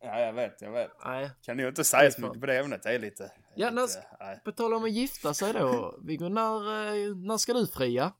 Ja, 0.00 0.20
jag 0.20 0.32
vet, 0.32 0.60
jag 0.62 0.72
vet. 0.72 0.90
Nej. 1.04 1.30
Kan 1.42 1.58
ju 1.58 1.68
inte 1.68 1.84
säga 1.84 2.10
så 2.10 2.20
mycket 2.20 2.40
på 2.40 2.46
det 2.46 2.58
ämnet. 2.58 2.82
Det 2.82 2.90
är 2.94 2.98
lite... 2.98 3.32
Ja, 3.56 3.70
lite, 3.70 3.80
när- 3.80 4.18
nej. 4.26 4.40
På 4.44 4.52
tal 4.52 4.74
om 4.74 4.84
att 4.84 4.92
gifta 4.92 5.34
sig 5.34 5.52
då, 5.52 5.98
Viggo, 6.04 6.28
när, 6.28 6.86
eh, 7.08 7.16
när 7.16 7.36
ska 7.38 7.52
du 7.52 7.66
fria? 7.66 8.12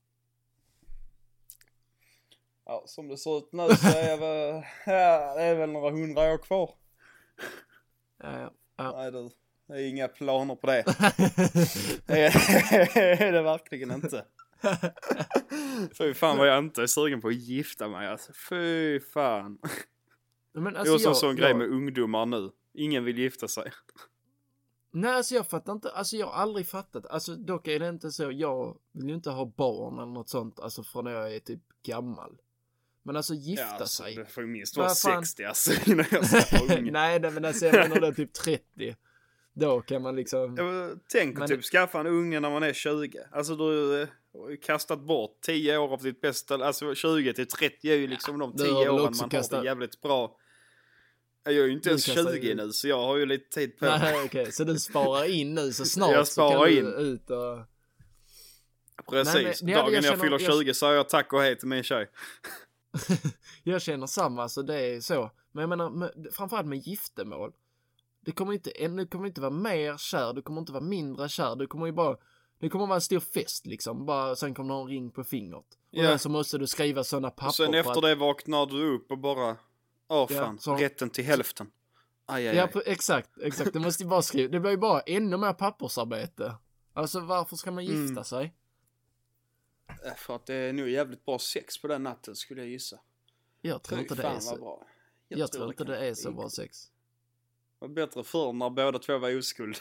Ja, 2.65 2.83
som 2.85 3.07
det 3.07 3.17
ser 3.17 3.37
ut 3.37 3.49
nu 3.51 3.67
så 3.69 3.87
är 3.87 4.09
jag 4.09 4.17
väl... 4.17 4.63
Ja, 4.85 5.33
det 5.35 5.41
är 5.41 5.55
väl 5.55 5.71
några 5.71 5.91
hundra 5.91 6.33
år 6.33 6.37
kvar. 6.37 6.69
Ja, 8.23 8.39
ja. 8.39 8.53
ja. 8.75 8.93
Nej 8.97 9.11
du, 9.11 9.29
det 9.67 9.73
är 9.73 9.89
inga 9.89 10.07
planer 10.07 10.55
på 10.55 10.67
det. 10.67 10.83
Det 12.05 12.21
är, 12.21 13.31
det 13.31 13.41
verkligen 13.41 13.91
inte. 13.91 14.25
Fy 15.97 16.13
fan 16.13 16.37
vad 16.37 16.47
jag 16.47 16.57
inte 16.57 16.81
är 16.81 16.87
sugen 16.87 17.21
på 17.21 17.27
att 17.27 17.35
gifta 17.35 17.87
mig 17.87 18.07
alltså. 18.07 18.31
Fy 18.49 18.99
fan. 18.99 19.59
Men 20.53 20.73
det 20.73 20.79
är 20.79 20.79
alltså 20.79 20.93
också 20.93 21.07
en 21.07 21.09
jag, 21.09 21.17
sån 21.17 21.35
grej 21.35 21.49
jag, 21.49 21.57
med 21.57 21.67
ungdomar 21.67 22.25
nu. 22.25 22.51
Ingen 22.73 23.03
vill 23.03 23.17
gifta 23.17 23.47
sig. 23.47 23.71
Nej, 24.91 25.11
alltså 25.11 25.35
jag 25.35 25.47
fattar 25.47 25.73
inte, 25.73 25.91
alltså 25.91 26.17
jag 26.17 26.27
har 26.27 26.33
aldrig 26.33 26.67
fattat, 26.67 27.05
alltså 27.05 27.35
dock 27.35 27.67
är 27.67 27.79
det 27.79 27.89
inte 27.89 28.11
så, 28.11 28.31
jag 28.31 28.77
vill 28.91 29.09
ju 29.09 29.15
inte 29.15 29.29
ha 29.29 29.45
barn 29.45 29.93
eller 29.93 30.11
något 30.11 30.29
sånt, 30.29 30.59
alltså 30.59 30.83
från 30.83 31.03
när 31.05 31.11
jag 31.11 31.35
är 31.35 31.39
typ 31.39 31.61
gammal. 31.85 32.37
Men 33.03 33.15
alltså 33.15 33.33
gifta 33.33 33.63
Ja, 33.65 33.77
alltså, 33.79 34.03
sig. 34.03 34.15
det 34.15 34.25
får 34.25 34.43
ju 34.43 34.49
minst 34.49 34.77
vara 34.77 34.87
fan? 34.87 35.25
60 35.25 35.43
alltså 35.43 35.71
innan 35.91 36.05
jag 36.11 36.25
ska 36.25 36.59
ung. 36.77 36.91
Nej, 36.91 37.19
men 37.19 37.45
alltså 37.45 37.65
jag 37.65 37.75
menar 37.75 38.01
då 38.01 38.11
typ 38.13 38.33
30. 38.33 38.95
Då 39.53 39.81
kan 39.81 40.01
man 40.01 40.15
liksom, 40.15 40.55
Ja, 40.57 40.89
Tänk 41.11 41.37
Men- 41.37 41.47
typ 41.47 41.63
skaffa 41.63 41.99
en 41.99 42.07
unge 42.07 42.39
när 42.39 42.49
man 42.49 42.63
är 42.63 42.73
20. 42.73 43.19
Alltså 43.31 43.55
du 43.55 44.01
eh, 44.01 44.07
har 44.33 44.49
ju 44.49 44.57
kastat 44.57 44.99
bort 45.01 45.41
10 45.41 45.77
år 45.77 45.93
av 45.93 46.01
ditt 46.03 46.21
bästa, 46.21 46.55
alltså 46.65 46.95
20 46.95 47.33
till 47.33 47.47
30 47.47 47.91
är 47.91 47.95
ju 47.95 48.07
liksom 48.07 48.39
de 48.39 48.53
du 48.55 48.63
har 48.63 48.69
10 48.69 48.79
väl 48.79 48.89
åren 48.89 49.13
man 49.19 49.29
kastat- 49.29 49.51
har 49.57 49.63
det 49.63 49.69
jävligt 49.69 50.01
bra. 50.01 50.37
Jag 51.45 51.53
är 51.55 51.65
ju 51.65 51.71
inte 51.73 51.89
Du 51.89 51.91
ens 51.91 52.05
kastar 52.05 52.33
20 52.33 52.47
ju- 52.47 52.55
nu 52.55 52.71
så 52.71 52.87
jag 52.87 52.97
har 53.01 53.17
ju 53.17 53.25
lite 53.25 53.49
tid 53.55 53.77
på 53.79 53.85
mig. 53.85 53.99
nej 53.99 54.25
okej, 54.25 54.51
så 54.51 54.63
du 54.63 54.79
sparar 54.79 55.25
in 55.29 55.53
nu 55.55 55.71
så 55.73 55.85
snart 55.85 56.11
Jag 56.11 56.27
så 56.27 56.41
kan 56.41 56.49
sparar 56.51 56.65
du 56.67 56.77
in. 56.79 56.85
ut 56.87 57.29
och, 57.29 57.59
Precis, 59.09 59.33
Nej, 59.33 59.55
men- 59.61 59.69
ja, 59.71 59.77
dagen 59.77 59.93
jag 59.93 60.03
jag, 60.03 60.19
fyller 60.21 60.39
jag- 60.39 60.53
20 60.59 60.73
säger 60.73 60.93
jag 60.93 61.09
tack 61.09 61.33
och 61.33 61.41
hej 61.41 61.57
till 61.57 61.67
min 61.67 61.83
tjej. 61.83 62.09
jag 63.63 63.81
känner 63.81 64.07
samma, 64.07 64.49
så 64.49 64.61
det 64.61 64.79
är 64.79 65.01
så. 65.01 65.31
Men 65.51 65.61
jag 65.61 65.69
menar, 65.69 65.89
med, 65.89 66.27
framförallt 66.31 66.67
med 66.67 66.77
giftermål. 66.87 67.53
Det 68.25 68.31
kommer 68.31 68.53
inte, 68.53 68.71
du 68.87 69.07
kommer 69.07 69.27
inte 69.27 69.41
vara 69.41 69.51
mer 69.51 69.97
kär, 69.97 70.33
du 70.33 70.41
kommer 70.41 70.59
inte 70.61 70.71
vara 70.71 70.83
mindre 70.83 71.29
kär, 71.29 71.55
du 71.55 71.67
kommer 71.67 71.85
ju 71.85 71.91
bara, 71.91 72.17
det 72.59 72.69
kommer 72.69 72.85
vara 72.87 72.95
en 72.95 73.01
stor 73.01 73.19
fest 73.19 73.65
liksom, 73.65 74.05
bara 74.05 74.35
sen 74.35 74.53
kommer 74.53 74.67
någon 74.73 74.87
ring 74.89 75.11
på 75.11 75.23
fingret. 75.23 75.65
Och 75.65 75.67
Ja. 75.91 76.03
sen 76.09 76.19
så 76.19 76.29
måste 76.29 76.57
du 76.57 76.67
skriva 76.67 77.03
sådana 77.03 77.29
papper 77.29 77.47
Och 77.47 77.53
sen 77.55 77.73
efter 77.73 77.91
att, 77.91 78.01
det 78.01 78.15
vaknar 78.15 78.65
du 78.65 78.95
upp 78.95 79.11
och 79.11 79.17
bara, 79.19 79.49
åh 79.49 79.57
Ja, 80.09 80.27
fan, 80.27 80.59
så- 80.59 80.75
rätten 80.75 81.09
till 81.09 81.23
hälften. 81.25 81.71
Aj, 82.25 82.47
aj, 82.47 82.55
Ja, 82.55 82.63
aj. 82.63 82.71
på, 82.71 82.81
exakt, 82.85 83.29
exakt, 83.41 83.73
du 83.73 83.79
måste 83.79 84.03
ju 84.03 84.09
bara 84.09 84.21
skriva, 84.21 84.51
det 84.51 84.59
blir 84.59 84.71
ju 84.71 84.77
bara 84.77 84.99
ännu 85.01 85.37
mer 85.37 85.53
pappersarbete. 85.53 86.55
Alltså 86.93 87.19
varför 87.19 87.55
ska 87.55 87.71
man 87.71 87.85
gifta 87.85 88.11
Mm. 88.11 88.23
sig? 88.23 88.53
Eh, 90.05 90.13
För 90.17 90.35
att 90.35 90.45
det 90.45 90.53
är 90.55 90.73
nog 90.73 90.89
jävligt 90.89 91.25
bra 91.25 91.39
sex 91.39 91.81
på 91.81 91.87
den 91.87 92.03
natten 92.03 92.35
skulle 92.35 92.61
jag 92.61 92.69
gissa. 92.69 92.99
Jag 93.61 93.83
tror 93.83 93.97
Fy 93.97 94.01
inte 94.03 94.15
det 94.15 94.23
är 94.23 94.39
så, 94.39 94.55
bra. 94.55 94.87
jag, 95.27 95.51
tror 95.51 95.65
inte 95.65 95.77
kan 95.83 95.87
det 95.87 95.97
är 96.07 96.13
så 96.13 96.31
bra 96.31 96.49
sex. 96.49 96.87
Det 97.79 97.87
var 97.87 97.93
bättre 97.93 98.23
förr 98.23 98.53
när 98.53 98.69
båda 98.69 98.99
två 98.99 99.17
var 99.17 99.37
oskuld. 99.37 99.77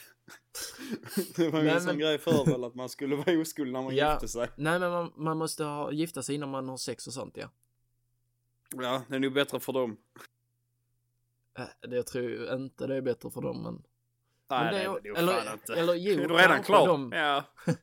det 1.37 1.49
var 1.49 1.59
ju 1.59 1.65
Nej, 1.67 1.75
en 1.75 1.81
sån 1.83 1.99
grej 1.99 2.19
förr 2.19 2.45
väl 2.47 2.65
att 2.65 2.75
man 2.75 2.89
skulle 2.89 3.17
vara 3.17 3.41
oskuld 3.41 3.73
när 3.73 3.83
man 3.83 3.97
Ja. 3.97 4.13
gifte 4.13 4.29
sig. 4.29 4.49
Nej 4.57 4.79
men 4.79 4.91
man, 4.91 5.13
man 5.17 5.39
måste 5.39 5.65
ha, 5.65 5.93
gifta 5.93 6.23
sig 6.23 6.35
innan 6.35 6.49
man 6.51 6.69
har 6.69 6.77
sex 6.77 7.07
och 7.07 7.13
sånt 7.13 7.37
ja. 7.37 7.49
Ja, 8.77 9.03
det 9.09 9.15
är 9.15 9.21
nog 9.21 9.33
bättre 9.33 9.61
för 9.61 9.73
dem. 9.73 9.97
Äh, 11.59 11.65
det 11.89 11.97
jag 11.97 12.07
tror 12.07 12.55
inte 12.55 12.87
det 12.87 12.97
är 12.97 13.01
bättre 13.03 13.31
för 13.31 13.41
dem 13.41 13.63
men 13.63 13.83
Nej, 14.51 14.65
Men 14.65 14.75
det 14.75 14.79
det 14.79 14.85
är- 14.85 15.01
det 15.03 15.09
nog 15.09 15.19
eller- 15.19 15.45
fan 15.45 15.53
inte. 15.55 15.75
eller 15.75 15.95
jo, 15.95 16.21
är 16.23 16.29
du 16.29 16.35
redan 16.35 16.63
klar? 16.63 16.87
de- 16.87 17.13
Ja. 17.13 17.45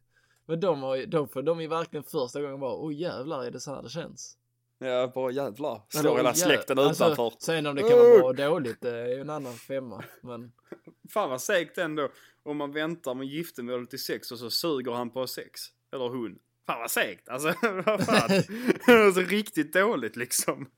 Men 0.50 0.60
de 0.60 0.82
har 0.82 0.96
ju, 0.96 1.28
får 1.28 1.42
de 1.42 1.62
ju 1.62 1.68
verkligen 1.68 2.04
första 2.04 2.42
gången 2.42 2.60
bara, 2.60 2.74
åh 2.74 2.94
jävlar 2.94 3.44
är 3.44 3.52
det 3.52 3.60
så 3.60 3.76
här 3.76 3.84
det 3.84 3.90
känns. 3.90 4.38
Ja, 4.80 5.12
bara 5.16 5.32
jävlar. 5.32 5.82
Slår 5.90 6.18
hela 6.18 6.34
släkten 6.34 6.80
alltså, 6.80 7.04
utanför. 7.04 7.34
Sen 7.40 7.66
om 7.66 7.76
det 7.76 7.82
kan 7.82 7.92
vara 7.92 8.20
bra 8.20 8.28
och 8.28 8.36
dåligt, 8.36 8.82
det 8.82 8.90
är 8.90 9.08
ju 9.08 9.22
en 9.22 9.30
annan 9.30 9.54
femma. 9.54 10.04
Men 10.22 10.52
Fan 11.14 11.30
vad 11.30 11.42
segt 11.42 11.78
ändå. 11.78 12.10
Om 12.44 12.58
man 12.58 12.72
väntar 12.72 13.14
med 13.14 13.28
giftermålet 13.28 13.90
till 13.90 14.04
sex 14.04 14.32
och 14.32 14.40
så 14.40 14.50
suger 14.50 14.92
han 14.92 15.10
på 15.10 15.28
sex. 15.28 15.62
Eller 15.94 16.10
hon. 16.10 16.40
Fan 16.68 16.80
vad 16.80 16.92
segt. 16.92 17.30
Alltså 17.30 17.48
vad 17.86 18.06
fan. 18.06 18.44
alltså, 19.06 19.22
riktigt 19.22 19.74
dåligt 19.74 20.16
liksom. 20.16 20.70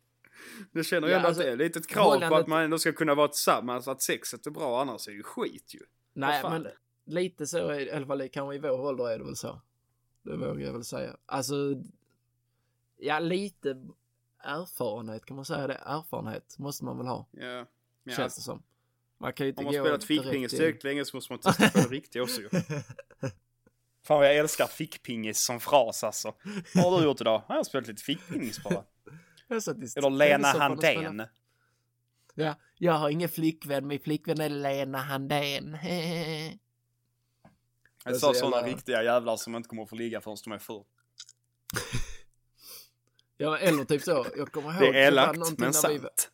Det 0.72 0.84
känner 0.84 1.08
jag 1.08 1.14
Ja, 1.14 1.18
ändå 1.18 1.28
alltså, 1.28 1.42
att 1.42 1.48
det 1.48 1.52
är 1.52 1.58
lite 1.58 1.80
ett 1.80 1.88
krav 1.88 2.30
på 2.30 2.36
att 2.36 2.48
man 2.48 2.62
ändå 2.62 2.80
ska 2.80 2.92
kunna 2.92 3.16
vara 3.16 3.28
tillsammans. 3.28 3.88
Att 3.88 4.02
sexet 4.02 4.48
är 4.48 4.52
bra 4.52 4.82
annars 4.82 5.08
är 5.08 5.12
det 5.12 5.18
ju 5.18 5.24
skit 5.24 5.74
ju. 5.74 5.80
nej 6.14 6.44
men 6.44 6.68
lite 7.12 7.48
så 7.48 7.68
är 7.68 7.80
i 7.80 7.92
alla 7.92 8.06
fall 8.06 8.30
kanske 8.30 8.56
i 8.56 8.60
vår 8.60 8.80
ålder 8.82 9.10
är 9.10 9.18
det 9.20 9.26
väl 9.26 9.36
så. 9.36 9.62
Det 10.24 10.38
vågar 10.38 10.66
jag 10.66 10.74
väl 10.74 10.84
säga. 10.84 11.18
Alltså, 11.26 11.56
ja 12.98 13.20
lite 13.20 13.88
erfarenhet 14.44 15.26
kan 15.26 15.36
man 15.36 15.46
säga 15.46 15.68
det. 15.68 15.74
Erfarenhet 15.86 16.56
måste 16.60 16.86
man 16.86 16.98
väl 16.98 17.08
ha, 17.08 17.28
Ja. 17.32 17.66
ja 18.04 18.16
känns 18.16 18.36
det 18.36 18.42
som. 18.42 18.64
Man 19.18 19.34
kan 19.34 19.46
ju 19.46 19.50
inte 19.50 19.60
om 19.60 19.66
man 19.66 19.74
spelat 19.74 20.04
fickpingis 20.04 20.54
in- 20.54 20.58
tillräckligt 20.58 20.84
länge 20.84 21.06
så 21.06 21.18
måste 21.18 21.34
man 21.34 21.40
testa 21.40 21.70
på 21.70 21.78
det 21.78 21.88
riktiga 21.96 22.24
också 22.24 22.42
ju. 22.42 22.50
Fan 24.04 24.18
vad 24.20 24.26
jag 24.28 24.38
älskar 24.38 24.68
fickpingis 24.68 25.46
som 25.46 25.60
fras 25.60 26.04
alltså. 26.04 26.34
Vad 26.76 26.92
har 26.94 27.00
du 27.00 27.06
gjort 27.06 27.22
idag? 27.22 27.42
Jag 27.48 27.56
har 27.56 27.64
spelat 27.64 27.88
lite 27.88 28.04
fickpingis 28.04 28.64
bara. 28.64 28.84
Eller 29.50 30.10
Lena 30.10 30.48
Handén. 30.48 31.24
Ja, 32.36 32.56
jag 32.78 32.94
har 32.94 33.10
ingen 33.10 33.30
flickvän, 33.30 33.88
min 33.88 34.00
flickvän 34.00 34.42
är 34.42 34.50
Lena 34.50 34.98
Handén. 34.98 35.78
Jag 38.06 38.16
sa 38.18 38.28
så 38.28 38.34
sådana 38.40 38.56
jävla- 38.58 38.74
riktiga 38.76 39.04
jävlar 39.04 39.38
som 39.38 39.56
inte 39.56 39.70
kommer 39.70 39.84
att 39.84 39.90
få 39.90 39.96
ligga 39.96 40.22
förrän 40.22 40.38
de 40.44 40.52
är 40.54 40.60
full. 40.60 40.84
ja, 43.38 43.58
eller 43.58 43.86
typ 43.86 44.02
så, 44.02 44.26
jag 44.38 44.52
kommer 44.52 44.70
ihåg. 44.70 44.82
Det 44.94 45.00
är 45.00 45.12
var 45.12 45.18
elakt 45.18 45.40
men 45.60 45.72
när 45.72 45.90
vi 45.90 45.98
var- 45.98 46.10
sant. 46.10 46.32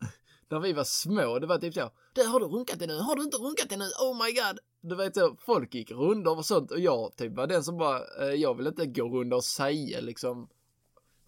när 0.48 0.60
vi 0.60 0.72
var 0.72 0.84
små, 0.84 1.38
det 1.38 1.46
var 1.46 1.58
typ 1.58 1.74
så. 1.74 1.90
Du, 2.12 2.24
har 2.24 2.40
du 2.40 2.46
runkat 2.46 2.78
det 2.78 2.86
nu? 2.86 2.98
Har 2.98 3.16
du 3.16 3.22
inte 3.22 3.36
runkat 3.36 3.68
det 3.68 3.76
nu? 3.76 3.84
Oh 3.84 4.24
my 4.24 4.32
god! 4.32 4.58
Du 4.80 4.96
vet 4.96 5.14
så, 5.16 5.36
folk 5.46 5.74
gick 5.74 5.90
rundor 5.90 6.36
och 6.38 6.46
sånt 6.46 6.70
och 6.70 6.80
jag 6.80 7.16
typ 7.16 7.32
var 7.32 7.46
den 7.46 7.64
som 7.64 7.78
bara, 7.78 8.00
eh, 8.28 8.34
jag 8.34 8.54
vill 8.56 8.66
inte 8.66 8.86
gå 8.86 9.08
runt 9.08 9.34
och 9.34 9.44
säga 9.44 10.00
liksom, 10.00 10.48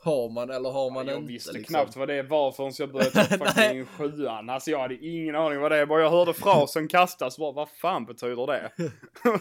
har 0.06 0.30
man 0.30 0.50
eller 0.50 0.70
har 0.70 0.90
man 0.90 1.06
jag 1.06 1.16
inte 1.16 1.32
visste 1.32 1.52
liksom. 1.52 1.74
knappt 1.74 1.96
vad 1.96 2.08
det 2.08 2.22
var 2.22 2.52
förrän 2.52 2.72
jag 2.78 2.92
började 2.92 3.10
ta 3.26 3.46
fucking 3.46 3.86
sjuan. 3.86 4.50
Alltså 4.50 4.70
jag 4.70 4.78
hade 4.78 4.94
ingen 4.94 5.34
aning 5.34 5.60
vad 5.60 5.72
det 5.72 5.84
var. 5.84 5.98
Jag 5.98 6.10
hörde 6.10 6.34
frasen 6.34 6.88
kastas 6.88 7.38
bara, 7.38 7.52
vad 7.52 7.68
fan 7.68 8.06
betyder 8.06 8.46
det? 8.46 8.72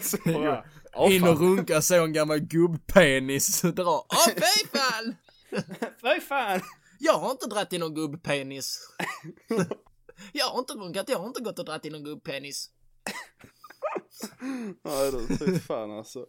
så 0.02 0.16
bara, 0.24 0.64
In 1.10 1.28
och 1.28 1.40
runka 1.40 1.82
så 1.82 2.04
en 2.04 2.12
gammal 2.12 2.38
gubbpenis 2.38 3.60
dra. 3.62 4.06
Åh 4.08 4.34
fy 4.34 4.78
fan! 4.78 5.16
Fy 6.02 6.20
fan! 6.20 6.60
Jag 6.98 7.18
har 7.18 7.30
inte 7.30 7.46
dratt 7.46 7.72
i 7.72 7.78
någon 7.78 7.94
gubbpenis. 7.94 8.80
jag 10.32 10.46
har 10.46 10.58
inte 10.58 10.72
runkat, 10.72 11.08
jag 11.08 11.18
har 11.18 11.26
inte 11.26 11.42
gått 11.42 11.58
och 11.58 11.64
dratt 11.64 11.86
i 11.86 11.90
någon 11.90 12.04
gubbpenis. 12.04 12.70
Nej 14.84 15.12
du, 15.12 15.36
fy 15.36 15.58
fan 15.58 15.90
alltså. 15.90 16.26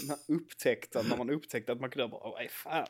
Den 0.00 0.08
här 0.10 0.18
upptäckten, 0.36 1.06
när 1.08 1.16
man 1.16 1.30
upptäckte 1.30 1.72
att 1.72 1.80
man 1.80 1.90
kunde 1.90 2.08
bara, 2.08 2.30
vad 2.30 2.50
fan? 2.50 2.86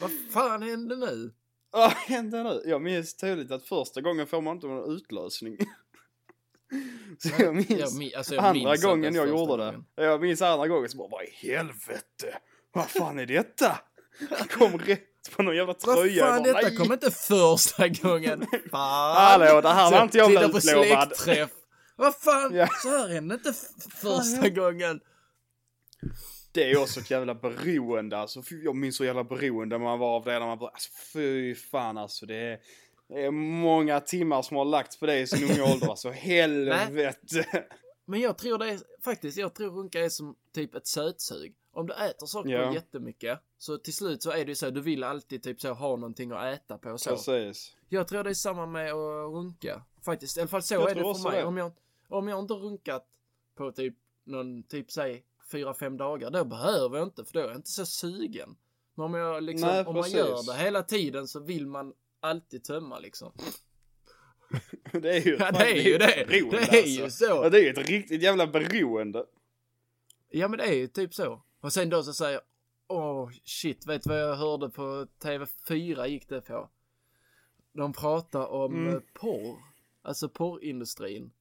Vad 0.00 0.10
fan 0.32 0.62
hände 0.62 0.96
nu? 0.96 1.32
Vad 1.70 1.90
hände 1.92 2.42
nu? 2.42 2.62
Jag 2.64 2.82
minns 2.82 3.16
tydligt 3.16 3.50
att 3.50 3.64
första 3.68 4.00
gången 4.00 4.26
får 4.26 4.40
man 4.42 4.54
inte 4.56 4.66
någon 4.66 4.96
utlösning. 4.96 5.58
Så 7.18 7.28
jag 7.38 7.54
minns 7.54 7.70
Jag 7.70 8.14
alltså, 8.16 8.34
jag 8.34 8.44
andra 8.44 8.52
minns 8.70 8.82
gången 8.84 9.14
jag 9.14 9.28
gjorde 9.28 9.56
det. 9.64 9.70
gången. 9.72 9.84
Jag 9.94 10.20
minns 10.20 10.42
andra 10.42 10.68
gången 10.68 10.88
så 10.88 10.96
bara, 10.98 11.08
vad 11.08 11.24
i 11.24 11.30
helvete? 11.30 12.38
Vad 12.72 12.90
fan 12.90 13.18
är 13.18 13.26
detta? 13.26 13.78
Kom 14.50 14.78
rätt 14.78 15.04
på 15.36 15.42
någon 15.42 15.56
jävla 15.56 15.74
Vad 15.84 15.96
tröja. 15.96 16.24
fan, 16.26 16.44
Jag 16.44 16.54
bara, 16.54 16.62
detta 16.62 16.76
kom 16.84 16.92
inte 16.92 17.10
första 17.10 17.88
gången. 17.88 18.46
Fan. 18.70 19.16
Hallå, 19.16 19.60
det 19.60 19.68
här 19.68 19.90
var 19.90 20.02
inte 20.02 20.18
jag 20.18 20.26
på 20.52 20.58
utlovad. 20.58 21.16
släktträff. 21.16 21.50
Vad 21.96 22.16
fan, 22.16 22.54
Ja. 22.54 22.68
så 22.82 22.88
här 22.88 23.08
hände 23.08 23.34
inte 23.34 23.52
första 24.00 24.48
gången. 24.48 25.00
Det 26.52 26.70
är 26.70 26.82
också 26.82 27.00
ett 27.00 27.10
jävla 27.10 27.34
beroende 27.34 28.18
alltså. 28.18 28.42
Jag 28.64 28.76
minns 28.76 28.96
så 28.96 29.04
jävla 29.04 29.24
beroende 29.24 29.78
man 29.78 29.98
var 29.98 30.16
av 30.16 30.24
det 30.24 30.38
när 30.38 30.46
man 30.46 30.58
bara, 30.58 30.70
alltså 30.70 30.90
fy 31.12 31.54
fan 31.54 31.98
alltså. 31.98 32.26
Det 32.26 32.34
är, 32.36 32.60
det 33.08 33.24
är 33.24 33.30
många 33.30 34.00
timmar 34.00 34.42
som 34.42 34.56
har 34.56 34.64
lagts 34.64 35.00
på 35.00 35.06
det 35.06 35.18
i 35.18 35.26
sin 35.26 35.50
unga 35.50 35.72
ålder 35.72 35.88
alltså. 35.90 36.10
Helvete. 36.72 37.64
Men 38.04 38.20
jag 38.20 38.38
tror 38.38 38.58
det 38.58 38.70
är, 38.70 38.78
faktiskt, 39.04 39.38
jag 39.38 39.54
tror 39.54 39.70
runka 39.70 40.00
är 40.00 40.08
som 40.08 40.36
typ 40.54 40.74
ett 40.74 40.86
sötsug. 40.86 41.54
Om 41.72 41.86
du 41.86 41.94
äter 41.94 42.26
saker 42.26 42.50
Ja. 42.50 42.74
jättemycket, 42.74 43.38
så 43.58 43.78
till 43.78 43.94
slut 43.94 44.22
så 44.22 44.30
är 44.30 44.44
det 44.44 44.50
ju 44.50 44.54
så, 44.54 44.70
du 44.70 44.80
vill 44.80 45.04
alltid 45.04 45.42
typ 45.42 45.60
så 45.60 45.72
ha 45.72 45.96
någonting 45.96 46.30
att 46.32 46.44
äta 46.54 46.78
på 46.78 46.90
och 46.90 47.00
så. 47.00 47.10
Precis. 47.10 47.76
Jag 47.88 48.08
tror 48.08 48.24
det 48.24 48.30
är 48.30 48.34
samma 48.34 48.66
med 48.66 48.90
att 48.92 49.32
runka. 49.32 49.82
Faktiskt, 50.04 50.36
i 50.36 50.40
alla 50.40 50.48
fall 50.48 50.62
så 50.62 50.74
Jag 50.74 50.90
är 50.90 50.94
det 50.94 51.00
för 51.00 51.30
mig. 51.30 51.40
det. 51.40 51.44
Om 51.46 51.56
jag, 51.56 51.72
om 52.08 52.28
jag 52.28 52.38
inte 52.38 52.54
runkat 52.54 53.06
på 53.54 53.72
typ 53.72 53.94
någon, 54.24 54.62
typ 54.62 54.90
säg 54.90 55.24
fyra, 55.50 55.74
fem 55.74 55.96
dagar, 55.96 56.30
då 56.30 56.44
behöver 56.44 56.98
jag 56.98 57.06
inte, 57.06 57.24
för 57.24 57.32
då 57.32 57.40
är 57.40 57.44
jag 57.46 57.56
inte 57.56 57.70
så 57.70 57.86
sugen. 57.86 58.56
Men 58.94 59.04
om 59.04 59.14
jag 59.14 59.42
liksom, 59.42 59.68
Nej, 59.68 59.84
om 59.84 59.94
man 59.94 60.10
gör 60.10 60.42
det 60.52 60.58
hela 60.64 60.82
tiden 60.82 61.28
så 61.28 61.40
vill 61.40 61.66
man 61.66 61.92
alltid 62.20 62.64
tömma 62.64 62.98
liksom. 62.98 63.32
Det 64.92 65.16
är 65.16 65.20
ju, 65.20 65.36
Ja, 65.40 65.50
det 65.52 65.70
är 65.78 65.82
ju 65.82 65.98
det. 65.98 66.26
beroende, 66.28 66.66
Det 66.70 66.78
är 66.82 66.86
ju 66.86 67.02
alltså. 67.04 67.24
så. 67.26 67.30
Ja, 67.30 67.50
det 67.50 67.58
är 67.58 67.62
ju 67.62 67.68
ett 67.70 67.88
riktigt 67.88 68.22
jävla 68.22 68.46
beroende. 68.46 69.24
Ja 70.30 70.48
men 70.48 70.58
det 70.58 70.64
är 70.64 70.74
ju 70.74 70.86
typ 70.86 71.14
så. 71.14 71.42
Och 71.60 71.72
sen 71.72 71.90
då 71.90 72.02
så 72.02 72.12
säger 72.12 72.40
åh 72.88 73.30
shit, 73.44 73.86
vet 73.86 74.02
du 74.02 74.10
vad 74.10 74.20
jag 74.20 74.36
hörde 74.36 74.68
på 74.70 75.06
TV4 75.22 76.06
gick 76.06 76.28
det 76.28 76.40
på? 76.40 76.70
De 77.72 77.92
pratar 77.92 78.46
om 78.46 78.74
Mm. 78.74 78.94
eh, 78.94 79.00
porr, 79.14 79.58
alltså 80.02 80.28
porrindustrin. 80.28 81.32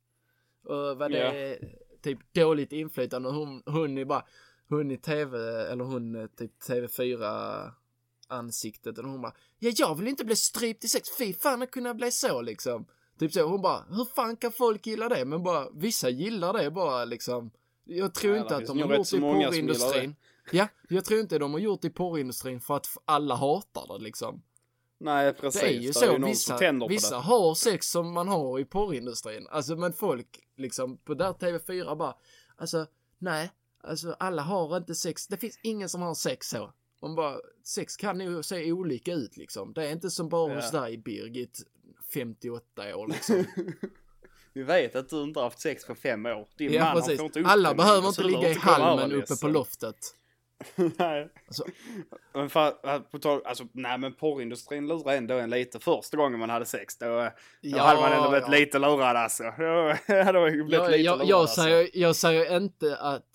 Och 0.63 0.97
vad 0.97 1.11
det 1.11 1.17
Ja. 1.17 1.33
är, 1.33 1.75
typ 2.01 2.33
dåligt 2.33 2.73
inflytande. 2.73 3.29
Och 3.29 3.35
Hon, 3.35 3.63
hon 3.65 3.97
är 3.97 4.05
bara, 4.05 4.25
hon 4.69 4.91
i 4.91 4.97
TV, 4.97 5.37
eller 5.71 5.83
hon 5.83 6.29
typ 6.37 6.51
TV4 6.63 7.71
ansiktet 8.27 8.97
och 8.97 9.03
hon 9.03 9.21
bara, 9.21 9.33
ja 9.59 9.71
jag 9.75 9.95
vill 9.97 10.07
inte 10.07 10.25
bli 10.25 10.35
strypt 10.35 10.83
i 10.83 10.87
sex, 10.87 11.09
fy 11.17 11.33
fan 11.33 11.61
att 11.61 11.71
kunna 11.71 11.93
bli 11.93 12.11
så 12.11 12.41
liksom. 12.41 12.85
Typ 13.19 13.33
så, 13.33 13.43
hon 13.43 13.61
bara, 13.61 13.85
hur 13.89 14.05
fan 14.05 14.37
kan 14.37 14.51
folk 14.51 14.87
gilla 14.87 15.09
det? 15.09 15.25
Men 15.25 15.43
bara, 15.43 15.69
vissa 15.69 16.09
gillar 16.09 16.53
det 16.53 16.71
bara 16.71 17.05
liksom. 17.05 17.51
Jag 17.83 18.13
tror 18.13 18.35
Ja, 18.35 18.41
inte 18.41 18.55
att 18.55 18.65
de 18.65 18.81
har 18.81 18.95
gjort 18.95 19.09
det 19.11 19.17
i 19.17 19.19
porrindustrin. 19.19 20.15
Ja, 20.51 20.67
jag 20.89 21.05
tror 21.05 21.19
inte 21.19 21.39
de 21.39 21.53
har 21.53 21.59
gjort 21.59 21.81
det 21.81 21.87
i 21.87 21.91
porrindustrin 21.91 22.61
för 22.61 22.75
att 22.75 22.87
alla 23.05 23.35
hatar 23.35 23.97
det 23.97 24.03
liksom. 24.03 24.41
Nej, 24.99 25.33
precis. 25.33 25.61
Det 25.61 25.67
är 25.67 25.71
ju 25.71 25.87
Det 25.87 25.93
så, 25.93 26.05
någon 26.17 26.35
som 26.35 26.57
vissa, 26.57 26.87
vissa 26.87 27.17
har 27.17 27.55
sex 27.55 27.89
som 27.89 28.13
man 28.13 28.27
har 28.27 28.59
i 28.59 28.65
porrindustrin. 28.65 29.47
Alltså 29.51 29.75
men 29.75 29.93
folk 29.93 30.39
liksom 30.55 30.97
på 30.97 31.13
där 31.13 31.33
TV4 31.33 31.95
bara, 31.95 32.15
alltså 32.55 32.85
nej, 33.17 33.51
alltså 33.83 34.15
alla 34.19 34.41
har 34.41 34.77
inte 34.77 34.95
sex, 34.95 35.27
det 35.27 35.37
finns 35.37 35.59
ingen 35.63 35.89
som 35.89 36.01
har 36.01 36.15
sex 36.15 36.49
så. 36.49 36.73
Man 37.01 37.15
bara, 37.15 37.37
sex 37.63 37.97
kan 37.97 38.19
ju 38.19 38.43
se 38.43 38.71
olika 38.71 39.13
ut 39.13 39.37
liksom. 39.37 39.73
Det 39.73 39.87
är 39.87 39.91
inte 39.91 40.09
som 40.09 40.29
bara 40.29 40.55
hos 40.55 40.73
Ja. 40.73 40.81
dig 40.81 40.97
Birgit, 40.97 41.63
58 42.13 42.95
år 42.95 43.07
liksom. 43.07 43.45
Vi 44.53 44.63
vet 44.63 44.95
att 44.95 45.09
du 45.09 45.23
inte 45.23 45.39
har 45.39 45.43
haft 45.43 45.59
sex 45.59 45.85
på 45.85 45.95
fem 45.95 46.25
år. 46.25 46.47
Din 46.57 46.73
ja 46.73 46.83
man 46.83 46.95
precis. 46.95 47.17
får 47.17 47.25
inte 47.25 47.39
upp 47.39 47.47
Alla 47.47 47.73
behöver 47.73 48.07
inte 48.07 48.23
ligga 48.23 48.49
i 48.49 48.53
halmen 48.53 49.11
uppe 49.11 49.35
på 49.41 49.47
loftet. 49.47 49.95
Nej. 50.97 51.29
Alltså, 51.47 51.63
Men 52.33 52.49
för, 52.49 52.73
att- 52.83 53.11
på 53.11 53.19
tal, 53.19 53.41
alltså, 53.45 53.63
nej 53.71 53.97
men 53.97 54.13
porrindustrin 54.13 54.87
lurar 54.87 55.13
ändå 55.13 55.35
en 55.35 55.49
lite 55.49 55.79
första 55.79 56.17
gången 56.17 56.39
man 56.39 56.49
hade 56.49 56.65
sex. 56.65 56.97
Då, 56.97 57.05
då 57.05 57.29
Ja, 57.61 57.83
hade 57.83 58.01
man 58.01 58.11
ändå 58.13 58.29
blivit 58.29 58.47
ja. 58.47 58.53
lite 58.59 58.79
lurad 58.79 59.15
alltså. 59.17 59.43
Då 60.07 60.23
hade 60.23 60.39
man 60.39 60.53
ju 60.53 60.63
blivit 60.63 60.73
jag, 60.73 60.91
lite 60.91 61.03
jag, 61.03 61.17
lurad 61.17 61.29
jag, 61.29 61.39
alltså. 61.39 61.61
säger, 61.61 61.89
jag 61.93 62.15
säger 62.15 62.57
inte 62.57 62.97
att 62.97 63.25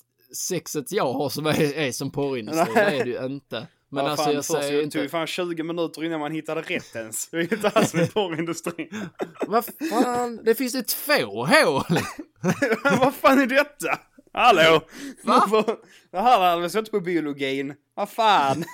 sexet 0.48 0.92
jag 0.92 1.12
har 1.12 1.28
som 1.28 1.46
är, 1.46 1.74
är 1.78 1.92
som 1.92 2.10
porrindustrin, 2.12 2.74
det 2.74 2.80
är 2.80 3.04
det 3.04 3.10
ju 3.10 3.24
inte. 3.26 3.66
Men 3.88 4.04
Ja, 4.04 4.10
alltså 4.10 4.24
fan, 4.24 4.34
jag 4.34 4.44
säger 4.44 4.62
det 4.62 4.90
tog 4.90 4.94
ju 4.94 5.00
inte, 5.02 5.08
fan 5.08 5.26
20 5.26 5.62
minuter 5.62 6.04
innan 6.04 6.20
man 6.20 6.32
hittade 6.32 6.60
rätt 6.62 6.96
ens. 6.96 7.28
Det 7.30 7.36
är 7.36 7.52
inte 7.54 7.68
alls 7.68 7.94
med 7.94 8.14
porrindustrin. 8.14 8.90
vad 9.46 9.64
fan, 9.64 10.40
det 10.44 10.54
finns 10.54 10.74
ju 10.74 10.82
två 10.82 11.44
hål! 11.46 11.98
Vad 13.00 13.14
fan 13.14 13.40
är 13.40 13.46
detta? 13.46 13.98
Hallå? 14.32 14.80
Va? 15.24 15.64
Det 16.10 16.18
här 16.20 16.40
hade 16.40 16.60
väl 16.60 16.70
suttit 16.70 16.90
på 16.90 17.00
biologin. 17.00 17.74
Vad 17.94 18.10
fan? 18.10 18.64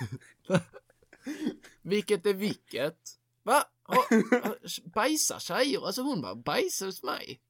Vilket 1.81 2.25
är 2.25 2.33
vilket? 2.33 2.97
Va? 3.43 3.63
Har- 3.83 4.89
Bajsar 4.93 5.39
tjejer? 5.39 5.85
Alltså 5.85 6.01
hon 6.01 6.21
bara 6.21 6.35
bajsar 6.35 6.85
hos 6.85 7.03
mig. 7.03 7.39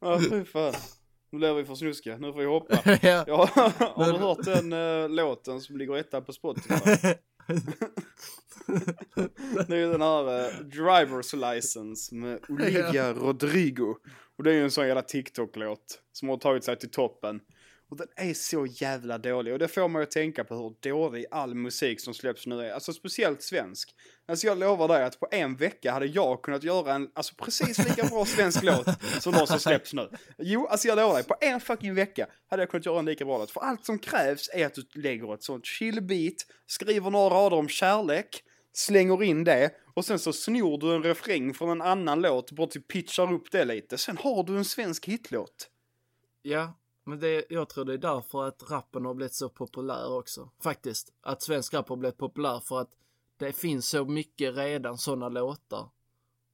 Ja, 0.00 0.20
fy 0.30 0.44
fan. 0.44 0.74
Nu 1.32 1.38
blir 1.38 1.54
vi 1.54 1.64
för 1.64 1.74
snuskiga. 1.74 2.16
Nu 2.18 2.32
får 2.32 2.38
vi 2.40 2.46
hoppa. 2.46 2.98
ja. 3.02 3.24
Ja, 3.26 3.48
har 3.54 4.04
du 4.06 4.12
Men- 4.12 4.20
hört 4.22 4.44
den 4.44 4.72
eh, 4.72 5.08
låten 5.08 5.60
som 5.60 5.76
ligger 5.76 5.96
etta 5.96 6.20
på 6.20 6.32
Spotify? 6.32 6.74
Det 9.68 9.74
är 9.74 9.76
ju 9.76 9.92
den 9.92 10.02
här 10.02 10.44
eh, 10.46 10.52
Driver's 10.60 11.54
License 11.54 12.14
med 12.14 12.40
Olivia 12.48 13.12
Rodrigo. 13.12 13.94
Och 14.40 14.44
det 14.44 14.50
är 14.50 14.54
ju 14.54 14.64
en 14.64 14.70
sån 14.70 14.86
jävla 14.86 15.02
TikTok-låt 15.02 16.00
som 16.12 16.28
har 16.28 16.36
tagit 16.36 16.64
sig 16.64 16.78
till 16.78 16.90
toppen. 16.90 17.40
Och 17.90 17.96
den 17.96 18.06
är 18.16 18.34
så 18.34 18.66
jävla 18.66 19.18
dålig 19.18 19.52
och 19.52 19.58
det 19.58 19.68
får 19.68 19.88
mig 19.88 20.02
att 20.02 20.10
tänka 20.10 20.44
på 20.44 20.54
hur 20.54 20.90
dålig 20.90 21.26
all 21.30 21.54
musik 21.54 22.00
som 22.00 22.14
släpps 22.14 22.46
nu 22.46 22.60
är. 22.60 22.72
Alltså 22.72 22.92
speciellt 22.92 23.42
svensk. 23.42 23.94
Alltså 24.28 24.46
jag 24.46 24.58
lovar 24.58 24.88
dig 24.88 25.04
att 25.04 25.20
på 25.20 25.28
en 25.30 25.56
vecka 25.56 25.92
hade 25.92 26.06
jag 26.06 26.42
kunnat 26.42 26.62
göra 26.62 26.94
en, 26.94 27.10
alltså 27.14 27.34
precis 27.34 27.78
lika 27.78 28.06
bra 28.06 28.24
svensk 28.24 28.62
låt 28.62 28.86
som 29.20 29.32
de 29.32 29.46
som 29.46 29.58
släpps 29.58 29.92
nu. 29.92 30.08
Jo, 30.38 30.66
alltså 30.66 30.88
jag 30.88 30.96
lovar 30.96 31.14
dig, 31.14 31.24
på 31.24 31.36
en 31.40 31.60
fucking 31.60 31.94
vecka 31.94 32.26
hade 32.50 32.62
jag 32.62 32.70
kunnat 32.70 32.86
göra 32.86 32.98
en 32.98 33.04
lika 33.04 33.24
bra 33.24 33.38
låt. 33.38 33.50
För 33.50 33.60
allt 33.60 33.84
som 33.84 33.98
krävs 33.98 34.50
är 34.54 34.66
att 34.66 34.74
du 34.74 35.00
lägger 35.00 35.34
ett 35.34 35.42
sånt 35.42 35.66
chill 35.66 36.02
beat, 36.02 36.46
skriver 36.66 37.10
några 37.10 37.34
rader 37.34 37.56
om 37.56 37.68
kärlek, 37.68 38.42
slänger 38.72 39.22
in 39.22 39.44
det 39.44 39.70
och 39.94 40.04
sen 40.04 40.18
så 40.18 40.32
snor 40.32 40.78
du 40.78 40.94
en 40.94 41.02
refräng 41.02 41.54
från 41.54 41.70
en 41.70 41.82
annan 41.82 42.20
låt, 42.20 42.52
bara 42.52 42.66
typ 42.66 42.88
pitchar 42.88 43.32
upp 43.32 43.50
det 43.52 43.64
lite. 43.64 43.98
Sen 43.98 44.16
har 44.16 44.42
du 44.44 44.56
en 44.56 44.64
svensk 44.64 45.06
hitlåt. 45.08 45.70
ja, 46.42 46.72
men 47.04 47.20
det, 47.20 47.44
jag 47.50 47.68
tror 47.68 47.84
det 47.84 47.92
är 47.92 47.98
därför 47.98 48.44
att 48.48 48.70
rappen 48.70 49.04
har 49.04 49.14
blivit 49.14 49.34
så 49.34 49.48
populär 49.48 50.12
också. 50.18 50.50
Faktiskt. 50.62 51.12
Att 51.20 51.42
svensk 51.42 51.74
rap 51.74 51.88
har 51.88 51.96
blivit 51.96 52.16
populär 52.18 52.60
för 52.60 52.80
att 52.80 52.90
det 53.36 53.52
finns 53.52 53.88
så 53.88 54.04
mycket 54.04 54.56
redan 54.56 54.98
sådana 54.98 55.28
låtar. 55.28 55.88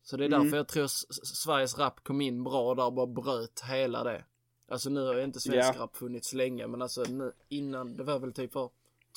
Så 0.02 0.16
det 0.16 0.24
är 0.24 0.26
Mm. 0.26 0.42
därför 0.42 0.56
jag 0.56 0.68
tror 0.68 0.86
Sveriges 1.26 1.78
rap 1.78 2.04
kom 2.04 2.20
in 2.20 2.44
bra 2.44 2.74
där 2.74 2.84
och 2.84 2.92
bara 2.92 3.06
bröt 3.06 3.60
hela 3.70 4.04
det. 4.04 4.24
Alltså 4.68 4.90
nu 4.90 5.06
har 5.06 5.14
ju 5.14 5.24
inte 5.24 5.40
svensk 5.40 5.74
Ja. 5.76 5.80
rap 5.82 5.96
funnits 5.96 6.32
länge 6.32 6.66
men 6.66 6.82
alltså 6.82 7.02
nu, 7.02 7.32
innan, 7.48 7.96
det 7.96 8.04
var 8.04 8.18
väl 8.18 8.32
typ 8.32 8.52
för 8.52 8.70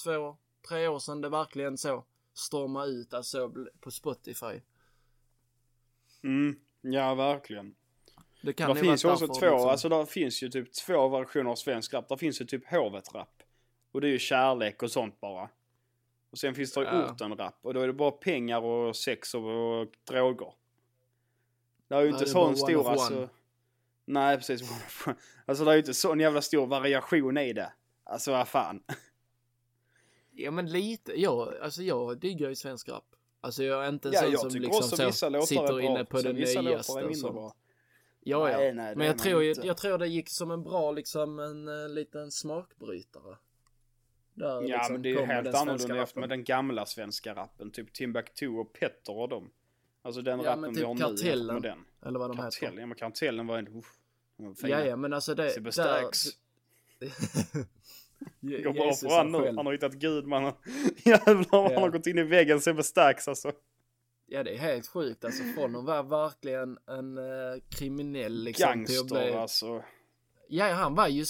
två, 0.03 0.37
tre 0.69 0.87
år 0.87 0.99
sedan 0.99 1.21
det 1.21 1.29
verkligen 1.29 1.77
så 1.77 2.05
storma 2.39 2.85
ut 2.85 3.13
alltså 3.13 3.53
på 3.79 3.91
Spotify. 3.91 4.61
Mm, 6.23 6.59
ja 6.81 7.15
verkligen. 7.15 7.75
Det 8.41 8.53
kan 8.53 8.73
Det 8.75 8.81
finns 8.81 9.05
ju 9.05 9.09
också 9.09 9.27
två, 9.27 9.33
liksom. 9.33 9.69
alltså 9.69 9.89
det 9.89 10.05
finns 10.05 10.43
ju 10.43 10.49
typ 10.49 10.73
två 10.73 11.07
versioner 11.07 11.51
av 11.51 11.55
svensk 11.55 11.93
rap. 11.93 12.09
Det 12.09 12.17
finns 12.17 12.41
ju 12.41 12.45
typ 12.45 12.71
hovet-rap. 12.71 13.43
Och 13.91 14.01
det 14.01 14.07
är 14.07 14.11
ju 14.11 14.19
kärlek 14.19 14.83
och 14.83 14.91
sånt 14.91 15.19
bara. 15.19 15.49
Och 16.29 16.37
sen 16.37 16.55
finns 16.55 16.73
det 16.73 16.83
Ja. 16.83 17.11
orten-rap. 17.11 17.59
Och 17.61 17.73
då 17.73 17.81
är 17.81 17.87
det 17.87 17.93
bara 17.93 18.11
pengar 18.11 18.61
och 18.61 18.95
sex 18.95 19.33
och, 19.33 19.79
och 19.81 19.87
droger. 20.03 20.53
Det 21.87 21.95
är 21.95 22.01
ju 22.01 22.09
inte 22.09 22.25
sån 22.25 22.57
stor 22.57 22.89
alltså. 22.91 23.29
Nej 24.05 24.37
precis. 24.37 24.61
Alltså 25.45 25.65
det 25.65 25.71
är 25.71 25.75
ju 25.75 25.79
inte 25.79 25.93
sån 25.93 26.19
jävla 26.19 26.41
stor 26.41 26.67
variation 26.67 27.37
i 27.37 27.53
det. 27.53 27.73
Alltså 28.03 28.31
vad 28.31 28.47
fan. 28.47 28.83
Ja 30.43 30.51
men 30.51 30.65
lite, 30.71 31.21
ja, 31.21 31.53
alltså 31.61 31.83
jag 31.83 32.19
diggar 32.19 32.49
ju 32.49 32.55
svensk 32.55 32.89
rap. 32.89 33.15
Alltså 33.41 33.63
jag 33.63 33.85
är 33.85 33.89
inte 33.89 34.07
en 34.07 34.13
Ja, 34.13 34.21
sån 34.21 34.31
jag 34.31 34.51
som 34.51 34.61
liksom 34.61 35.11
så 35.11 35.45
sitter 35.45 35.81
inne 35.81 36.05
på 36.05 36.21
det 36.21 36.33
nyaste 36.33 37.05
och 37.05 37.17
sånt. 37.17 37.55
Ja, 38.21 38.51
ja. 38.51 38.57
Nej, 38.57 38.73
nej, 38.73 38.95
men 38.95 39.07
jag 39.07 39.17
tror, 39.17 39.43
inte. 39.43 39.67
jag 39.67 39.77
tror 39.77 39.97
det 39.97 40.07
gick 40.07 40.29
som 40.29 40.51
en 40.51 40.63
bra 40.63 40.91
liksom 40.91 41.39
en 41.39 41.67
uh, 41.67 41.89
liten 41.89 42.31
smakbrytare. 42.31 43.37
Där 44.33 44.45
Ja 44.45 44.59
liksom 44.61 44.93
men 44.93 45.01
det 45.01 45.09
är 45.09 45.13
ju 45.13 45.25
helt 45.25 45.55
annorlunda 45.55 46.01
efter 46.03 46.19
med 46.19 46.29
den 46.29 46.43
gamla 46.43 46.85
svenska 46.85 47.35
rappen. 47.35 47.71
Typ 47.71 47.93
Timbuktu 47.93 48.47
och 48.47 48.73
Petter 48.73 49.17
och 49.17 49.29
dem. 49.29 49.51
Alltså 50.01 50.21
den 50.21 50.39
Ja, 50.39 50.45
rappen 50.45 50.61
men 50.61 50.69
vi 50.69 50.75
typ 50.75 50.85
har 50.85 50.93
nu 50.93 51.01
Kartellen. 51.01 51.53
med 51.53 51.61
den. 51.63 51.85
Eller 52.05 52.19
vad 52.19 52.29
de 52.29 52.37
Kartellen, 52.37 52.71
heter. 52.71 52.81
ja 52.81 52.87
men 52.87 52.97
kartellen 52.97 53.47
var 53.47 53.57
ändå... 53.57 53.71
Uff. 53.71 54.63
Ja, 54.63 54.85
ja, 54.85 54.95
men 54.95 55.13
alltså 55.13 55.35
det... 55.35 55.49
Sebbe 55.49 55.71
där-. 55.71 56.09
Je- 58.39 58.61
går 58.61 58.74
bra 58.74 58.93
för 58.93 59.09
han 59.17 59.32
nu. 59.32 59.38
själv. 59.38 59.57
Han 59.57 59.65
har 59.65 59.74
hittat 59.74 59.93
gud 59.93 60.28
man. 60.28 60.43
Jävlar 61.05 61.45
vad 61.51 61.72
Ja. 61.72 61.74
han 61.74 61.84
har 61.84 61.89
gått 61.89 62.07
in 62.07 62.17
i 62.17 62.24
väggen 62.24 62.61
Sebbe 62.61 62.84
Stax 62.84 63.28
alltså. 63.28 63.51
ja 64.28 64.43
det 64.43 64.53
är 64.53 64.57
helt 64.57 64.88
sjukt 64.88 65.26
alltså 65.26 65.43
från 65.43 65.76
att 65.76 65.86
vara 65.86 66.03
verkligen 66.03 66.78
en 66.88 67.17
uh, 67.17 67.55
kriminell 67.70 68.43
liksom 68.43 68.86
till 68.86 68.99
att 68.99 69.07
Gangster 69.07 69.15
bli... 69.26 69.34
alltså. 69.34 69.84
Ja 70.51 70.74
han 70.74 70.95
var 70.95 71.07
ju, 71.07 71.24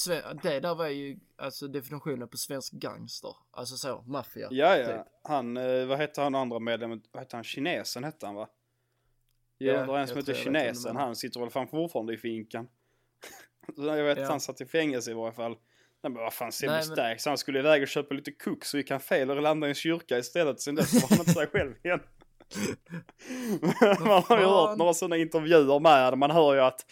det 0.44 0.60
där 0.60 0.76
var 0.76 0.88
ju 0.88 1.20
alltså 1.38 1.68
definitionen 1.68 2.28
på 2.28 2.38
svensk 2.38 2.74
gangster. 2.74 3.36
Alltså 3.52 3.76
så, 3.78 4.04
maffia. 4.08 4.48
Ja, 4.52 4.78
ja. 4.78 4.86
typ. 4.88 5.06
Han, 5.24 5.58
eh, 5.58 5.86
vad 5.86 5.98
hette 5.98 6.22
han 6.22 6.36
andra 6.36 6.60
medlemmen? 6.60 7.02
Vad 7.12 7.22
hette 7.24 7.36
han? 7.36 7.44
Kinesen 7.44 8.04
hette 8.04 8.26
han 8.26 8.36
va? 8.36 8.50
Ja, 9.58 9.72
Ja, 9.74 9.80
det 9.80 9.86
var 9.86 10.00
en 10.00 10.08
som 10.08 10.18
hette 10.18 10.34
Kinesen. 10.34 10.96
Han 10.96 11.16
sitter 11.16 11.40
väl 11.40 11.50
fan 11.50 11.68
fortfarande 11.68 12.14
i 12.14 12.18
finkan. 12.18 12.68
Jag 13.78 14.04
vet 14.04 14.18
att 14.18 14.24
Ja. 14.24 14.30
han 14.30 14.40
satt 14.40 14.62
i 14.62 14.66
fängelse 14.66 15.12
i 15.12 15.14
varje 15.14 15.34
fall. 15.34 15.58
Nej 16.04 16.12
men 16.12 16.22
vad 16.24 16.34
fan, 16.34 16.52
Sebbe 16.52 16.72
Nej, 16.72 16.82
men- 16.88 16.96
Stax, 16.96 17.26
han 17.26 17.38
skulle 17.38 17.60
iväg 17.60 17.82
och 17.82 17.88
köpa 17.88 18.16
lite 18.16 18.32
kok 18.32 18.66
så 18.66 18.78
gick 18.78 18.92
han 18.92 19.00
fel 19.00 19.30
och 19.32 19.42
landade 19.42 19.70
i 19.70 19.72
en 19.72 19.76
kyrka 19.76 20.18
istället. 20.18 20.62
Sen 20.62 20.76
dess 20.76 20.94
var 20.94 21.10
han 21.10 21.20
inte 21.20 21.32
sig 21.32 21.48
själv 21.48 21.74
igen. 21.84 22.00
man 24.00 24.24
har 24.24 24.40
ju 24.40 24.46
hört 24.46 24.78
några 24.78 24.94
sådana 24.94 25.18
intervjuer 25.18 25.80
med 25.80 26.18
man 26.18 26.32
hör 26.32 26.54
ju 26.54 26.60
att 26.62 26.86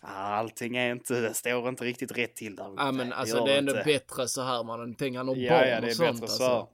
"Ah, 0.00 0.08
allting 0.34 0.76
är 0.76 0.92
inte, 0.92 1.20
det 1.20 1.34
står 1.34 1.68
inte 1.68 1.84
riktigt 1.84 2.18
rätt 2.18 2.36
till 2.36 2.56
där 2.56 2.74
Ja 2.76 2.92
men 2.92 3.12
alltså 3.12 3.36
gör 3.36 3.46
det 3.46 3.52
är 3.54 3.58
ändå 3.58 3.72
inte." 3.72 3.84
bättre 3.84 4.28
så 4.28 4.42
här 4.42 4.64
man 4.64 4.94
tänker 4.94 5.18
han 5.18 5.28
har 5.28 5.36
Ja, 5.36 5.50
barn 5.50 5.68
ja, 5.68 5.80
det 5.80 5.86
är 5.86 5.90
och 5.90 5.92
sånt 5.96 6.10
bättre 6.10 6.22
alltså. 6.24 6.36
så 6.36 6.44
här. 6.44 6.66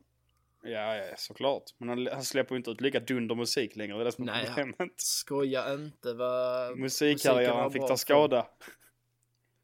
Ja, 0.72 0.97
ja, 0.97 1.05
såklart. 1.16 1.62
Men 1.79 1.89
han, 1.89 2.09
han 2.12 2.22
släpper 2.24 2.55
ju 2.55 2.57
inte 2.57 2.70
ut 2.70 2.81
lika 2.81 3.01
dunder 3.01 3.35
musik 3.35 3.77
längre, 3.77 3.95
det 3.97 4.03
är 4.03 4.05
det 4.05 4.12
som 4.12 4.29
är 4.29 4.45
problemet. 4.47 4.93
Skoja 4.97 5.74
inte 5.74 6.12
vad 6.12 6.79
Musikkarriären 6.79 7.70
fick 7.70 7.87
ta 7.87 7.97
skada. 7.97 8.47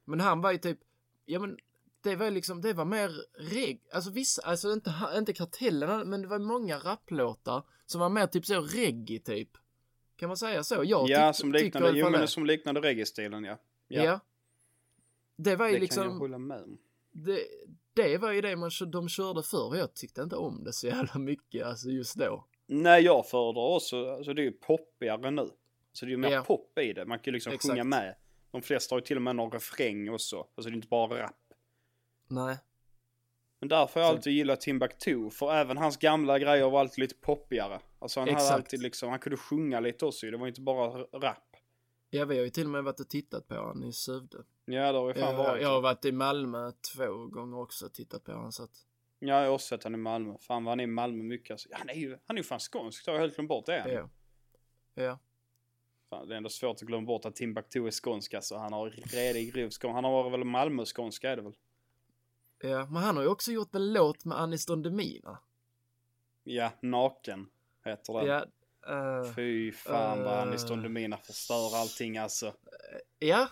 Men 0.05 0.21
han 0.21 0.41
var 0.41 0.53
ju 0.53 0.59
typ, 0.59 0.79
ja 1.25 1.39
men 1.39 1.57
det 2.03 2.17
var 2.17 2.31
liksom, 2.31 2.61
det 2.61 2.73
var 2.73 2.85
mer 2.85 3.11
reg, 3.39 3.81
alltså 3.93 4.11
vissa, 4.11 4.43
alltså 4.43 4.73
inte, 4.73 4.95
inte 5.17 5.33
kartellen, 5.33 6.11
men 6.11 6.23
det 6.23 6.29
var 6.29 6.39
många 6.39 6.79
rapplåtar 6.79 7.63
som 7.87 8.01
var 8.01 8.09
mer 8.09 8.27
typ 8.27 8.47
så 8.47 8.61
reggae 8.61 9.19
typ. 9.19 9.51
Kan 10.17 10.29
man 10.29 10.37
säga 10.37 10.65
så? 10.65 10.75
Jag 10.85 11.11
Ja, 11.11 11.33
som 11.33 11.55
alla 11.75 11.91
jo, 11.95 12.11
men 12.11 12.21
det. 12.21 12.27
som 12.29 12.47
liknande 12.47 12.81
reggae-stilen, 12.81 13.45
ja. 13.45 13.59
Ja. 13.89 14.21
Det 15.37 15.57
var 15.57 15.69
ju 15.69 15.79
det 15.79 15.87
kan 15.87 15.97
jag 15.97 16.05
liksom, 16.07 16.19
hålla 16.21 16.39
med 16.39 16.63
om. 16.63 16.79
det, 17.13 17.41
det 17.95 18.19
var 18.19 18.33
ju 18.33 18.41
det 18.41 18.57
man, 18.57 18.71
de 18.93 19.09
körde 19.09 19.43
förr 19.43 19.77
jag 19.77 19.95
tyckte 19.95 20.23
inte 20.23 20.37
om 20.37 20.65
det 20.65 20.73
så 20.73 20.87
jävla 20.87 21.19
mycket, 21.19 21.67
alltså 21.67 21.89
just 21.89 22.15
då. 22.17 22.45
Nej, 22.67 23.03
jag 23.05 23.27
föredrar 23.29 23.75
också, 23.77 24.11
alltså 24.11 24.35
det 24.35 24.43
är 24.43 24.45
ju 24.45 24.53
poppigare 24.53 25.31
nu. 25.31 25.49
Så 25.93 26.05
det 26.05 26.09
är 26.09 26.11
ju 26.11 26.17
mer 26.17 26.31
Ja. 26.31 26.45
pop 26.45 26.79
i 26.79 26.93
det, 26.93 27.05
man 27.07 27.19
kan 27.19 27.25
ju 27.31 27.33
liksom 27.33 27.53
Exakt. 27.53 27.73
sjunga 27.73 27.85
med. 27.85 28.15
De 28.51 28.63
flesta 28.63 28.95
har 28.95 29.01
ju 29.01 29.05
till 29.07 29.17
och 29.17 29.23
med 29.23 29.37
någon 29.37 29.51
refräng 29.53 30.11
också, 30.11 30.37
alltså 30.37 30.63
det 30.63 30.73
är 30.73 30.77
inte 30.77 30.89
bara 30.89 31.23
rap. 31.23 31.37
Nej. 32.33 32.57
Men 33.61 33.69
därför 33.69 34.01
har 34.01 34.07
jag 34.07 34.17
alltid 34.17 34.33
gillat 34.33 34.61
Timbuktu, 34.61 35.31
för 35.31 35.55
även 35.55 35.77
hans 35.77 35.97
gamla 35.97 36.39
grejer 36.39 36.71
var 36.71 36.81
alltid 36.81 36.99
lite 36.99 37.15
poppigare. 37.15 37.81
Alltså 37.99 38.21
han 38.21 38.29
hade 38.29 38.41
Exakt. 38.41 38.55
alltid 38.55 38.83
liksom, 38.83 39.11
han 39.11 39.19
kunde 39.19 39.37
sjunga 39.37 39.81
lite 39.81 40.07
också 40.07 40.31
det 40.31 40.37
var 40.37 40.47
inte 40.47 40.61
bara 40.61 41.03
rap. 41.03 41.57
Ja, 42.11 42.25
vi 42.25 42.37
har 42.37 42.45
ju 42.45 42.51
till 42.51 42.65
och 42.65 42.71
med 42.71 42.85
varit 42.85 43.01
och 43.01 43.09
tittat 43.09 43.49
på 43.49 43.55
han 43.55 43.85
i 43.85 43.93
Sövde. 43.93 44.39
Ja, 44.65 44.93
det 44.93 44.99
har 44.99 45.09
ju 45.09 45.15
fan 45.15 45.31
Jag, 45.31 45.37
varit. 45.37 45.63
jag 45.63 45.69
har 45.69 45.81
varit 45.81 46.05
i 46.05 46.13
Malmö 46.13 46.73
två 46.97 47.27
gånger 47.27 47.59
också 47.59 47.87
och 47.87 47.95
tittat 47.95 48.25
på 48.25 48.33
han 48.33 48.53
så 48.53 48.63
att... 48.63 48.87
Ja, 49.19 49.41
jag 49.41 49.47
har 49.47 49.55
också 49.55 49.67
sett 49.67 49.85
han 49.85 49.95
i 49.95 49.99
Malmö. 49.99 50.35
Fan 50.41 50.65
vad 50.65 50.73
han 50.73 50.81
är 50.81 50.85
i 50.85 50.87
Malmö 50.87 51.25
mycket 51.25 51.51
alltså. 51.51 51.69
Han 51.73 51.89
är 51.89 51.95
ju, 51.95 52.19
han 52.27 52.37
är 52.37 52.41
ju 52.41 52.45
fan 52.45 52.61
skånsk, 52.61 53.05
det 53.05 53.11
har 53.11 53.17
jag 53.17 53.23
helt 53.23 53.35
glömt 53.35 53.49
bort 53.49 53.67
det. 53.67 53.93
Ja. 53.93 54.09
Ja. 54.95 55.19
Fan, 56.11 56.29
det 56.29 56.35
är 56.35 56.37
ändå 56.37 56.49
svårt 56.49 56.77
att 56.77 56.83
glömma 56.83 57.07
bort 57.07 57.25
att 57.25 57.37
Timbuktu 57.37 57.87
är 57.87 57.91
skånsk 57.91 58.35
alltså. 58.35 58.57
Han 58.57 58.73
har 58.73 58.91
redig 58.91 59.55
grov 59.55 59.71
skånsk. 59.71 59.95
Han 59.95 60.05
har 60.05 60.31
väl 60.31 60.45
Malmö-skånska 60.45 61.31
är 61.31 61.37
det 61.37 61.43
väl? 61.43 61.55
Ja, 62.63 62.87
men 62.91 63.03
han 63.03 63.17
har 63.17 63.23
ju 63.23 63.29
också 63.29 63.53
gjort 63.53 63.75
en 63.75 63.93
låt 63.93 64.25
med 64.25 64.41
Aniston 64.41 64.83
Demina. 64.83 65.39
Ja, 66.45 66.71
Naken 66.81 67.47
heter 67.85 68.13
den. 68.13 68.27
Ja. 68.27 68.45
eh, 69.23 69.33
Fy 69.35 69.73
fan 69.73 70.23
vad 70.25 70.33
Eh. 70.35 70.43
Aniston 70.43 70.83
Demina 70.83 71.17
förstör 71.17 71.77
allting 71.77 72.19
alltså. 72.19 72.53
ja, 73.19 73.49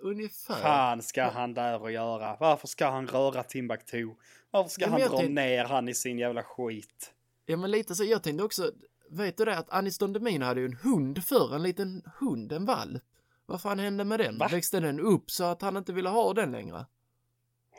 ungefär. 0.00 0.54
Fan 0.54 1.02
ska 1.02 1.24
han 1.30 1.54
där 1.54 1.82
och 1.82 1.92
göra? 1.92 2.36
Varför 2.40 2.68
ska 2.68 2.86
han 2.90 3.06
röra 3.06 3.42
Timbuktu? 3.42 4.14
Varför 4.50 4.70
ska 4.70 4.84
Ja, 4.84 4.90
han 4.90 5.00
dra 5.00 5.22
ner 5.22 5.64
han 5.64 5.88
i 5.88 5.94
sin 5.94 6.18
jävla 6.18 6.42
skit? 6.42 7.14
Ja, 7.46 7.56
men 7.56 7.70
lite 7.70 7.94
så. 7.94 8.04
Jag 8.04 8.22
tänkte 8.22 8.44
också, 8.44 8.72
vet 9.10 9.36
du 9.36 9.44
det 9.44 9.58
att 9.58 9.70
Aniston 9.70 10.12
Demina 10.12 10.44
hade 10.46 10.60
ju 10.60 10.66
en 10.66 10.76
hund 10.82 11.24
förr, 11.24 11.54
en 11.54 11.62
liten 11.62 12.02
hund, 12.20 12.52
en 12.52 12.64
valp. 12.66 13.02
Vad 13.46 13.62
fan 13.62 13.78
hände 13.78 14.04
med 14.04 14.20
den? 14.20 14.38
Va? 14.38 14.48
Växte 14.50 14.80
den 14.80 15.00
upp 15.00 15.30
så 15.30 15.44
att 15.44 15.62
han 15.62 15.76
inte 15.76 15.92
ville 15.92 16.08
ha 16.08 16.32
den 16.34 16.52
längre? 16.52 16.86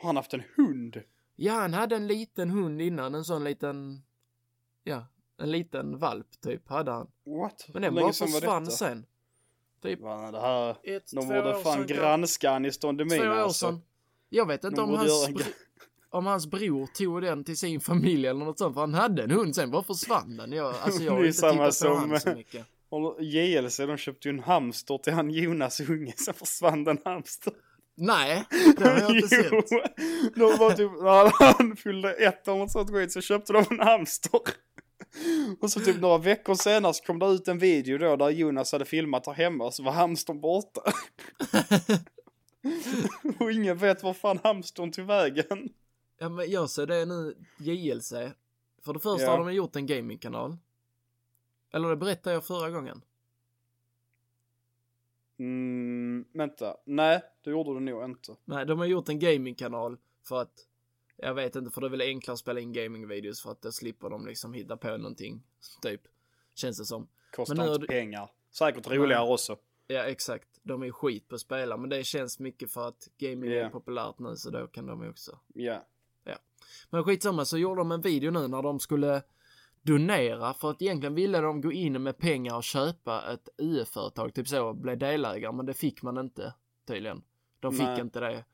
Har 0.00 0.06
han 0.08 0.16
haft 0.16 0.34
en 0.34 0.42
hund? 0.56 1.02
Ja, 1.36 1.52
han 1.52 1.74
hade 1.74 1.96
en 1.96 2.06
liten 2.06 2.50
hund 2.50 2.82
innan, 2.82 3.14
en 3.14 3.24
sån 3.24 3.44
liten, 3.44 4.02
ja, 4.84 5.06
en 5.38 5.50
liten 5.50 5.98
valp 5.98 6.40
typ 6.40 6.68
hade 6.68 6.90
han. 6.90 7.10
What? 7.26 7.66
Men 7.72 7.82
den 7.82 7.94
länge 7.94 8.06
bara 8.06 8.12
försvann 8.12 8.66
sen. 8.66 9.06
Typ 9.82 10.00
Fan, 10.00 10.32
det 10.32 10.40
här... 10.40 10.76
ett, 10.82 11.10
De 11.12 11.28
borde 11.28 11.54
fan 11.62 11.86
granska 11.86 12.50
Aniston 12.50 12.96
Demina 12.96 13.16
Två 13.24 13.30
år 13.30 13.34
alltså. 13.34 13.66
sedan. 13.66 13.80
Jag 14.28 14.46
vet 14.46 14.64
inte 14.64 14.76
De 14.76 14.90
om 14.90 14.94
hans, 14.96 15.28
en 15.28 15.36
om 16.10 16.26
hans 16.26 16.46
bror 16.46 16.86
tog 16.86 17.22
den 17.22 17.44
till 17.44 17.56
sin 17.56 17.80
familj 17.80 18.26
eller 18.26 18.44
något 18.44 18.58
sånt, 18.58 18.74
för 18.74 18.80
han 18.80 18.94
hade 18.94 19.22
en 19.22 19.30
hund 19.30 19.54
sen, 19.54 19.70
bara 19.70 19.82
försvann 19.82 20.36
den. 20.36 20.52
Jag, 20.52 20.74
alltså 20.80 21.02
jag 21.02 21.12
har 21.16 21.24
inte 21.24 21.32
tittat 21.36 21.56
på 21.66 21.72
som- 21.72 22.10
han 22.10 22.20
så 22.20 22.34
mycket. 22.34 22.66
Och 22.88 23.22
JLC 23.22 23.76
de 23.76 23.96
köpte 23.96 24.28
ju 24.28 24.34
en 24.34 24.40
hamster 24.42 24.98
till 24.98 25.12
han 25.12 25.30
Jonas 25.30 25.80
unge, 25.80 26.12
sen 26.16 26.34
försvann 26.34 26.84
den 26.84 26.98
hamster. 27.04 27.52
Nej, 27.98 28.44
det 28.78 28.88
har 28.88 28.98
jag 29.00 29.16
inte 29.16 29.28
sett. 29.28 29.50
de 30.34 30.56
var 30.58 30.70
typ, 30.74 30.90
när 30.92 31.54
han 31.58 31.76
fyllde 31.76 32.12
ett 32.12 32.48
år 32.48 32.62
och 32.62 32.70
sånt 32.70 32.90
skit 32.90 33.12
så 33.12 33.20
köpte 33.20 33.52
de 33.52 33.64
en 33.70 33.80
hamster. 33.80 34.40
Och 35.60 35.70
så 35.70 35.80
typ 35.80 36.00
några 36.00 36.18
veckor 36.18 36.54
senare 36.54 36.94
så 36.94 37.04
kom 37.04 37.18
det 37.18 37.26
ut 37.26 37.48
en 37.48 37.58
video 37.58 37.98
då 37.98 38.16
där 38.16 38.30
Jonas 38.30 38.72
hade 38.72 38.84
filmat 38.84 39.24
där 39.24 39.32
hemma 39.32 39.70
så 39.70 39.82
var 39.82 39.92
hamstern 39.92 40.40
borta. 40.40 40.80
och 43.38 43.52
ingen 43.52 43.76
vet 43.76 44.02
var 44.02 44.14
fan 44.14 44.38
hamstern 44.44 44.92
tog 44.92 45.06
vägen. 45.06 45.68
Ja, 46.18 46.28
men 46.28 46.50
jag 46.50 46.70
ser 46.70 46.86
det 46.86 47.04
nu, 47.04 47.34
JLC. 47.58 48.10
För 48.84 48.92
det 48.92 49.00
första 49.00 49.24
Ja. 49.24 49.30
har 49.30 49.38
de 49.38 49.54
gjort 49.54 49.76
en 49.76 49.86
gamingkanal. 49.86 50.56
Eller 51.72 51.88
det 51.88 51.96
berättade 51.96 52.34
jag 52.34 52.44
förra 52.44 52.70
gången. 52.70 53.02
Mm, 55.38 56.24
vänta, 56.32 56.76
nej 56.84 57.22
det 57.42 57.50
gjorde 57.50 57.74
du 57.74 57.80
nog 57.80 58.04
inte. 58.04 58.36
Nej, 58.44 58.66
de 58.66 58.78
har 58.78 58.86
gjort 58.86 59.08
en 59.08 59.18
gamingkanal 59.18 59.96
för 60.22 60.40
att, 60.40 60.66
jag 61.16 61.34
vet 61.34 61.56
inte, 61.56 61.70
för 61.70 61.80
det 61.80 61.86
är 61.86 61.90
väl 61.90 62.00
enklare 62.00 62.32
att 62.32 62.38
spela 62.38 62.60
in 62.60 62.72
gamingvideos 62.72 63.42
för 63.42 63.50
att 63.50 63.62
då 63.62 63.72
slipper 63.72 64.10
de 64.10 64.26
liksom 64.26 64.52
hitta 64.54 64.76
på 64.76 64.96
någonting, 64.96 65.42
typ. 65.82 66.00
Känns 66.54 66.78
det 66.78 66.84
som. 66.84 67.08
Kostar 67.36 67.56
Men 67.56 67.74
inte 67.74 67.86
pengar. 67.86 68.30
Säkert 68.50 68.90
roligare 68.90 69.28
också. 69.32 69.56
Ja, 69.86 70.02
exakt. 70.04 70.48
De 70.62 70.82
är 70.82 70.90
skit 70.90 71.28
på 71.28 71.34
att 71.34 71.40
spela, 71.40 71.76
men 71.76 71.90
det 71.90 72.04
känns 72.04 72.38
mycket 72.38 72.70
för 72.70 72.88
att 72.88 73.08
gaming 73.18 73.50
Ja. 73.50 73.66
är 73.66 73.70
populärt 73.70 74.18
nu, 74.18 74.36
så 74.36 74.50
då 74.50 74.66
kan 74.66 74.86
de 74.86 75.08
också. 75.08 75.38
Ja. 75.54 75.84
Men 76.90 77.04
skitsamma, 77.04 77.44
så 77.44 77.58
gjorde 77.58 77.80
de 77.80 77.92
en 77.92 78.00
video 78.00 78.30
nu 78.30 78.48
när 78.48 78.62
de 78.62 78.80
skulle 78.80 79.22
donera, 79.86 80.54
för 80.54 80.70
att 80.70 80.82
egentligen 80.82 81.14
ville 81.14 81.40
de 81.40 81.60
gå 81.60 81.72
in 81.72 82.02
med 82.02 82.18
pengar 82.18 82.56
och 82.56 82.64
köpa 82.64 83.32
ett 83.32 83.48
UF-företag, 83.58 84.34
typ 84.34 84.48
så, 84.48 84.74
bli 84.74 84.96
delägare, 84.96 85.52
men 85.52 85.66
det 85.66 85.74
fick 85.74 86.02
man 86.02 86.18
inte 86.18 86.54
tydligen. 86.86 87.22
De 87.60 87.72
fick 87.72 87.86
Nej. 87.86 88.00
inte 88.00 88.20
det 88.20 88.44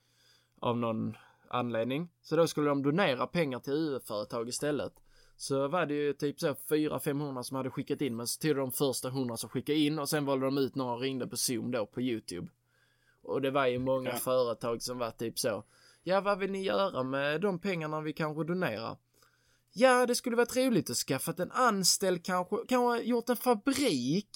av 0.61 0.79
någon 0.79 1.17
anledning. 1.49 2.09
Så 2.23 2.37
då 2.37 2.47
skulle 2.47 2.69
de 2.69 2.83
donera 2.83 3.27
pengar 3.27 3.59
till 3.59 3.73
UF-företag 3.73 4.49
istället. 4.49 4.93
Så 5.37 5.69
var 5.69 5.87
det 5.87 5.95
ju 5.95 6.13
typ 6.13 6.41
så 6.41 6.47
400-500 6.49 7.43
som 7.43 7.57
hade 7.57 7.71
skickat 7.71 8.01
in, 8.01 8.17
men 8.17 8.27
så 8.27 8.41
tog 8.41 8.57
de 8.57 8.73
första 8.73 9.09
100 9.09 9.37
som 9.37 9.51
skickade 9.51 9.79
in 9.79 9.99
och 9.99 10.09
sen 10.09 10.25
valde 10.25 10.47
de 10.47 10.59
ut 10.59 10.75
några 10.75 10.95
och 10.95 11.01
ringde 11.01 11.27
på 11.27 11.37
Zoom 11.37 11.71
då 11.71 11.87
på 11.87 12.01
YouTube. 12.01 12.49
Och 13.23 13.43
det 13.43 13.51
var 13.51 13.67
ju 13.67 13.79
många 13.79 14.11
Ja. 14.11 14.17
företag 14.17 14.83
som 14.83 14.99
var 14.99 15.11
typ 15.11 15.39
så. 15.39 15.65
Ja, 16.03 16.21
vad 16.21 16.39
vill 16.39 16.51
ni 16.51 16.63
göra 16.63 17.03
med 17.03 17.41
de 17.41 17.59
pengarna 17.59 18.01
vi 18.01 18.13
kanske 18.13 18.45
donerar? 18.45 18.97
Ja, 19.75 20.07
det 20.07 20.15
skulle 20.15 20.37
varit 20.37 20.57
roligt 20.57 20.91
att 20.91 20.97
skaffa 20.97 21.35
en 21.39 21.51
anställd 21.53 22.25
kanske, 22.25 22.57
kanske 22.69 23.03
gjort 23.05 23.29
en 23.29 23.37
fabrik. 23.37 24.29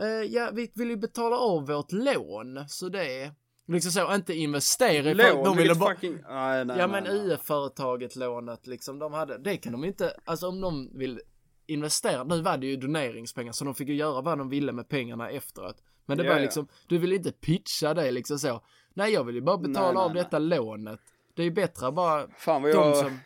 Eh, 0.00 0.06
ja, 0.06 0.50
vi 0.52 0.72
vill 0.74 0.90
ju 0.90 0.96
betala 0.96 1.36
av 1.38 1.66
vårt 1.66 1.92
lån, 1.92 2.64
så 2.68 2.88
det 2.88 3.22
är 3.22 3.32
liksom 3.66 3.92
så, 3.92 4.14
inte 4.14 4.34
investera 4.34 5.10
i 5.10 5.14
Lån, 5.14 5.44
de 5.44 5.56
ville 5.56 5.74
bara, 5.74 5.94
fucking... 5.94 6.18
Nej, 6.28 6.64
nej, 6.64 6.78
Ja 6.78 6.86
nej, 6.86 7.02
men. 7.02 7.12
UF-företaget 7.12 8.16
lånet 8.16 8.66
liksom, 8.66 8.98
de 8.98 9.12
hade, 9.12 9.38
det 9.38 9.56
kan 9.56 9.72
de 9.72 9.84
inte, 9.84 10.14
alltså 10.24 10.48
om 10.48 10.60
de 10.60 10.98
vill 10.98 11.20
investera, 11.66 12.24
nu 12.24 12.42
var 12.42 12.56
det 12.58 12.66
ju 12.66 12.76
doneringspengar 12.76 13.52
så 13.52 13.64
de 13.64 13.74
fick 13.74 13.88
ju 13.88 13.94
göra 13.94 14.20
vad 14.20 14.38
de 14.38 14.48
ville 14.48 14.72
med 14.72 14.88
pengarna 14.88 15.30
efteråt. 15.30 15.76
Men 16.06 16.18
det 16.18 16.24
Ja, 16.24 16.30
var 16.30 16.36
ja. 16.38 16.42
liksom, 16.42 16.68
du 16.88 16.98
vill 16.98 17.12
inte 17.12 17.32
pitcha 17.32 17.94
det 17.94 18.10
liksom 18.10 18.38
så. 18.38 18.64
Nej 18.94 19.12
jag 19.12 19.24
vill 19.24 19.34
ju 19.34 19.40
bara 19.40 19.58
betala 19.58 20.00
av 20.00 20.14
detta 20.14 20.38
lånet. 20.38 21.00
Det 21.34 21.42
är 21.42 21.44
ju 21.44 21.50
bättre 21.50 21.86
att 21.86 21.94
bara, 21.94 22.28
Fan 22.38 22.62
vad 22.62 22.72
de 22.72 22.88
jag... 22.88 22.96
som, 22.96 23.18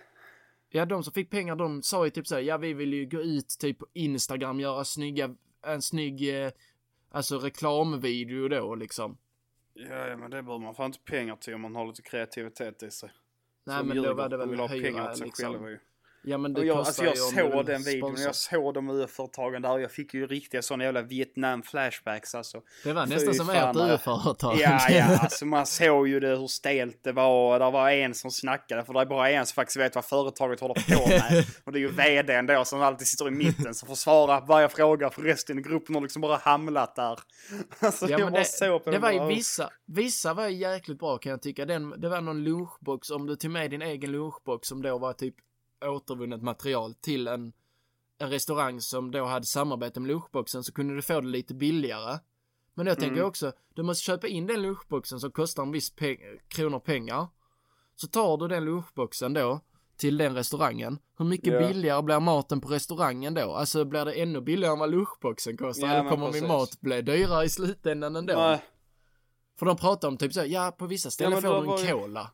ja 0.75 0.85
de 0.85 1.05
som 1.05 1.13
fick 1.13 1.31
pengar 1.31 1.57
de 1.57 1.83
sa 1.83 2.05
ju 2.05 2.11
typ 2.11 2.27
så 2.27 2.35
här, 2.35 2.43
ja 2.43 2.59
vi 2.59 2.75
vill 2.75 2.95
ju 2.95 3.07
gå 3.07 3.21
ut 3.21 3.57
typ 3.61 3.79
på 3.79 3.87
Instagram, 3.93 4.61
göra 4.61 4.85
snygga, 4.85 5.35
en 5.67 5.83
snygg, 5.83 6.45
eh, 6.45 6.53
alltså 7.11 7.39
reklamvideo 7.39 8.49
då 8.49 8.75
liksom. 8.75 9.19
Ja, 9.75 10.09
ja, 10.09 10.17
men 10.17 10.31
det 10.31 10.43
behöver 10.43 10.65
man 10.65 10.75
fan 10.75 10.87
inte 10.87 10.99
pengar 10.99 11.37
till 11.37 11.55
om 11.55 11.61
man 11.61 11.75
har 11.75 11.87
lite 11.87 12.03
kreativitet 12.03 12.83
i 12.83 12.91
sig. 12.91 13.11
Nej 13.65 13.79
Så 13.79 13.85
men 13.85 14.03
då 14.03 14.15
var 14.15 14.29
det 14.29 14.37
De 14.37 14.41
väl 14.41 14.49
vill 14.49 14.61
ha 14.61 14.69
pengar 14.69 14.91
hyra 14.91 15.11
åt 15.11 15.19
sig 15.19 15.27
liksom. 15.27 15.53
själva 15.53 15.71
ju. 15.71 15.79
Ja 16.27 16.39
men 16.39 16.55
det 16.55 16.61
Och 16.61 16.67
jag, 16.67 16.77
alltså 16.77 17.05
jag 17.05 17.19
såg 17.19 17.67
den 17.67 17.83
videon 17.83 18.17
jag 18.19 18.35
såg 18.35 18.75
de 18.75 18.91
UF-företagen 18.91 19.63
där 19.63 19.73
och 19.73 19.81
jag 19.81 19.93
fick 19.93 20.15
ju 20.15 20.27
riktiga 20.27 20.63
sådana 20.63 20.85
jävla 20.85 21.03
Vietnam-flashbacks 21.03 22.37
alltså. 22.37 22.63
Det 22.85 22.93
var 22.93 23.07
Fy 23.07 23.15
nästan 23.15 23.35
som 23.35 23.47
fan, 23.47 23.81
ert 23.81 23.91
UF-företag. 23.91 24.57
Ja, 24.61 24.81
ja, 24.91 25.19
alltså 25.19 25.47
man 25.47 25.67
såg 25.67 26.09
ju 26.09 26.21
det 26.21 26.37
hur 26.37 26.47
stelt 26.47 27.05
det 27.05 27.13
var 27.13 27.53
och 27.53 27.59
det 27.59 27.71
var 27.71 27.91
en 27.91 28.15
som 28.15 28.31
snackade 28.31 28.85
för 28.85 28.93
det 28.93 29.01
är 29.01 29.07
bara 29.07 29.31
en 29.31 29.47
som 29.47 29.55
faktiskt 29.55 29.77
vet 29.77 29.95
vad 29.95 30.05
företaget 30.05 30.61
håller 30.61 30.75
på 30.75 31.09
med. 31.09 31.45
Och 31.65 31.73
det 31.73 31.79
är 31.79 31.81
ju 31.81 31.91
vdn 31.91 32.47
då 32.47 32.65
som 32.65 32.83
alltid 32.83 33.07
sitter 33.07 33.29
i 33.29 33.31
mitten 33.31 33.75
som 33.75 33.89
får 33.89 33.95
svara 33.95 34.41
på 34.41 34.47
varje 34.47 34.69
fråga 34.69 35.11
för 35.11 35.23
resten 35.23 35.59
i 35.59 35.63
gruppen 35.63 35.95
har 35.95 36.03
liksom 36.03 36.23
bara 36.23 36.37
hamnat 36.37 36.97
där. 36.97 37.19
Alltså 37.79 38.05
Ja, 38.09 38.19
jag 38.19 38.33
bara 38.33 38.39
det, 38.39 38.45
såg 38.45 38.85
på 38.85 38.91
det 38.91 38.99
var 38.99 39.13
ju 39.13 39.27
vissa, 39.27 39.71
vissa 39.87 40.35
var 40.35 40.49
ju 40.49 40.57
jäkligt 40.57 40.99
bra 40.99 41.19
kan 41.19 41.31
jag 41.31 41.43
tycka. 41.43 41.67
Den, 41.67 42.01
det 42.01 42.09
var 42.09 42.21
någon 42.21 42.45
lunchbox, 42.45 43.11
om 43.11 43.27
du 43.27 43.37
tog 43.37 43.51
med 43.51 43.71
din 43.71 43.83
egen 43.83 44.13
lunchbox 44.13 44.69
som 44.69 44.83
då 44.83 44.99
var 44.99 45.13
typ 45.13 45.35
återvunnet 45.91 46.43
material 46.43 46.95
till 46.95 47.29
en, 47.29 47.53
en 48.19 48.31
restaurang 48.31 48.81
som 48.81 49.11
då 49.11 49.25
hade 49.25 49.47
samarbete 49.47 50.01
med 50.01 50.09
lunchboxen 50.09 50.65
så 50.65 50.73
kunde 50.73 50.95
du 50.95 51.03
få 51.03 51.21
det 51.21 51.27
lite 51.29 51.55
billigare. 51.55 52.19
Men 52.75 52.87
jag 52.87 52.99
tänker 52.99 53.17
Mm. 53.17 53.29
också, 53.29 53.53
du 53.75 53.83
måste 53.83 54.05
köpa 54.05 54.27
in 54.29 54.47
den 54.47 54.63
lunchboxen 54.63 55.21
som 55.21 55.31
kostar 55.31 55.63
en 55.63 55.71
viss 55.73 55.97
peng- 55.97 56.39
kronor 56.49 56.79
pengar. 56.79 57.27
Så 57.97 58.07
tar 58.09 58.37
du 58.37 58.49
den 58.49 58.65
lunchboxen 58.65 59.35
då 59.35 59.61
till 59.97 60.17
den 60.17 60.35
restaurangen. 60.35 60.99
Hur 61.19 61.25
mycket 61.25 61.53
Ja. 61.53 61.69
billigare 61.69 62.03
blir 62.03 62.21
maten 62.21 62.61
på 62.61 62.69
restaurangen 62.69 63.35
då? 63.35 63.53
Alltså 63.55 63.85
blir 63.85 64.05
det 64.05 64.13
ännu 64.13 64.41
billigare 64.41 64.73
än 64.73 64.79
vad 64.79 64.91
lunchboxen 64.91 65.57
kostar? 65.57 65.87
Ja, 65.87 65.93
Eller 65.95 66.11
kommer 66.11 66.25
min 66.25 66.33
precis. 66.33 66.49
mat 66.49 66.81
bli 66.81 67.03
dyrare 67.03 67.45
i 67.45 67.49
slutändan 67.49 68.17
ändå? 68.17 68.35
Nej, 68.35 68.65
För 69.59 69.67
de 69.67 69.77
pratar 69.77 70.09
om 70.09 70.17
typ 70.17 70.33
så, 70.33 70.43
ja 70.47 70.75
på 70.79 70.87
vissa 70.87 71.11
ställen 71.11 71.33
Ja, 71.33 71.41
får 71.41 71.63
du 71.63 71.73
en 71.83 71.87
ju- 71.87 71.93
cola. 71.93 72.31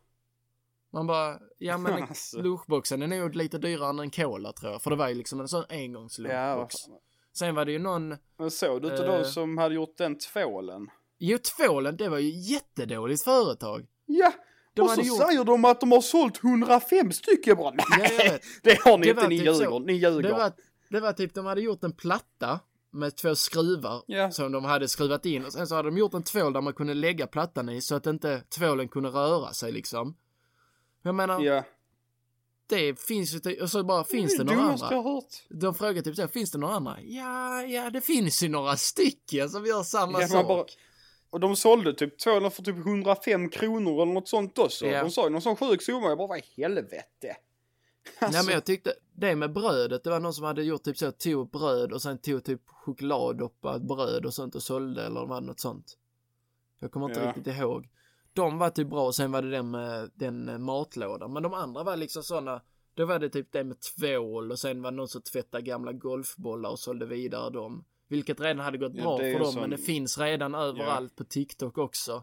Man 0.92 1.06
bara, 1.06 1.38
ja 1.58 1.78
men 1.78 1.92
en 1.92 2.02
Alltså. 2.08 2.42
lunchboxen 2.42 3.02
är 3.02 3.06
nog 3.06 3.34
lite 3.36 3.58
dyrare 3.58 3.90
än 3.90 3.98
en 3.98 4.10
cola 4.10 4.52
tror 4.52 4.72
jag. 4.72 4.82
För 4.82 4.90
det 4.90 4.96
var 4.96 5.08
ju 5.08 5.14
liksom 5.14 5.40
en 5.40 5.48
sån 5.48 5.64
ja, 5.68 5.76
engångslunchbox. 5.76 6.74
Sen 7.38 7.54
var 7.54 7.64
det 7.64 7.72
ju 7.72 7.78
någon, 7.78 8.16
men 8.38 8.50
såg 8.50 8.82
du 8.82 8.88
inte 8.90 9.04
Eh. 9.06 9.18
de 9.18 9.24
som 9.24 9.58
hade 9.58 9.74
gjort 9.74 9.96
den 9.96 10.18
tvålen? 10.18 10.88
jo 11.18 11.38
tvålen, 11.38 11.96
det 11.96 12.08
var 12.08 12.18
ju 12.18 12.30
jättedåligt 12.52 13.24
företag. 13.24 13.86
Ja, 14.06 14.32
De 14.74 14.82
och 14.82 14.90
så 14.90 15.00
gjort- 15.00 15.18
säger 15.22 15.44
de 15.44 15.64
att 15.64 15.80
de 15.80 15.92
har 15.92 16.00
sålt 16.00 16.44
105 16.44 17.12
stycken 17.12 17.56
bara. 17.56 17.70
Nej, 17.98 18.10
Ja, 18.24 18.38
det 18.62 18.80
har 18.80 18.98
ni 18.98 19.04
Det 19.04 19.10
inte, 19.10 19.28
ni 19.28 19.38
typ 19.38 19.46
ljuger, 19.46 19.64
så. 19.64 19.78
ni 19.78 19.92
ljuger. 19.92 20.22
Det 20.22 20.32
var, 20.32 20.52
det 20.90 21.00
var 21.00 21.12
typ, 21.12 21.34
de 21.34 21.46
hade 21.46 21.60
gjort 21.60 21.84
en 21.84 21.92
platta 21.92 22.60
med 22.92 23.16
två 23.16 23.34
skruvar 23.34 24.02
Ja. 24.06 24.30
som 24.30 24.52
de 24.52 24.64
hade 24.64 24.88
skruvat 24.88 25.26
in 25.26 25.44
och 25.44 25.52
sen 25.52 25.66
så 25.66 25.74
hade 25.74 25.88
de 25.90 25.98
gjort 25.98 26.14
en 26.14 26.22
tvål 26.22 26.52
där 26.52 26.60
man 26.60 26.72
kunde 26.72 26.94
lägga 26.94 27.26
plattan 27.26 27.68
i 27.68 27.80
så 27.80 27.94
att 27.94 28.06
inte 28.06 28.40
tvålen 28.58 28.88
kunde 28.88 29.08
röra 29.08 29.52
sig 29.52 29.72
liksom. 29.72 30.16
Jag 31.02 31.14
menar, 31.14 31.40
Ja. 31.40 31.64
det 32.66 33.00
finns 33.00 33.34
ju, 33.46 33.62
och 33.62 33.70
så 33.70 33.84
bara, 33.84 34.04
finns 34.04 34.36
det 34.38 34.44
det 34.44 34.54
några 34.54 34.68
andra? 34.72 34.88
jag 34.90 35.02
hört. 35.02 35.44
De 35.48 35.74
frågar 35.74 36.02
typ 36.02 36.16
så 36.16 36.28
finns 36.28 36.50
det 36.50 36.58
några 36.58 36.74
andra? 36.74 36.96
Ja, 37.02 37.62
ja, 37.62 37.90
det 37.90 38.00
finns 38.00 38.42
ju 38.42 38.48
några 38.48 38.76
stycken 38.76 39.50
som 39.50 39.66
gör 39.66 39.82
samma 39.82 40.20
Ja, 40.20 40.28
sak. 40.28 40.48
bara- 40.48 40.64
Och 41.30 41.40
de 41.40 41.56
sålde 41.56 41.94
typ 41.94 42.18
tvålen 42.18 42.50
för 42.50 42.62
typ 42.62 42.76
105 42.76 43.48
kronor 43.50 44.02
eller 44.02 44.12
något 44.12 44.28
sånt 44.28 44.58
också. 44.58 44.86
Ja. 44.86 45.02
De 45.02 45.10
sa 45.10 45.24
ju 45.24 45.30
någon 45.30 45.42
sån 45.42 45.56
sjuk 45.56 45.82
summa. 45.82 46.08
Jag 46.08 46.18
bara, 46.18 46.28
vad 46.28 46.38
i 46.38 46.42
helvete? 46.56 47.36
Alltså, 48.18 48.36
Nej 48.38 48.44
men 48.46 48.54
jag 48.54 48.64
tyckte, 48.64 48.92
det 49.14 49.36
med 49.36 49.52
brödet, 49.52 50.04
det 50.04 50.10
var 50.10 50.20
någon 50.20 50.34
som 50.34 50.44
hade 50.44 50.62
gjort 50.62 50.82
typ 50.82 50.98
så, 50.98 51.12
tog 51.12 51.50
bröd 51.50 51.92
och 51.92 52.02
sen 52.02 52.18
tog 52.18 52.44
typ 52.44 52.60
chokladdoppat 52.66 53.82
bröd 53.82 54.26
och 54.26 54.34
sånt 54.34 54.54
och 54.54 54.62
sålde 54.62 55.06
eller 55.06 55.26
vad 55.26 55.42
något 55.42 55.60
sånt. 55.60 55.96
Jag 56.78 56.90
kommer 56.92 57.08
inte 57.08 57.20
Ja. 57.20 57.28
riktigt 57.28 57.46
ihåg. 57.56 57.88
De 58.40 58.58
var 58.58 58.70
typ 58.70 58.88
bra 58.88 59.06
och 59.06 59.14
sen 59.14 59.32
var 59.32 59.42
det 59.42 59.50
den 59.50 59.70
med 59.70 60.10
den 60.14 60.62
matlådan. 60.62 61.32
Men 61.32 61.42
de 61.42 61.54
andra 61.54 61.82
var 61.82 61.96
liksom 61.96 62.22
såna, 62.22 62.60
då 62.94 63.04
var 63.04 63.18
det 63.18 63.28
typ 63.30 63.52
det 63.52 63.64
med 63.64 63.76
tvål 63.80 64.50
och 64.50 64.58
sen 64.58 64.82
var 64.82 64.90
det 64.90 64.96
någon 64.96 65.08
som 65.08 65.22
tvättade 65.22 65.62
gamla 65.62 65.92
golfbollar 65.92 66.70
och 66.70 66.78
sålde 66.78 67.06
vidare 67.06 67.50
dem. 67.50 67.84
Vilket 68.08 68.40
redan 68.40 68.58
hade 68.64 68.78
gått 68.78 68.92
Ja, 68.94 69.02
bra 69.02 69.18
det 69.18 69.32
för 69.32 69.38
dem, 69.40 69.52
sån- 69.52 69.60
men 69.60 69.70
det 69.70 69.78
finns 69.78 70.18
redan 70.18 70.54
överallt 70.54 71.16
på 71.16 71.24
TikTok 71.24 71.78
också. 71.78 72.22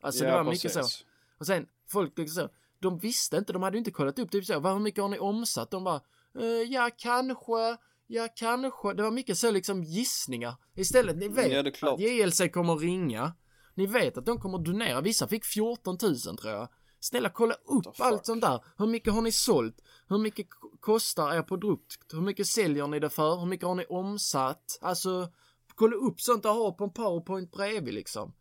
Alltså 0.00 0.24
det 0.24 0.30
ja, 0.30 0.36
var 0.36 0.44
mycket 0.52 0.72
så. 0.72 0.78
precis. 0.78 1.04
Och 1.38 1.46
sen, 1.46 1.66
folk 1.88 2.18
liksom 2.18 2.48
så, 2.48 2.54
de 2.78 2.98
visste 2.98 3.36
inte, 3.36 3.52
de 3.52 3.62
hade 3.62 3.78
inte 3.78 3.90
kollat 3.90 4.18
upp 4.18 4.30
typ 4.30 4.44
så, 4.44 4.60
vad, 4.60 4.72
hur 4.72 4.80
mycket 4.80 5.02
har 5.02 5.08
ni 5.08 5.18
omsatt? 5.18 5.70
De 5.70 5.84
bara, 5.84 6.00
eh, 6.40 6.44
ja 6.46 6.90
kanske, 6.98 7.76
ja 8.06 8.28
kanske. 8.36 8.92
Det 8.94 9.02
var 9.02 9.10
mycket 9.10 9.38
så 9.38 9.50
liksom 9.50 9.82
gissningar. 9.84 10.54
Istället, 10.74 11.16
ni 11.16 11.28
vet 11.28 11.52
Ja, 11.52 11.62
det 11.62 11.82
att 11.82 12.00
JLC 12.00 12.48
kommer 12.52 12.76
ringa. 12.76 13.32
Ni 13.74 13.86
vet 13.86 14.18
att 14.18 14.26
de 14.26 14.40
kommer 14.40 14.58
donera. 14.58 15.00
Vissa 15.00 15.28
fick 15.28 15.44
14 15.44 15.98
000 16.02 16.16
tror 16.36 16.52
jag. 16.52 16.68
Snälla 17.00 17.28
kolla 17.30 17.54
upp 17.54 17.86
allt 17.98 18.26
sånt 18.26 18.42
där. 18.42 18.64
Hur 18.78 18.86
mycket 18.86 19.12
har 19.12 19.22
ni 19.22 19.32
sålt? 19.32 19.76
Hur 20.08 20.18
mycket 20.18 20.46
kostar 20.80 21.34
er 21.34 21.42
produkt? 21.42 22.12
Hur 22.12 22.20
mycket 22.20 22.46
säljer 22.46 22.86
ni 22.86 22.98
det 22.98 23.10
för? 23.10 23.36
Hur 23.36 23.46
mycket 23.46 23.66
har 23.66 23.74
ni 23.74 23.84
omsatt? 23.88 24.78
Alltså, 24.80 25.28
kolla 25.74 25.96
upp 25.96 26.20
sånt 26.20 26.44
och 26.44 26.50
ha 26.54 26.72
på 26.72 26.84
en 26.84 26.92
powerpoint 26.92 27.50
bredvid 27.52 27.94
liksom. 27.94 28.32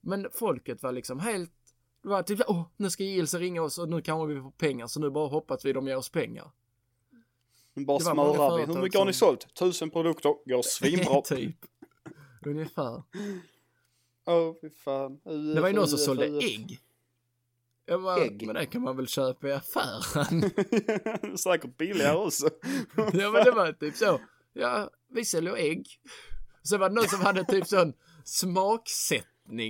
Men 0.00 0.26
folket 0.32 0.82
var 0.82 0.92
liksom 0.92 1.20
helt, 1.20 1.52
det 2.02 2.08
var 2.08 2.22
typ 2.22 2.40
åh, 2.48 2.62
nu 2.76 2.90
ska 2.90 3.04
JLC 3.04 3.34
ringa 3.34 3.62
oss 3.62 3.78
och 3.78 3.88
nu 3.88 4.02
kanske 4.02 4.34
vi 4.34 4.40
får 4.40 4.50
pengar 4.50 4.86
så 4.86 5.00
nu 5.00 5.10
bara 5.10 5.28
hoppas 5.28 5.64
vi 5.64 5.72
de 5.72 5.86
ger 5.86 5.96
oss 5.96 6.08
pengar. 6.08 6.50
Bara 7.74 8.00
smörar 8.00 8.56
vi. 8.66 8.72
Hur 8.74 8.82
mycket 8.82 8.98
har 8.98 9.06
ni 9.06 9.12
sålt? 9.12 9.54
Tusen 9.54 9.90
produkter. 9.90 10.34
Går 10.46 10.62
svinbra. 10.64 11.20
typ. 11.22 11.56
Ungefär. 12.46 13.02
Åh, 14.30 14.54
fy 14.60 14.70
fan. 14.70 15.12
UF, 15.24 15.54
Det 15.54 15.60
var 15.60 15.68
ju 15.68 15.74
någon 15.74 15.88
som 15.88 15.96
UF, 15.98 16.04
sålde 16.04 16.28
UF. 16.28 16.44
ägg. 16.44 16.78
Jag 17.86 18.02
bara, 18.02 18.24
Ägg? 18.24 18.46
men 18.46 18.54
det 18.54 18.66
kan 18.66 18.82
man 18.82 18.96
väl 18.96 19.06
köpa 19.08 19.48
i 19.48 19.52
affären? 19.52 20.50
Säkert 21.38 21.76
billigare 21.76 22.16
också. 22.16 22.50
ja 22.96 23.30
men 23.30 23.44
det 23.44 23.50
var 23.50 23.72
typ 23.72 23.96
så. 23.96 24.20
Ja, 24.52 24.90
vi 25.08 25.24
säljer 25.24 25.56
ägg. 25.56 25.86
Så 26.62 26.78
var 26.78 26.88
det 26.88 26.94
någon 26.94 27.08
som 27.08 27.20
hade 27.20 27.44
typ 27.44 27.66
sån 27.66 27.92
smaksättning. 28.24 29.26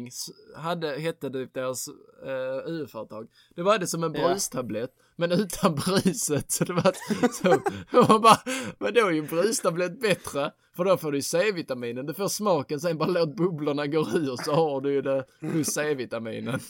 S- 0.08 0.30
Hade, 0.56 0.88
hette 1.00 1.30
typ 1.30 1.54
deras 1.54 1.88
uh, 1.88 2.66
UF-företag. 2.66 3.28
Det 3.56 3.62
var 3.62 3.78
det 3.78 3.86
som 3.86 4.04
en 4.04 4.14
Ja. 4.14 4.28
brustablett. 4.28 4.90
Men 5.16 5.32
utan 5.32 5.74
bruset. 5.86 6.52
Så 6.52 6.64
det 6.64 6.72
var 6.72 6.92
så. 7.32 7.52
Och 8.14 8.20
bara, 8.20 8.38
men 8.78 8.94
då 8.94 9.06
är 9.06 9.10
ju 9.10 9.22
brustablett 9.22 10.00
bättre. 10.00 10.52
För 10.76 10.84
då 10.84 10.96
får 10.96 11.12
du 11.12 11.22
C-vitaminen. 11.22 12.06
Du 12.06 12.14
får 12.14 12.28
smaken, 12.28 12.80
sen 12.80 12.98
bara 12.98 13.08
låt 13.08 13.36
bubblorna 13.36 13.86
gå 13.86 13.98
ur 14.00 14.36
så 14.44 14.52
har 14.54 14.80
du 14.80 14.92
ju 14.92 15.02
det 15.02 15.24
plus 15.40 15.66
C-vitaminen. 15.74 16.60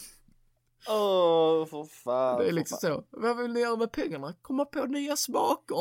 Åh, 0.89 1.67
för 1.67 1.85
fan. 1.85 2.39
Det 2.41 2.49
är 2.49 2.53
liksom 2.53 2.79
så. 2.81 3.05
Vad 3.11 3.37
vill 3.37 3.53
ni 3.53 3.61
göra 3.61 3.77
med 3.77 3.93
pengarna? 3.93 4.35
Komma 4.43 4.65
på 4.65 4.85
nya 4.85 5.17
smaker. 5.17 5.77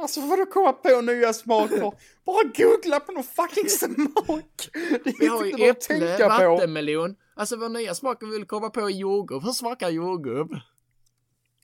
Alltså 0.00 0.20
vadå 0.20 0.46
komma 0.46 0.72
på 0.72 1.00
nya 1.00 1.32
smaker? 1.32 1.80
Bara 2.24 2.42
googla 2.56 3.00
på 3.00 3.12
någon 3.12 3.24
fucking 3.24 3.68
smak! 3.68 4.68
Det 5.04 5.10
är 5.10 5.20
Vi 5.20 5.26
har 5.26 5.44
ju 5.44 5.68
äpple, 5.68 6.28
vattenmelon. 6.28 7.16
Alltså 7.34 7.56
vår 7.56 7.68
nya 7.68 7.94
smak 7.94 8.22
vi 8.22 8.30
vill 8.30 8.44
komma 8.44 8.70
på 8.70 8.80
är 8.80 8.88
jordgubb. 8.88 9.42
Hur 9.42 9.52
smakar 9.52 9.88
jordgubb? 9.88 10.54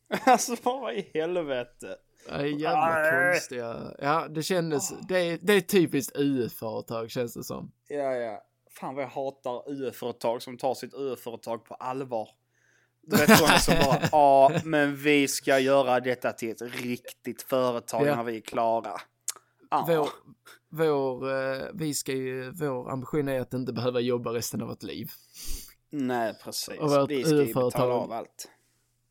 Alltså 0.26 0.56
vad 0.62 0.94
i 0.94 1.10
helvete. 1.14 1.96
Det 2.26 2.32
är 2.32 2.44
jävla 2.44 2.94
Nej. 2.94 3.32
konstiga. 3.32 3.94
Ja, 3.98 4.28
det 4.28 4.42
kändes. 4.42 4.92
Det 5.08 5.18
är, 5.18 5.38
det 5.42 5.52
är 5.52 5.60
typiskt 5.60 6.16
UF-företag 6.16 7.10
känns 7.10 7.34
det 7.34 7.44
som. 7.44 7.72
Ja, 7.88 8.14
ja. 8.14 8.44
Fan 8.70 8.94
vad 8.94 9.04
jag 9.04 9.08
hatar 9.08 9.70
UF-företag 9.70 10.42
som 10.42 10.56
tar 10.56 10.74
sitt 10.74 10.94
UF-företag 10.94 11.64
på 11.64 11.74
allvar. 11.74 12.28
Du 13.06 13.16
vet 13.16 13.38
sådana 13.38 13.58
som 13.58 13.74
bara, 13.74 14.00
ja 14.12 14.60
men 14.64 14.96
vi 14.96 15.28
ska 15.28 15.58
göra 15.58 16.00
detta 16.00 16.32
till 16.32 16.50
ett 16.50 16.62
riktigt 16.62 17.42
företag 17.42 18.06
Ja. 18.06 18.16
när 18.16 18.24
vi 18.24 18.36
är 18.36 18.40
klara. 18.40 19.00
Vår, 19.86 20.08
vår, 20.68 21.30
eh, 21.32 21.62
vi 21.74 21.94
ska 21.94 22.12
ju, 22.12 22.50
vår 22.50 22.90
ambition 22.90 23.28
är 23.28 23.40
att 23.40 23.54
inte 23.54 23.72
behöva 23.72 24.00
jobba 24.00 24.32
resten 24.32 24.62
av 24.62 24.68
vårt 24.68 24.82
liv. 24.82 25.10
Nej 25.90 26.34
precis, 26.44 26.78
Och 26.78 27.10
vi 27.10 27.24
ska 27.24 27.34
ju 27.36 27.54
betala 27.54 27.94
av 27.94 28.12
allt. 28.12 28.50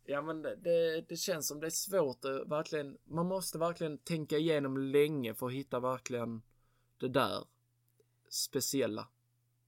Ja 0.05 0.21
men 0.21 0.41
det, 0.41 0.55
det, 0.55 1.01
det 1.09 1.15
känns 1.17 1.47
som 1.47 1.59
det 1.59 1.65
är 1.67 1.69
svårt 1.69 2.25
att 2.25 2.47
verkligen, 2.51 2.97
man 3.03 3.25
måste 3.25 3.57
verkligen 3.57 3.97
tänka 3.97 4.37
igenom 4.37 4.77
länge 4.77 5.33
för 5.33 5.45
att 5.47 5.53
hitta 5.53 5.79
verkligen 5.79 6.41
det 6.99 7.09
där 7.09 7.43
speciella. 8.29 9.07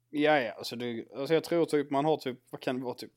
Ja, 0.09 0.39
ja, 0.41 0.51
alltså, 0.53 0.75
det, 0.75 1.05
alltså 1.15 1.33
jag 1.33 1.43
tror 1.43 1.65
typ 1.65 1.91
man 1.91 2.05
har 2.05 2.17
typ, 2.17 2.39
vad 2.49 2.61
kan 2.61 2.79
det 2.79 2.85
vara, 2.85 2.95
typ 2.95 3.11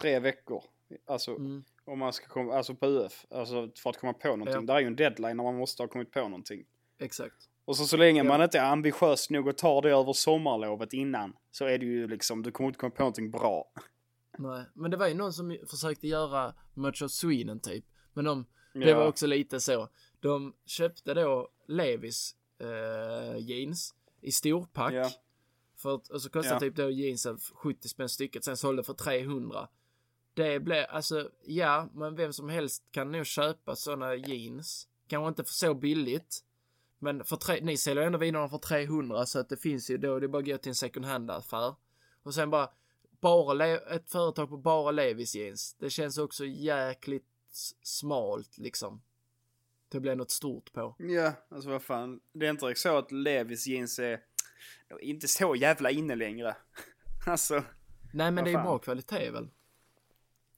tre 0.00 0.18
veckor. 0.18 0.64
Alltså 1.06 1.30
Mm. 1.36 1.64
om 1.84 1.98
man 1.98 2.12
ska 2.12 2.26
komma, 2.26 2.54
alltså 2.54 2.74
på 2.74 2.86
UF, 2.86 3.26
alltså 3.30 3.70
för 3.82 3.90
att 3.90 3.96
komma 3.98 4.12
på 4.12 4.28
någonting. 4.28 4.54
Ja. 4.54 4.60
Där 4.60 4.74
är 4.74 4.80
ju 4.80 4.86
en 4.86 4.96
deadline 4.96 5.36
när 5.36 5.44
man 5.44 5.56
måste 5.56 5.82
ha 5.82 5.88
kommit 5.88 6.10
på 6.12 6.20
någonting. 6.20 6.64
Exakt. 6.98 7.48
Och 7.64 7.76
så 7.76 7.84
så 7.84 7.96
länge 7.96 8.20
Ja. 8.20 8.24
man 8.24 8.42
inte 8.42 8.58
är 8.58 8.72
ambitiös 8.72 9.30
nog 9.30 9.46
och 9.48 9.56
tar 9.56 9.82
det 9.82 9.90
över 9.90 10.12
sommarlovet 10.12 10.92
innan 10.92 11.36
så 11.50 11.64
är 11.64 11.78
det 11.78 11.86
ju 11.86 12.08
liksom, 12.08 12.42
du 12.42 12.50
kommer 12.50 12.68
inte 12.68 12.78
komma 12.78 12.90
på 12.90 13.02
någonting 13.02 13.30
bra. 13.30 13.72
Nej, 14.38 14.64
men 14.74 14.90
det 14.90 14.96
var 14.96 15.08
ju 15.08 15.14
någon 15.14 15.32
som 15.32 15.58
försökte 15.70 16.08
göra 16.08 16.54
Much 16.74 17.02
of 17.02 17.10
Sweden 17.10 17.60
typ. 17.60 17.84
Men 18.12 18.24
de, 18.24 18.46
det 18.74 18.90
Ja. 18.90 18.98
var 18.98 19.06
också 19.08 19.26
lite 19.26 19.60
så. 19.60 19.88
De 20.20 20.54
köpte 20.66 21.14
då 21.14 21.48
Levis 21.68 22.36
eh, 22.58 23.38
jeans 23.38 23.94
i 24.20 24.32
storpack. 24.32 24.92
Ja. 24.92 25.10
För 25.76 25.94
att, 25.94 26.08
och 26.08 26.22
så 26.22 26.30
kostade 26.30 26.54
Ja. 26.54 26.60
typ 26.60 26.76
då 26.76 26.90
jeansen 26.90 27.38
70 27.54 27.88
spänn 27.88 28.08
stycket. 28.08 28.44
Sen 28.44 28.56
sålde 28.56 28.82
för 28.82 28.94
300. 28.94 29.68
Det 30.34 30.60
blir, 30.60 30.82
alltså, 30.82 31.30
ja, 31.46 31.88
men 31.94 32.14
vem 32.14 32.32
som 32.32 32.48
helst 32.48 32.84
kan 32.90 33.12
nog 33.12 33.26
köpa 33.26 33.76
såna 33.76 34.14
jeans. 34.14 34.88
Kanske 35.06 35.28
inte 35.28 35.44
för 35.44 35.52
så 35.52 35.74
billigt. 35.74 36.40
Men 36.98 37.24
för 37.24 37.36
tre, 37.36 37.58
ni 37.62 37.76
säljer 37.76 38.04
ändå 38.04 38.18
vidare 38.18 38.48
för 38.48 38.58
300 38.58 39.26
så 39.26 39.38
att 39.38 39.48
det 39.48 39.56
finns 39.56 39.90
ju 39.90 39.98
då, 39.98 40.18
det 40.18 40.26
är 40.26 40.28
bara 40.28 40.38
att 40.38 40.46
gå 40.46 40.58
till 40.58 40.68
en 40.68 40.74
second 40.74 41.06
hand 41.06 41.30
affär. 41.30 41.74
Och 42.22 42.34
sen 42.34 42.50
bara, 42.50 42.70
bara 43.20 43.66
ett 43.66 44.10
företag 44.10 44.48
på 44.48 44.56
bara 44.56 44.90
Levis 44.90 45.34
jeans. 45.34 45.76
Det 45.78 45.90
känns 45.90 46.18
också 46.18 46.44
jäkligt 46.44 47.26
smalt 47.82 48.58
liksom. 48.58 49.02
Det 49.88 50.00
blir 50.00 50.16
något 50.16 50.30
stort 50.30 50.72
på. 50.72 50.96
Ja, 50.98 51.32
alltså 51.48 51.70
vad 51.70 51.82
fan. 51.82 52.20
Det 52.32 52.46
är 52.46 52.50
inte 52.50 52.66
direkt 52.66 52.80
så 52.80 52.98
att 52.98 53.12
Levis 53.12 53.66
jeans 53.66 53.98
är 53.98 54.20
inte 55.00 55.28
så 55.28 55.56
jävla 55.56 55.90
inne 55.90 56.14
längre. 56.14 56.56
alltså, 57.26 57.64
Nej 58.12 58.30
men 58.30 58.44
det 58.44 58.50
är 58.50 58.54
fan. 58.54 58.64
bra 58.64 58.78
kvalitet 58.78 59.30
väl? 59.30 59.48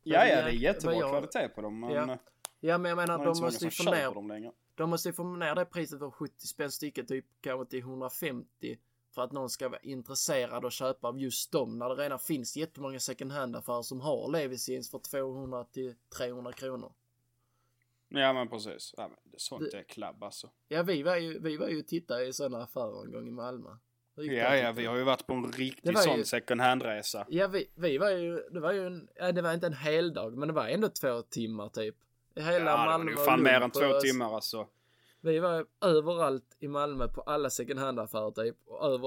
Ja, 0.05 0.27
ja, 0.27 0.37
det 0.37 0.43
är 0.43 0.51
jättebra 0.51 0.95
jag- 0.95 1.11
kvalitet 1.11 1.49
på 1.49 1.61
dem. 1.63 1.81
Men 1.81 1.91
Ja. 1.91 2.19
ja. 2.61 2.79
Men 2.79 2.89
jag 2.89 2.97
menar 2.97 3.19
de 3.25 3.41
måste 3.41 3.65
ju 3.65 3.71
få 3.71 3.91
ner, 3.91 4.15
dem 4.15 4.29
längre. 4.29 4.53
de 4.75 4.91
måste 4.91 5.09
ju 5.09 5.13
få 5.13 5.25
ner 5.25 5.55
det 5.55 5.65
priset 5.65 5.99
för 5.99 6.11
70 6.11 6.47
spänn 6.47 6.71
stycket 6.71 7.09
typ 7.09 7.25
kanske 7.41 7.71
till 7.71 7.79
150 7.81 8.79
för 9.15 9.23
att 9.23 9.33
någon 9.33 9.51
ska 9.51 9.69
vara 9.69 9.81
intresserad 9.81 10.65
och 10.65 10.73
köpa 10.73 11.09
av 11.09 11.19
just 11.21 11.53
dem 11.53 11.79
när 11.79 11.89
det 11.89 11.95
redan 11.95 12.19
finns 12.19 12.57
jättemånga 12.57 13.01
second 13.01 13.33
hand 13.33 13.57
affärer 13.57 13.83
som 13.83 14.01
har 14.01 14.31
Levis 14.31 14.69
jeans 14.69 14.91
för 14.91 14.99
200 14.99 15.65
till 15.65 15.95
300 16.19 16.53
kronor. 16.53 16.93
Ja, 18.09 18.33
men 18.33 18.49
precis. 18.49 18.95
Ja, 18.97 19.09
men 19.09 19.19
sånt 19.37 19.71
Det- 19.73 19.79
är 19.79 19.83
klabb 19.83 20.23
alltså. 20.23 20.51
Ja 20.69 20.83
vi 20.83 21.03
var 21.03 21.17
ju, 21.17 21.39
vi 21.39 21.57
var 21.57 21.69
ju 21.69 21.81
och 21.81 21.87
tittade 21.87 22.27
i 22.27 22.33
sådana 22.33 22.63
affärer 22.65 23.05
en 23.05 23.13
gång 23.13 23.29
i 23.29 23.31
Malmö. 23.31 23.71
Ja, 24.17 24.57
ja, 24.57 24.73
vi 24.73 24.87
har 24.87 24.97
ju 24.97 25.03
varit 25.03 25.27
på 25.27 25.33
en 25.33 25.53
riktig 25.53 25.99
sån 25.99 26.19
ju- 26.19 26.25
second 26.25 26.61
hand-resa. 26.61 27.25
Ja 27.29 27.47
vi, 27.49 27.71
vi 27.75 27.99
var 27.99 28.11
ju, 28.11 28.43
det 28.51 28.61
var 28.61 28.73
ju 28.73 28.87
en, 28.87 29.09
ja, 29.15 29.33
det 29.33 29.43
var 29.43 29.53
inte 29.53 29.67
en 29.67 29.73
hel 29.75 30.12
dag 30.15 30.37
men 30.39 30.49
det 30.49 30.55
var 30.55 30.67
ändå 30.69 30.89
två 30.89 31.23
timmar 31.23 31.69
typ. 31.69 31.95
Hela 32.37 32.51
Ja, 32.53 32.59
det 32.59 32.65
var 32.65 32.87
Malmö 32.87 33.12
och 33.12 33.25
fan 33.25 33.43
mer 33.43 33.61
än 33.61 33.71
två 33.71 33.81
på- 33.93 34.01
timmar 34.01 34.35
alltså. 34.35 34.67
Vi 35.21 35.39
var 35.39 35.65
överallt 35.85 36.45
i 36.61 36.69
Malmö 36.69 37.09
på 37.09 37.21
alla 37.21 37.51
second 37.51 37.81
hand 37.81 38.01
affärer 38.01 38.31
typ. 38.31 38.57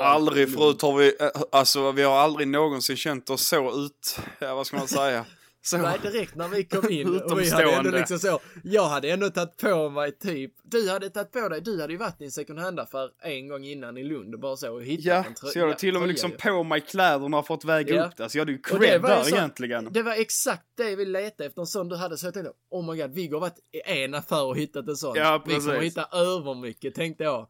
Aldrig 0.01 0.53
förut 0.53 0.81
har 0.81 0.97
vi, 0.97 1.15
äh, 1.19 1.27
alltså 1.51 1.91
vi 1.91 2.03
har 2.03 2.15
aldrig 2.17 2.47
någonsin 2.47 2.95
känt 2.95 3.29
oss 3.29 3.47
så 3.47 3.71
ut, 3.85 4.19
ja 4.39 4.55
vad 4.55 4.67
ska 4.67 4.77
man 4.77 4.87
säga? 4.87 5.25
Så, 5.69 5.77
Nej, 5.77 5.99
direkt 6.01 6.35
när 6.35 6.47
vi 6.47 6.63
kom 6.63 6.89
in. 6.91 7.21
och 7.31 7.39
vi 7.39 7.49
hade 7.49 7.71
ändå 7.71 7.89
liksom 7.91 8.19
så. 8.19 8.39
Jag 8.63 8.83
hade 8.89 9.09
ändå 9.11 9.29
tagit 9.29 9.57
på 9.57 9.89
mig 9.89 10.11
typ. 10.17 10.53
Du 10.63 10.89
hade 10.89 11.09
tagit 11.09 11.31
på 11.31 11.49
dig. 11.49 11.61
Du 11.61 11.81
hade 11.81 11.93
ju 11.93 11.99
varit 11.99 12.21
i 12.21 12.25
en 12.25 12.31
second 12.31 12.59
hand-affär 12.59 13.09
en 13.21 13.47
gång 13.47 13.63
innan 13.65 13.97
i 13.97 14.03
Lund 14.03 14.33
och 14.33 14.39
bara 14.39 14.55
så 14.57 14.73
och 14.73 14.83
hittat 14.83 15.05
ja, 15.05 15.15
en 15.15 15.33
trö- 15.33 15.47
så 15.47 15.59
jag 15.59 15.65
hade 15.67 15.79
till 15.79 15.95
och 15.95 16.01
med 16.01 16.07
tröja 16.07 16.11
liksom 16.11 16.31
ju. 16.31 16.37
på 16.37 16.63
mig 16.63 16.81
kläderna 16.81 17.43
för 17.43 17.53
att 17.53 17.65
väga 17.65 17.95
Ja. 17.95 18.05
upp 18.05 18.17
det. 18.17 18.29
Så 18.29 18.37
jag 18.37 18.41
hade 18.41 18.51
ju 18.51 18.57
cred 18.61 19.01
där 19.01 19.23
så- 19.23 19.35
egentligen. 19.35 19.87
Det 19.91 20.01
var 20.03 20.13
exakt 20.13 20.63
det 20.77 20.95
vi 20.95 21.05
letade 21.05 21.45
efter. 21.45 21.61
En 21.61 21.67
sån 21.67 21.89
du 21.89 21.95
hade. 21.95 22.17
Så 22.17 22.27
jag 22.27 22.33
tänkte, 22.33 22.51
oh 22.69 22.91
my 22.93 23.01
god, 23.01 23.11
Viggo 23.13 23.35
har 23.35 23.41
varit 23.41 23.59
i 23.71 24.03
en 24.03 24.13
affär 24.13 24.43
och 24.43 24.57
hittat 24.57 24.87
en 24.87 24.95
sån. 24.95 25.15
Ja, 25.15 25.43
vi 25.47 25.55
kommer 25.55 25.73
precis. 25.75 25.91
hitta 25.91 26.17
övermycket, 26.17 26.95
tänkte 26.95 27.23
jag. 27.23 27.47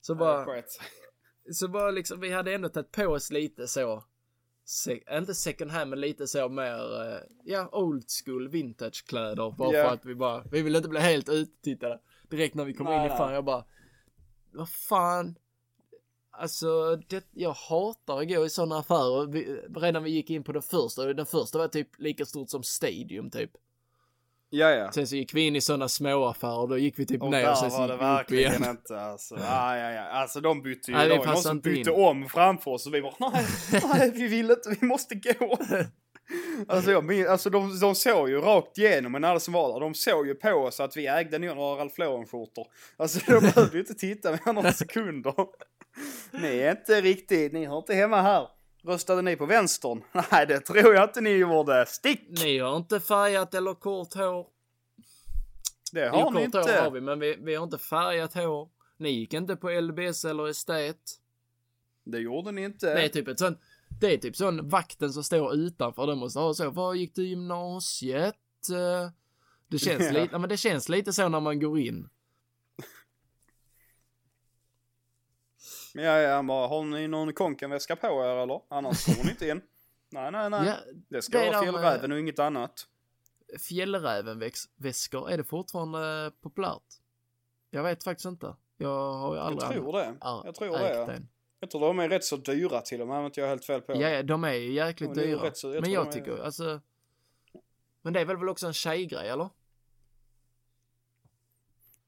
Så 0.00 0.14
bara, 0.14 0.46
så 1.52 1.68
bara 1.68 1.90
liksom, 1.90 2.20
vi 2.20 2.30
hade 2.32 2.52
ändå 2.54 2.68
tagit 2.68 2.92
på 2.92 3.06
oss 3.06 3.30
lite 3.30 3.68
så. 3.68 4.04
Se, 4.74 5.00
inte 5.18 5.34
second 5.34 5.70
hand, 5.70 5.90
men 5.90 6.00
lite 6.00 6.26
så 6.26 6.48
mer, 6.48 7.02
eh, 7.02 7.20
ja, 7.44 7.68
old 7.72 8.04
school 8.24 8.48
vintagekläder. 8.48 9.50
Bara 9.58 9.76
Ja. 9.76 9.84
för 9.88 9.94
att 9.94 10.04
vi 10.04 10.14
bara, 10.14 10.44
vi 10.50 10.62
vill 10.62 10.76
inte 10.76 10.88
bli 10.88 11.00
helt 11.00 11.28
uttittade. 11.28 12.00
Direkt 12.30 12.54
när 12.54 12.64
vi 12.64 12.74
kom 12.74 12.86
Nej, 12.86 12.98
in 12.98 13.04
i 13.04 13.08
nej. 13.08 13.18
fan, 13.18 13.34
jag 13.34 13.44
bara, 13.44 13.64
vad 14.52 14.68
fan. 14.68 15.34
Alltså, 16.30 16.96
det, 16.96 17.24
jag 17.30 17.52
hatar 17.52 18.20
att 18.22 18.28
gå 18.28 18.46
i 18.46 18.50
sådana 18.50 18.78
affärer. 18.78 19.26
Vi, 19.26 19.44
redan 19.80 20.02
vi 20.02 20.10
gick 20.10 20.30
in 20.30 20.44
på 20.44 20.52
den 20.52 20.62
första, 20.62 21.02
och 21.02 21.16
den 21.16 21.26
första 21.26 21.58
var 21.58 21.68
typ 21.68 21.88
lika 21.98 22.24
stort 22.26 22.50
som 22.50 22.62
Stadium 22.62 23.30
typ. 23.30 23.50
Ja, 24.54 24.70
ja. 24.70 24.92
Sen 24.92 25.06
så 25.06 25.16
gick 25.16 25.34
vi 25.34 25.46
in 25.46 25.56
i 25.56 25.60
sådana 25.60 25.88
små 25.88 26.24
affärer 26.24 26.58
och 26.58 26.68
då 26.68 26.78
gick 26.78 26.98
vi 26.98 27.06
typ 27.06 27.22
Och 27.22 27.30
ner 27.30 27.50
och 27.50 27.58
sen 27.58 27.70
så 27.70 27.76
var 27.76 27.88
gick 27.88 27.90
det 27.90 28.04
vi 28.04 28.10
upp 28.10 28.18
verkligen 28.18 28.52
igen. 28.52 28.70
inte 28.70 29.00
alltså. 29.00 29.34
Ja, 29.34 29.76
ja, 29.76 29.90
ja. 29.90 30.02
Alltså 30.02 30.40
de 30.40 30.62
bytte 30.62 30.90
ju. 30.90 30.96
Nej, 30.96 31.08
det 31.08 31.18
var 31.18 31.26
någon 31.26 31.36
som 31.36 31.60
bytte 31.60 31.90
in. 31.90 31.96
om 31.96 32.28
framför 32.28 32.70
oss 32.70 32.86
och 32.86 32.94
vi 32.94 33.00
var 33.00 33.14
nej, 33.18 33.46
nej, 33.98 34.10
vi 34.14 34.28
vill 34.28 34.50
inte, 34.50 34.76
vi 34.80 34.86
måste 34.86 35.14
gå. 35.14 35.58
Alltså, 36.68 36.90
jag 36.90 37.26
alltså 37.26 37.50
de, 37.50 37.80
de 37.80 37.94
såg 37.94 38.28
ju 38.28 38.40
rakt 38.40 38.78
igenom, 38.78 39.12
men 39.12 39.24
alla 39.24 39.40
som 39.40 39.54
var 39.54 39.72
där, 39.72 39.80
de 39.80 39.94
såg 39.94 40.26
ju 40.26 40.34
på 40.34 40.50
oss 40.50 40.80
att 40.80 40.96
vi 40.96 41.06
ägde 41.06 41.38
några 41.38 41.80
Ralph 41.80 42.00
Lauren-skjortor. 42.00 42.66
Alltså 42.96 43.20
de 43.26 43.40
behövde 43.40 43.72
ju 43.72 43.80
inte 43.80 43.94
titta 43.94 44.30
mer 44.30 44.52
några 44.52 44.72
sekunder. 44.72 45.34
Ni 46.30 46.58
är 46.58 46.70
inte 46.70 47.00
riktigt, 47.00 47.52
ni 47.52 47.66
hör 47.66 47.78
inte 47.78 47.94
hemma 47.94 48.22
här. 48.22 48.48
Röstade 48.84 49.22
ni 49.22 49.36
på 49.36 49.46
vänstern? 49.46 50.02
Nej, 50.32 50.46
det 50.46 50.60
tror 50.60 50.94
jag 50.94 51.04
inte 51.04 51.20
ni 51.20 51.30
gjorde. 51.30 51.84
Stick! 51.88 52.20
Ni 52.28 52.58
har 52.58 52.76
inte 52.76 53.00
färgat 53.00 53.54
eller 53.54 53.74
kort 53.74 54.14
hår. 54.14 54.46
Det 55.92 56.06
Jo, 56.06 56.12
har 56.20 56.30
ni 56.30 56.44
kort 56.44 56.54
hår 56.54 56.60
har 56.72 56.86
inte. 56.86 56.90
vi, 56.94 57.00
men 57.00 57.20
vi, 57.20 57.36
vi 57.40 57.54
har 57.54 57.64
inte 57.64 57.78
färgat 57.78 58.34
hår. 58.34 58.68
Ni 58.96 59.10
gick 59.10 59.34
inte 59.34 59.56
på 59.56 59.70
LBS 59.70 60.24
eller 60.24 60.48
estet. 60.48 60.96
Det 62.04 62.18
gjorde 62.18 62.52
ni 62.52 62.60
Det 62.60 62.66
inte. 62.66 62.90
är 62.92 63.08
typ 63.08 63.28
ett 63.28 63.38
sånt, 63.38 63.58
det 64.00 64.12
är 64.14 64.16
typ 64.18 64.36
sån 64.36 64.68
vakten 64.68 65.12
som 65.12 65.24
står 65.24 65.54
utanför, 65.54 66.06
de 66.06 66.18
måste 66.18 66.38
ha 66.38 66.54
så, 66.54 66.70
var 66.70 66.94
gick 66.94 67.14
du 67.14 67.24
gymnasiet? 67.26 68.34
Eh, 68.72 69.10
Det 69.68 69.78
känns 69.78 70.02
Ja. 70.12 70.22
lite, 70.22 70.38
men 70.38 70.48
det 70.48 70.56
känns 70.56 70.88
lite 70.88 71.12
så 71.12 71.28
när 71.28 71.40
man 71.40 71.60
går 71.60 71.78
in. 71.78 72.08
Ja, 75.94 76.18
ja, 76.18 76.42
bara 76.42 76.68
har 76.68 76.84
ni 76.84 77.08
någon 77.08 77.32
konkenväska 77.32 77.96
på 77.96 78.06
er 78.06 78.36
eller? 78.42 78.60
Annars 78.68 79.04
kommer 79.06 79.24
ni 79.24 79.30
inte 79.30 79.48
in. 79.48 79.62
Nej, 80.10 80.32
nej, 80.32 80.50
nej. 80.50 80.66
Ja, 80.66 80.74
det 81.08 81.22
ska 81.22 81.38
det 81.38 81.50
vara 81.50 81.62
fjällräven 81.62 82.12
och 82.12 82.18
inget 82.18 82.38
annat. 82.38 82.86
fjällrävenväskor, 83.60 85.30
är 85.30 85.36
det 85.36 85.44
fortfarande 85.44 86.32
populärt? 86.40 86.82
Jag 87.70 87.82
vet 87.82 88.04
faktiskt 88.04 88.26
inte. 88.26 88.56
Jag 88.76 89.12
har 89.12 89.34
ju 89.34 89.38
Jag 89.40 89.46
aldrig 89.46 89.70
tror 89.70 89.92
det. 89.92 90.14
Ja, 90.20 90.42
Jag 90.44 90.54
tror 90.54 90.78
det. 90.78 91.12
en. 91.12 91.28
Jag 91.60 91.70
tror 91.70 91.80
de 91.80 91.98
är 91.98 92.08
rätt 92.08 92.24
så 92.24 92.36
dyra 92.36 92.80
till 92.80 93.00
och 93.02 93.08
med, 93.08 93.18
om 93.18 93.24
inte 93.26 93.40
jag 93.40 93.48
helt 93.48 93.64
fel 93.64 93.80
på. 93.80 93.92
Ja, 93.92 94.08
ja, 94.08 94.22
de 94.22 94.44
är 94.44 94.52
ju 94.52 94.72
Ja, 94.72 94.86
jäkligt 94.86 95.14
dyra. 95.14 95.54
så- 95.54 95.74
jag 95.74 95.80
men 95.82 95.90
jag 95.92 96.04
de 96.04 96.08
är- 96.08 96.12
tycker, 96.12 96.44
alltså. 96.44 96.80
Men 98.02 98.12
det 98.12 98.20
är 98.20 98.24
väl 98.24 98.48
också 98.48 98.66
en 98.66 98.72
tjejgrej, 98.72 99.28
eller? 99.28 99.48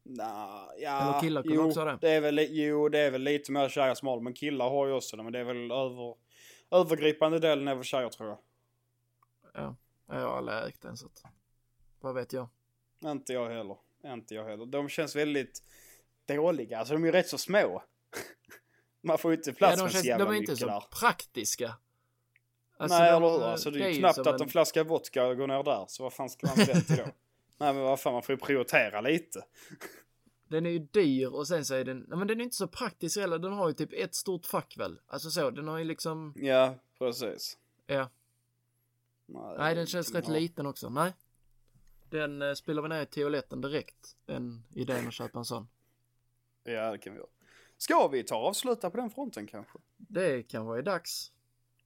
Nah, 0.06 0.68
ja, 0.78 1.02
Eller 1.10 1.20
killar 1.20 1.42
kan 1.42 1.52
jo, 1.52 1.66
också 1.66 1.80
ha 1.80 1.90
det. 1.92 1.98
det 2.00 2.10
är 2.10 2.20
väl, 2.20 2.38
jo, 2.50 2.88
det 2.88 2.98
är 2.98 3.10
väl 3.10 3.22
lite 3.22 3.52
mer 3.52 3.68
tjejer 3.68 3.94
som 3.94 4.08
har 4.08 4.16
det, 4.16 4.22
men 4.22 4.34
killar 4.34 4.70
har 4.70 4.86
ju 4.86 4.92
också 4.92 5.16
det. 5.16 5.22
Men 5.22 5.32
det 5.32 5.38
är 5.38 5.44
väl 5.44 5.70
över, 5.70 6.14
övergripande 6.70 7.38
delen 7.38 7.68
är 7.68 7.74
väl 7.74 7.84
tjejer 7.84 8.08
tror 8.08 8.28
jag. 8.28 8.38
Ja, 9.54 9.76
jag 10.08 10.14
har 10.28 10.36
aldrig 10.38 10.58
ägt 10.58 10.84
en 10.84 10.96
så 10.96 11.06
att. 11.06 11.22
Vad 12.00 12.14
vet 12.14 12.32
jag? 12.32 12.48
Inte 13.04 13.32
jag 13.32 13.48
heller. 13.50 13.76
Inte 14.04 14.34
jag 14.34 14.44
heller. 14.44 14.66
De 14.66 14.88
känns 14.88 15.16
väldigt 15.16 15.62
dåliga. 16.26 16.78
Alltså 16.78 16.94
de 16.94 17.02
är 17.02 17.06
ju 17.06 17.12
rätt 17.12 17.28
så 17.28 17.38
små. 17.38 17.82
Man 19.02 19.18
får 19.18 19.30
ju 19.30 19.36
inte 19.36 19.52
plats 19.52 19.70
ja, 19.72 19.76
de, 19.76 19.82
med 19.82 19.90
så 19.90 19.94
känns, 19.94 20.06
jävla 20.06 20.24
de 20.24 20.34
är 20.34 20.38
inte 20.38 20.56
så 20.56 20.66
där. 20.66 20.84
praktiska. 21.00 21.74
Alltså, 22.76 22.98
Nej, 22.98 23.10
de- 23.12 23.16
eller 23.16 23.30
hur? 23.38 23.42
Alltså 23.42 23.70
det 23.70 23.84
är 23.84 23.88
ju 23.88 23.98
knappt 23.98 24.18
att 24.18 24.26
en- 24.26 24.42
en 24.42 24.48
flaska 24.48 24.84
vodka 24.84 25.34
går 25.34 25.46
ner 25.46 25.62
där. 25.62 25.84
Så 25.88 26.02
vad 26.02 26.12
fan 26.12 26.30
ska 26.30 26.46
man 26.46 26.56
det 26.56 26.80
till 26.80 26.96
då? 26.96 27.04
Nej 27.58 27.74
men 27.74 27.82
vad 27.82 28.00
fan, 28.00 28.12
man 28.12 28.22
får 28.22 28.32
ju 28.32 28.38
prioritera 28.38 29.00
lite. 29.00 29.44
Den 30.48 30.66
är 30.66 30.70
ju 30.70 30.78
dyr 30.78 31.26
och 31.26 31.48
sen 31.48 31.64
så 31.64 31.74
är 31.74 31.84
den, 31.84 32.04
nej 32.08 32.18
men 32.18 32.28
den 32.28 32.40
är 32.40 32.44
inte 32.44 32.56
så 32.56 32.68
praktisk 32.68 33.18
heller. 33.18 33.38
Den 33.38 33.52
har 33.52 33.68
ju 33.68 33.74
typ 33.74 33.92
ett 33.92 34.14
stort 34.14 34.46
fack 34.46 34.74
väl? 34.78 35.00
Alltså 35.06 35.30
så, 35.30 35.50
den 35.50 35.68
har 35.68 35.78
ju 35.78 35.84
liksom, 35.84 36.34
Ja, 36.36 36.74
precis. 36.98 37.58
ja. 37.86 38.10
Nej, 39.26 39.54
Nej, 39.58 39.74
den 39.74 39.86
känns 39.86 40.14
rätt 40.14 40.28
ja. 40.28 40.34
liten 40.34 40.66
också. 40.66 40.88
Nej. 40.88 41.12
Den 42.10 42.42
eh, 42.42 42.54
spelar 42.54 42.82
vi 42.82 42.88
ner 42.88 43.02
i 43.02 43.06
toaletten 43.06 43.60
direkt. 43.60 44.16
Den 44.26 44.64
idén 44.74 45.08
att 45.08 45.14
köpa 45.14 45.38
en 45.38 45.44
sån. 45.44 45.68
Ja, 46.64 46.90
det 46.92 46.98
kan 46.98 47.12
vi 47.12 47.18
göra. 47.18 47.28
Ska 47.76 48.08
vi 48.08 48.22
ta 48.22 48.36
och 48.36 48.46
avsluta 48.46 48.90
på 48.90 48.96
den 48.96 49.10
fronten 49.10 49.46
kanske? 49.46 49.78
Det 49.96 50.42
kanske 50.42 50.78
är 50.78 50.82
dags. 50.82 51.32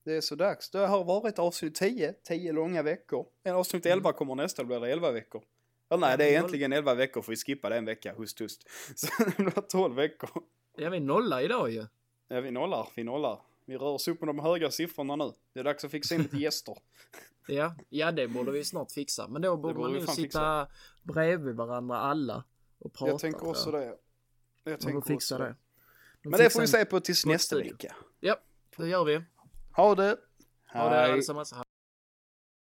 Det 0.03 0.13
är 0.17 0.21
så 0.21 0.35
dags. 0.35 0.69
Det 0.69 0.87
har 0.87 1.03
varit 1.03 1.39
avsnitt 1.39 1.75
10, 1.75 2.13
10 2.13 2.51
långa 2.51 2.83
veckor. 2.83 3.27
En 3.43 3.55
avsnitt 3.55 3.85
11 3.85 4.13
kommer 4.13 4.35
nästa, 4.35 4.61
då 4.61 4.67
blir 4.67 4.79
det 4.79 4.91
11 4.91 5.11
veckor. 5.11 5.43
Eller 5.89 6.07
nej, 6.07 6.17
det 6.17 6.23
är 6.23 6.29
egentligen 6.29 6.73
11 6.73 6.93
veckor 6.93 7.21
för 7.21 7.31
vi 7.31 7.35
skippade 7.35 7.77
en 7.77 7.85
vecka, 7.85 8.13
hust 8.13 8.39
hust. 8.39 8.69
Så 8.95 9.07
det 9.23 9.37
blir 9.37 9.61
12 9.61 9.95
veckor. 9.95 10.29
Ja, 10.77 10.89
vi 10.89 10.99
nollar 10.99 11.41
idag 11.41 11.71
ju. 11.71 11.85
Ja, 12.27 12.41
vi 12.41 12.51
nollar, 12.51 12.89
vi 12.95 13.03
nollar. 13.03 13.39
Vi 13.65 13.77
rör 13.77 13.87
oss 13.87 14.07
upp 14.07 14.21
med 14.21 14.29
de 14.29 14.39
höga 14.39 14.71
siffrorna 14.71 15.15
nu. 15.15 15.31
Det 15.53 15.59
är 15.59 15.63
dags 15.63 15.83
att 15.85 15.91
fixa 15.91 16.15
in 16.15 16.21
lite 16.21 16.37
gäster. 16.43 16.77
Ja, 17.47 17.75
ja 17.89 18.11
det 18.11 18.27
borde 18.27 18.51
vi 18.51 18.63
snart 18.63 18.91
fixa. 18.91 19.27
Men 19.27 19.41
då 19.41 19.57
borde 19.57 19.73
borde 19.73 19.89
man 19.89 19.97
nog 19.97 20.05
fan 20.05 20.15
sitta 20.15 20.67
bredvid 21.03 21.55
varandra 21.55 21.97
alla 21.97 22.43
och 22.79 22.93
prata. 22.93 23.11
Jag 23.11 23.19
tänker 23.19 23.47
också 23.47 23.71
det. 23.71 23.95
Jag 24.63 24.79
tänker 24.79 25.01
fixa 25.01 25.35
också 25.35 25.37
det. 25.37 25.55
Men 26.21 26.31
det 26.31 26.49
får 26.49 26.59
vi 26.59 26.67
Fixa 26.67 26.77
se 26.77 26.85
på 26.85 26.99
tills 26.99 27.25
nästa 27.25 27.57
vecka. 27.57 27.95
Ja, 28.19 28.35
det 28.77 28.87
gör 28.87 29.03
vi. 29.03 29.21
Ha 29.71 29.95
det! 29.95 30.17
Ha 30.73 30.89
det 30.89 31.01
allesammans. 31.01 31.53